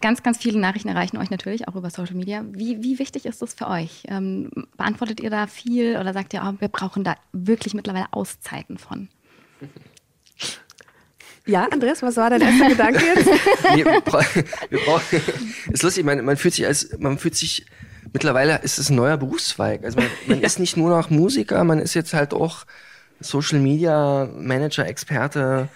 Ganz, 0.00 0.24
ganz 0.24 0.38
viele 0.38 0.58
Nachrichten 0.58 0.88
erreichen 0.88 1.16
euch 1.16 1.30
natürlich 1.30 1.68
auch 1.68 1.76
über 1.76 1.90
Social 1.90 2.16
Media. 2.16 2.44
Wie, 2.50 2.82
wie 2.82 2.98
wichtig 2.98 3.24
ist 3.24 3.40
das 3.40 3.54
für 3.54 3.68
euch? 3.68 4.02
Ähm, 4.08 4.50
beantwortet 4.76 5.20
ihr 5.20 5.30
da 5.30 5.46
viel 5.46 5.96
oder 5.96 6.12
sagt 6.12 6.34
ihr, 6.34 6.42
oh, 6.44 6.54
wir 6.58 6.66
brauchen 6.66 7.04
da 7.04 7.14
wirklich 7.30 7.74
mittlerweile 7.74 8.06
Auszeiten 8.10 8.78
von? 8.78 9.10
ja, 11.46 11.68
Andreas, 11.70 12.02
was 12.02 12.16
war 12.16 12.30
dein 12.30 12.40
erster 12.40 12.68
Gedanke 12.68 13.04
jetzt? 13.04 13.28
Nee, 13.76 13.84
wir, 13.84 14.00
bra 14.00 14.24
wir 14.70 14.78
brauchen. 14.80 15.20
Ist 15.70 15.84
lustig, 15.84 16.04
man, 16.04 16.24
man 16.24 16.36
fühlt 16.36 16.54
sich 16.54 16.66
als, 16.66 16.98
man 16.98 17.16
fühlt 17.16 17.36
sich, 17.36 17.64
mittlerweile 18.12 18.58
ist 18.62 18.78
es 18.78 18.90
ein 18.90 18.96
neuer 18.96 19.16
Berufszweig. 19.16 19.84
Also 19.84 19.98
man, 19.98 20.08
man 20.26 20.40
ist 20.40 20.58
nicht 20.58 20.76
nur 20.76 20.90
noch 20.90 21.10
Musiker, 21.10 21.62
man 21.64 21.78
ist 21.78 21.94
jetzt 21.94 22.14
halt 22.14 22.34
auch 22.34 22.64
Social 23.20 23.58
Media 23.58 24.28
Manager, 24.36 24.86
Experte. 24.86 25.68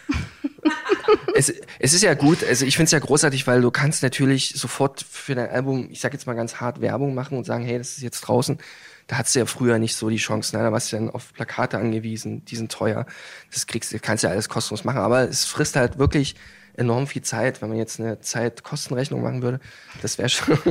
es, 1.35 1.53
es 1.79 1.93
ist 1.93 2.03
ja 2.03 2.15
gut, 2.15 2.43
also 2.45 2.65
ich 2.65 2.77
finde 2.77 2.87
es 2.87 2.93
ja 2.93 2.99
großartig, 2.99 3.47
weil 3.47 3.61
du 3.61 3.71
kannst 3.71 4.03
natürlich 4.03 4.55
sofort 4.57 5.05
für 5.09 5.35
dein 5.35 5.51
Album, 5.51 5.89
ich 5.91 6.01
sag 6.01 6.13
jetzt 6.13 6.27
mal 6.27 6.35
ganz 6.35 6.57
hart, 6.57 6.81
Werbung 6.81 7.15
machen 7.15 7.37
und 7.37 7.45
sagen, 7.45 7.65
hey, 7.65 7.79
das 7.79 7.97
ist 7.97 8.03
jetzt 8.03 8.23
draußen. 8.23 8.59
Da 9.07 9.19
hattest 9.19 9.35
du 9.35 9.41
ja 9.41 9.47
früher 9.47 9.79
nicht 9.79 9.97
so 9.97 10.09
die 10.09 10.17
Chancen, 10.17 10.57
ne? 10.57 10.63
da 10.63 10.73
warst 10.73 10.91
du 10.91 10.97
dann 10.97 11.11
auf 11.11 11.35
Plakate 11.35 11.77
angewiesen, 11.77 12.43
die 12.47 12.57
sind 12.57 12.73
teuer. 12.73 13.05
Das 13.53 13.67
kriegst 13.67 13.93
du, 13.93 13.99
kannst 13.99 14.25
ja 14.25 14.31
alles 14.31 14.49
kostenlos 14.49 14.85
machen, 14.85 15.01
aber 15.01 15.29
es 15.29 15.45
frisst 15.45 15.77
halt 15.77 15.99
wirklich 15.99 16.37
enorm 16.77 17.07
viel 17.07 17.23
Zeit, 17.23 17.63
wenn 17.63 17.69
man 17.69 17.79
jetzt 17.79 18.01
eine 18.01 18.21
Zeit-Kostenrechnung 18.21 19.23
machen 19.23 19.43
würde. 19.43 19.61
Das 20.03 20.19
wäre 20.19 20.29
schon. 20.29 20.59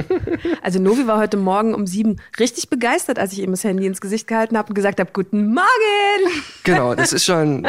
Also 0.62 0.80
Novi 0.80 1.08
war 1.08 1.20
heute 1.20 1.38
Morgen 1.38 1.74
um 1.74 1.88
sieben 1.88 2.22
richtig 2.40 2.70
begeistert, 2.70 3.20
als 3.20 3.34
ich 3.34 3.40
ihm 3.40 3.52
das 3.52 3.64
Handy 3.64 3.86
ins 3.86 4.02
Gesicht 4.02 4.28
gehalten 4.28 4.58
habe 4.58 4.70
und 4.70 4.76
gesagt 4.76 5.00
habe, 5.00 5.12
guten 5.12 5.54
Morgen. 5.54 6.44
genau, 6.64 6.96
das 6.96 7.12
ist 7.14 7.26
schon. 7.26 7.68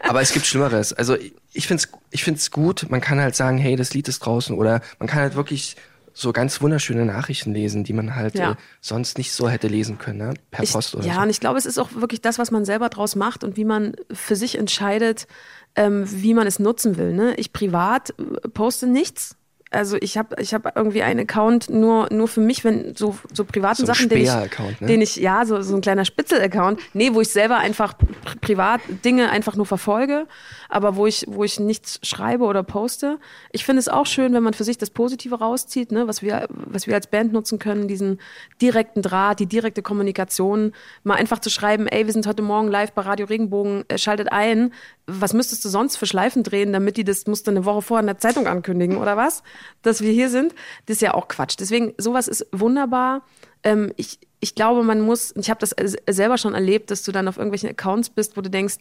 Aber 0.00 0.20
es 0.20 0.32
gibt 0.32 0.46
Schlimmeres. 0.46 0.92
Also 0.92 1.16
ich 1.52 1.66
finde 1.66 1.82
es 1.84 1.92
ich 2.10 2.24
find's 2.24 2.50
gut, 2.50 2.86
man 2.90 3.00
kann 3.00 3.20
halt 3.20 3.36
sagen, 3.36 3.58
hey, 3.58 3.76
das 3.76 3.94
Lied 3.94 4.08
ist 4.08 4.20
draußen 4.20 4.56
oder 4.56 4.80
man 4.98 5.08
kann 5.08 5.20
halt 5.20 5.34
wirklich 5.34 5.76
so 6.14 6.32
ganz 6.32 6.60
wunderschöne 6.60 7.04
Nachrichten 7.04 7.52
lesen, 7.52 7.84
die 7.84 7.92
man 7.92 8.14
halt 8.14 8.34
Ja. 8.34 8.52
äh, 8.52 8.54
sonst 8.80 9.18
nicht 9.18 9.32
so 9.32 9.48
hätte 9.48 9.68
lesen 9.68 9.98
können, 9.98 10.18
ne? 10.18 10.34
per 10.50 10.64
Ich, 10.64 10.72
Post 10.72 10.94
oder 10.94 11.04
ja, 11.06 11.14
so. 11.14 11.20
und 11.22 11.30
ich 11.30 11.40
glaube, 11.40 11.58
es 11.58 11.66
ist 11.66 11.78
auch 11.78 11.90
wirklich 11.94 12.20
das, 12.20 12.38
was 12.38 12.50
man 12.50 12.64
selber 12.64 12.88
draus 12.88 13.16
macht 13.16 13.44
und 13.44 13.56
wie 13.56 13.64
man 13.64 13.94
für 14.12 14.36
sich 14.36 14.58
entscheidet, 14.58 15.26
ähm, 15.74 16.04
wie 16.08 16.34
man 16.34 16.46
es 16.46 16.58
nutzen 16.58 16.96
will. 16.96 17.12
Ne? 17.12 17.34
Ich 17.36 17.52
privat 17.52 18.10
äh, 18.18 18.48
poste 18.48 18.86
nichts. 18.86 19.36
Also 19.72 19.96
ich 20.00 20.18
habe 20.18 20.36
ich 20.40 20.54
hab 20.54 20.76
irgendwie 20.76 21.02
einen 21.02 21.20
Account 21.20 21.70
nur, 21.70 22.08
nur 22.12 22.28
für 22.28 22.40
mich, 22.40 22.64
wenn 22.64 22.94
so, 22.94 23.16
so 23.32 23.44
privaten 23.44 23.76
So 23.76 23.86
Sachen, 23.86 24.08
den 24.08 24.22
ich, 24.22 24.32
ne? 24.32 24.86
den 24.86 25.00
ich, 25.00 25.16
ja, 25.16 25.44
so, 25.46 25.62
so 25.62 25.74
ein 25.74 25.80
kleiner 25.80 26.04
Spitzel-Account, 26.04 26.80
nee, 26.92 27.12
wo 27.14 27.20
ich 27.20 27.28
selber 27.30 27.58
einfach 27.58 27.96
pri 27.96 28.06
privat 28.40 28.80
Dinge 29.04 29.30
einfach 29.30 29.56
nur 29.56 29.66
verfolge, 29.66 30.26
aber 30.68 30.96
wo 30.96 31.06
ich, 31.06 31.24
wo 31.28 31.42
ich 31.44 31.58
nichts 31.58 32.00
schreibe 32.02 32.44
oder 32.44 32.62
poste. 32.62 33.18
Ich 33.50 33.64
finde 33.64 33.80
es 33.80 33.88
auch 33.88 34.06
schön, 34.06 34.34
wenn 34.34 34.42
man 34.42 34.52
für 34.52 34.64
sich 34.64 34.76
das 34.78 34.90
Positive 34.90 35.38
rauszieht, 35.38 35.90
ne, 35.90 36.06
was 36.06 36.22
wir, 36.22 36.48
was 36.50 36.86
wir 36.86 36.94
als 36.94 37.06
Band 37.06 37.32
nutzen 37.32 37.58
können, 37.58 37.88
diesen 37.88 38.20
direkten 38.60 39.00
Draht, 39.00 39.40
die 39.40 39.46
direkte 39.46 39.82
Kommunikation, 39.82 40.72
mal 41.02 41.14
einfach 41.14 41.38
zu 41.38 41.50
schreiben, 41.50 41.86
ey, 41.86 42.06
wir 42.06 42.12
sind 42.12 42.26
heute 42.26 42.42
Morgen 42.42 42.68
live 42.68 42.92
bei 42.92 43.02
Radio 43.02 43.26
Regenbogen, 43.26 43.84
äh, 43.88 43.96
schaltet 43.96 44.30
ein. 44.32 44.72
Was 45.06 45.34
müsstest 45.34 45.64
du 45.64 45.68
sonst 45.68 45.96
für 45.96 46.06
Schleifen 46.06 46.42
drehen, 46.42 46.72
damit 46.72 46.96
die 46.96 47.04
das 47.04 47.26
musst 47.26 47.46
du 47.46 47.50
eine 47.50 47.64
Woche 47.64 47.82
vorher 47.82 48.02
in 48.02 48.06
der 48.06 48.18
Zeitung 48.18 48.46
ankündigen 48.46 48.98
oder 48.98 49.16
was? 49.16 49.42
Dass 49.82 50.00
wir 50.00 50.12
hier 50.12 50.30
sind, 50.30 50.54
das 50.86 50.96
ist 50.96 51.02
ja 51.02 51.14
auch 51.14 51.28
Quatsch. 51.28 51.56
Deswegen, 51.58 51.92
sowas 51.98 52.28
ist 52.28 52.46
wunderbar. 52.52 53.22
Ähm, 53.64 53.92
ich, 53.96 54.20
ich 54.40 54.54
glaube, 54.54 54.82
man 54.82 55.00
muss, 55.00 55.34
ich 55.36 55.50
habe 55.50 55.60
das 55.60 55.74
selber 56.08 56.38
schon 56.38 56.54
erlebt, 56.54 56.90
dass 56.90 57.02
du 57.02 57.12
dann 57.12 57.28
auf 57.28 57.36
irgendwelchen 57.36 57.70
Accounts 57.70 58.10
bist, 58.10 58.36
wo 58.36 58.40
du 58.40 58.50
denkst, 58.50 58.76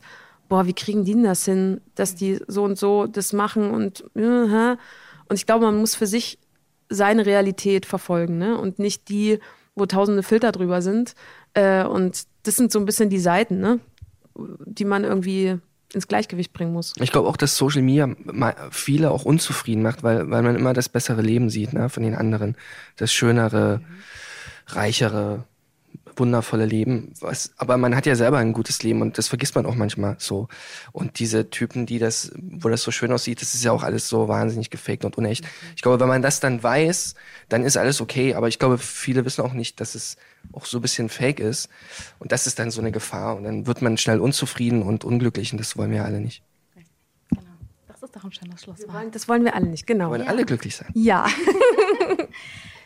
boah, 0.48 0.68
wie 0.68 0.74
kriegen 0.74 1.06
die 1.06 1.14
denn 1.14 1.24
das 1.24 1.46
hin, 1.46 1.82
dass 1.96 2.14
die 2.14 2.40
so 2.48 2.64
und 2.64 2.78
so 2.78 3.08
das 3.08 3.34
machen 3.34 3.72
und 3.72 4.04
äh, 4.16 4.76
und 5.32 5.38
ich 5.38 5.46
glaube, 5.46 5.64
man 5.64 5.78
muss 5.78 5.96
für 5.96 6.08
sich 6.08 6.40
seine 6.90 7.26
Realität 7.26 7.86
verfolgen, 7.86 8.38
ne? 8.38 8.58
Und 8.58 8.80
nicht 8.80 9.08
die, 9.08 9.40
wo 9.76 9.86
tausende 9.86 10.24
Filter 10.24 10.52
drüber 10.52 10.82
sind. 10.82 11.16
Äh, 11.54 11.86
und 11.86 12.24
das 12.44 12.58
sind 12.58 12.74
so 12.74 12.80
ein 12.80 12.86
bisschen 12.86 13.10
die 13.10 13.18
Seiten, 13.18 13.62
ne? 13.62 13.80
Die 14.36 14.84
man 14.84 15.06
irgendwie 15.06 15.58
ins 15.94 16.08
Gleichgewicht 16.08 16.54
bringen 16.54 16.74
muss. 16.74 16.94
Ich 17.00 17.12
glaube 17.12 17.28
auch, 17.28 17.38
dass 17.38 17.58
Social 17.58 17.82
Media 17.82 18.10
viele 18.72 19.12
auch 19.12 19.26
unzufrieden 19.26 19.84
macht, 19.84 20.04
weil, 20.04 20.30
weil 20.30 20.42
man 20.42 20.56
immer 20.56 20.74
das 20.74 20.90
bessere 20.90 21.22
Leben 21.22 21.50
sieht, 21.50 21.74
ne, 21.74 21.90
von 21.90 22.04
den 22.04 22.16
anderen. 22.16 22.56
Das 22.96 23.12
schönere, 23.12 23.82
reichere, 24.68 25.44
wundervolle 26.16 26.66
Leben. 26.66 27.14
Was, 27.20 27.52
aber 27.58 27.78
man 27.78 27.96
hat 27.96 28.06
ja 28.06 28.16
selber 28.16 28.38
ein 28.38 28.54
gutes 28.54 28.84
Leben 28.84 29.02
und 29.02 29.18
das 29.18 29.28
vergisst 29.28 29.56
man 29.56 29.66
auch 29.66 29.76
manchmal 29.76 30.16
so. 30.20 30.48
Und 30.92 31.20
diese 31.20 31.50
Typen, 31.50 31.86
die 31.86 32.00
das, 32.00 32.32
wo 32.36 32.70
das 32.70 32.84
so 32.84 32.92
schön 32.92 33.12
aussieht, 33.12 33.42
das 33.42 33.54
ist 33.54 33.64
ja 33.64 33.72
auch 33.72 33.84
alles 33.84 34.08
so 34.08 34.28
wahnsinnig 34.28 34.70
gefaked 34.70 35.06
und 35.06 35.18
unecht. 35.18 35.46
Ich 35.76 35.82
glaube, 35.82 36.00
wenn 36.00 36.08
man 36.08 36.22
das 36.22 36.40
dann 36.40 36.62
weiß, 36.62 37.16
dann 37.50 37.64
ist 37.64 37.78
alles 37.78 38.02
okay. 38.02 38.36
Aber 38.36 38.48
ich 38.48 38.60
glaube, 38.60 38.78
viele 38.78 39.26
wissen 39.26 39.42
auch 39.42 39.54
nicht, 39.54 39.80
dass 39.80 39.96
es 39.96 40.18
auch 40.54 40.66
so 40.66 40.78
ein 40.80 40.82
bisschen 40.82 41.10
fake 41.10 41.40
ist. 41.40 41.70
Und 42.20 42.32
das 42.32 42.48
ist 42.48 42.60
dann 42.60 42.72
so 42.72 42.82
eine 42.82 42.92
Gefahr. 42.92 43.36
Und 43.36 43.44
dann 43.44 43.68
wird 43.68 43.82
man 43.82 43.98
schnell 43.98 44.20
unzufrieden 44.20 44.82
und 44.82 45.04
unglücklich 45.04 45.52
und 45.52 45.60
das 45.60 45.78
wollen 45.78 45.92
wir 45.92 46.04
alle 46.06 46.20
nicht. 46.20 46.44
Genau. 47.30 47.42
Das 47.88 48.04
ist 48.04 48.16
doch 48.16 48.24
ein 48.24 48.32
schönes 48.32 48.62
Schlusswort. 48.64 49.16
Das 49.16 49.28
wollen 49.28 49.44
wir 49.46 49.56
alle 49.56 49.68
nicht, 49.68 49.88
genau. 49.88 50.06
Wir 50.06 50.20
wollen 50.20 50.28
alle 50.28 50.46
glücklich 50.46 50.76
sein. 50.76 50.90
Ja. 50.94 51.28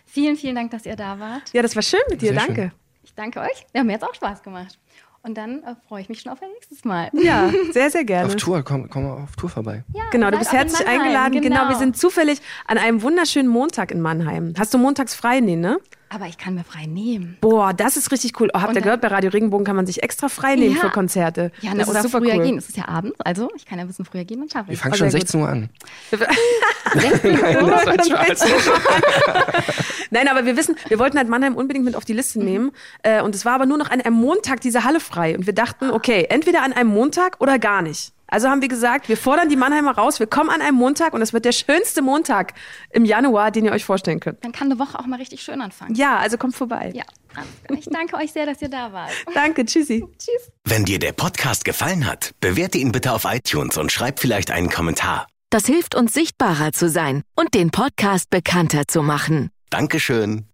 Vielen, 0.06 0.38
vielen 0.38 0.56
Dank, 0.56 0.72
dass 0.72 0.86
ihr 0.86 0.96
da 0.96 1.20
wart. 1.20 1.52
Ja, 1.52 1.62
das 1.62 1.76
war 1.76 1.82
schön 1.82 2.00
mit 2.10 2.22
dir, 2.22 2.30
Sehr 2.30 2.46
danke. 2.46 2.72
Ich 3.04 3.14
danke 3.16 3.42
euch. 3.42 3.66
Ja, 3.74 3.84
mir 3.84 3.96
hat 3.96 4.02
es 4.04 4.08
auch 4.08 4.16
Spaß 4.16 4.44
gemacht. 4.44 4.80
Und 5.24 5.36
dann 5.36 5.62
äh, 5.64 5.76
freue 5.88 6.02
ich 6.02 6.08
mich 6.08 6.22
schon 6.22 6.32
auf 6.32 6.42
ein 6.42 6.50
nächstes 6.54 6.86
Mal. 6.86 7.10
Ja, 7.12 7.52
sehr, 7.74 7.90
sehr 7.90 8.06
gerne. 8.06 8.28
Auf 8.28 8.36
Tour, 8.36 8.64
komm, 8.64 8.90
komm 8.90 9.04
mal 9.04 9.24
auf 9.24 9.36
Tour 9.36 9.50
vorbei. 9.50 9.84
Ja, 9.94 10.04
Genau, 10.12 10.32
du 10.32 10.38
bist 10.38 10.54
herzlich 10.54 10.88
eingeladen. 10.88 11.42
Genau. 11.42 11.68
wir 11.68 11.76
sind 11.76 11.98
zufällig 11.98 12.40
an 12.66 12.78
einem 12.78 13.02
wunderschönen 13.02 13.50
Montag 13.50 13.92
in 13.92 14.00
Mannheim. 14.02 14.54
Hast 14.58 14.74
du 14.74 14.78
montags 14.78 15.16
frei? 15.16 15.42
Nee, 15.42 15.56
ne? 15.56 15.80
Aber 16.10 16.28
ich 16.28 16.38
kann 16.38 16.54
mir 16.56 16.64
frei 16.64 16.86
nehmen. 16.86 17.38
Boah, 17.42 17.74
das 17.74 17.98
ist 17.98 18.12
richtig 18.12 18.40
cool. 18.40 18.50
Oh, 18.54 18.62
habt 18.62 18.76
ihr 18.76 18.82
gehört, 18.82 19.02
bei 19.02 19.08
Radio 19.08 19.32
Regenbogen 19.32 19.66
kann 19.66 19.76
man 19.76 19.86
sich 19.88 20.04
extra 20.04 20.30
frei 20.30 20.56
nehmen 20.56 20.76
Ja. 20.76 20.82
für 20.82 20.90
Konzerte. 20.90 21.52
Ja, 21.62 21.74
das 21.74 21.88
oder 21.90 22.00
ist 22.00 22.04
super 22.12 22.20
früher 22.20 22.36
cool. 22.36 22.44
gehen. 22.44 22.58
Es 22.58 22.70
ist 22.70 22.78
ja 22.78 22.88
abends, 22.88 23.20
also 23.22 23.50
ich 23.56 23.66
kann 23.66 23.80
ja 23.80 23.84
ein 23.84 23.88
bisschen 23.88 24.06
früher 24.06 24.24
gehen 24.24 24.42
und 24.42 24.52
schaffe 24.52 24.68
Wir 24.68 24.74
ich. 24.76 24.80
fangen 24.80 24.94
Oh, 24.94 24.98
schon 24.98 25.10
sehr 25.10 25.20
gut. 25.20 25.28
16 25.30 25.42
Uhr 25.42 25.50
an. 25.50 25.70
Nein, 26.96 27.12
das 28.06 28.10
war 28.10 28.26
Spaß. 28.26 28.46
Nein, 30.12 30.28
aber 30.28 30.46
wir 30.46 30.56
wissen, 30.56 30.76
wir 30.88 31.00
wollten 31.00 31.18
halt 31.18 31.28
Mannheim 31.28 31.56
unbedingt 31.56 31.86
mit 31.86 31.96
auf 31.96 32.06
die 32.06 32.14
Liste 32.14 32.40
nehmen. 32.40 32.72
Äh, 33.04 33.22
und 33.22 33.36
es 33.36 33.44
war 33.46 33.54
aber 33.54 33.66
nur 33.66 33.78
noch 33.78 33.90
an 33.90 34.02
einem 34.02 34.16
Montag 34.16 34.62
diese 34.62 34.84
Halle 34.84 35.00
frei. 35.00 35.36
Und 35.38 35.46
wir 35.46 35.54
dachten, 35.54 35.90
okay, 35.92 36.28
entweder 36.30 36.64
an 36.64 36.74
einem 36.74 36.90
Montag 36.92 37.38
oder 37.42 37.60
gar 37.60 37.82
nicht. 37.82 38.12
Also 38.28 38.50
haben 38.50 38.62
wir 38.62 38.68
gesagt, 38.68 39.10
wir 39.10 39.18
fordern 39.18 39.50
die 39.50 39.56
Mannheimer 39.56 39.96
raus, 39.96 40.20
wir 40.20 40.28
kommen 40.28 40.50
an 40.50 40.62
einem 40.62 40.78
Montag 40.78 41.14
und 41.14 41.22
es 41.22 41.34
wird 41.34 41.46
der 41.46 41.52
schönste 41.52 42.02
Montag 42.02 42.54
im 42.92 43.06
Januar, 43.06 43.52
den 43.52 43.66
ihr 43.66 43.72
euch 43.72 43.86
vorstellen 43.86 44.20
könnt. 44.20 44.44
Dann 44.44 44.52
kann 44.52 44.72
eine 44.72 44.80
Woche 44.80 45.00
auch 45.00 45.06
mal 45.06 45.18
richtig 45.18 45.42
schön 45.42 45.62
anfangen. 45.62 45.96
Ja, 45.96 46.18
also 46.18 46.38
kommt 46.38 46.56
vorbei. 46.56 46.92
Ja, 46.94 47.04
ich 47.70 47.86
danke 47.86 48.16
euch 48.18 48.32
sehr, 48.32 48.46
dass 48.46 48.62
ihr 48.62 48.70
da 48.70 48.94
wart. 48.94 49.12
Danke, 49.34 49.66
tschüssi. 49.66 50.06
Tschüss. 50.18 50.52
Wenn 50.64 50.86
dir 50.86 51.00
der 51.00 51.12
Podcast 51.12 51.66
gefallen 51.66 52.08
hat, 52.08 52.32
bewerte 52.40 52.78
ihn 52.78 52.92
bitte 52.92 53.12
auf 53.12 53.26
iTunes 53.26 53.78
und 53.78 53.92
schreib 53.92 54.20
vielleicht 54.20 54.52
einen 54.52 54.70
Kommentar. 54.70 55.28
Das 55.50 55.66
hilft 55.66 55.96
uns 55.96 56.14
sichtbarer 56.14 56.72
zu 56.72 56.90
sein 56.90 57.24
und 57.36 57.54
den 57.54 57.72
Podcast 57.72 58.30
bekannter 58.30 58.88
zu 58.88 59.04
machen. 59.04 59.50
Dankeschön. 59.70 60.46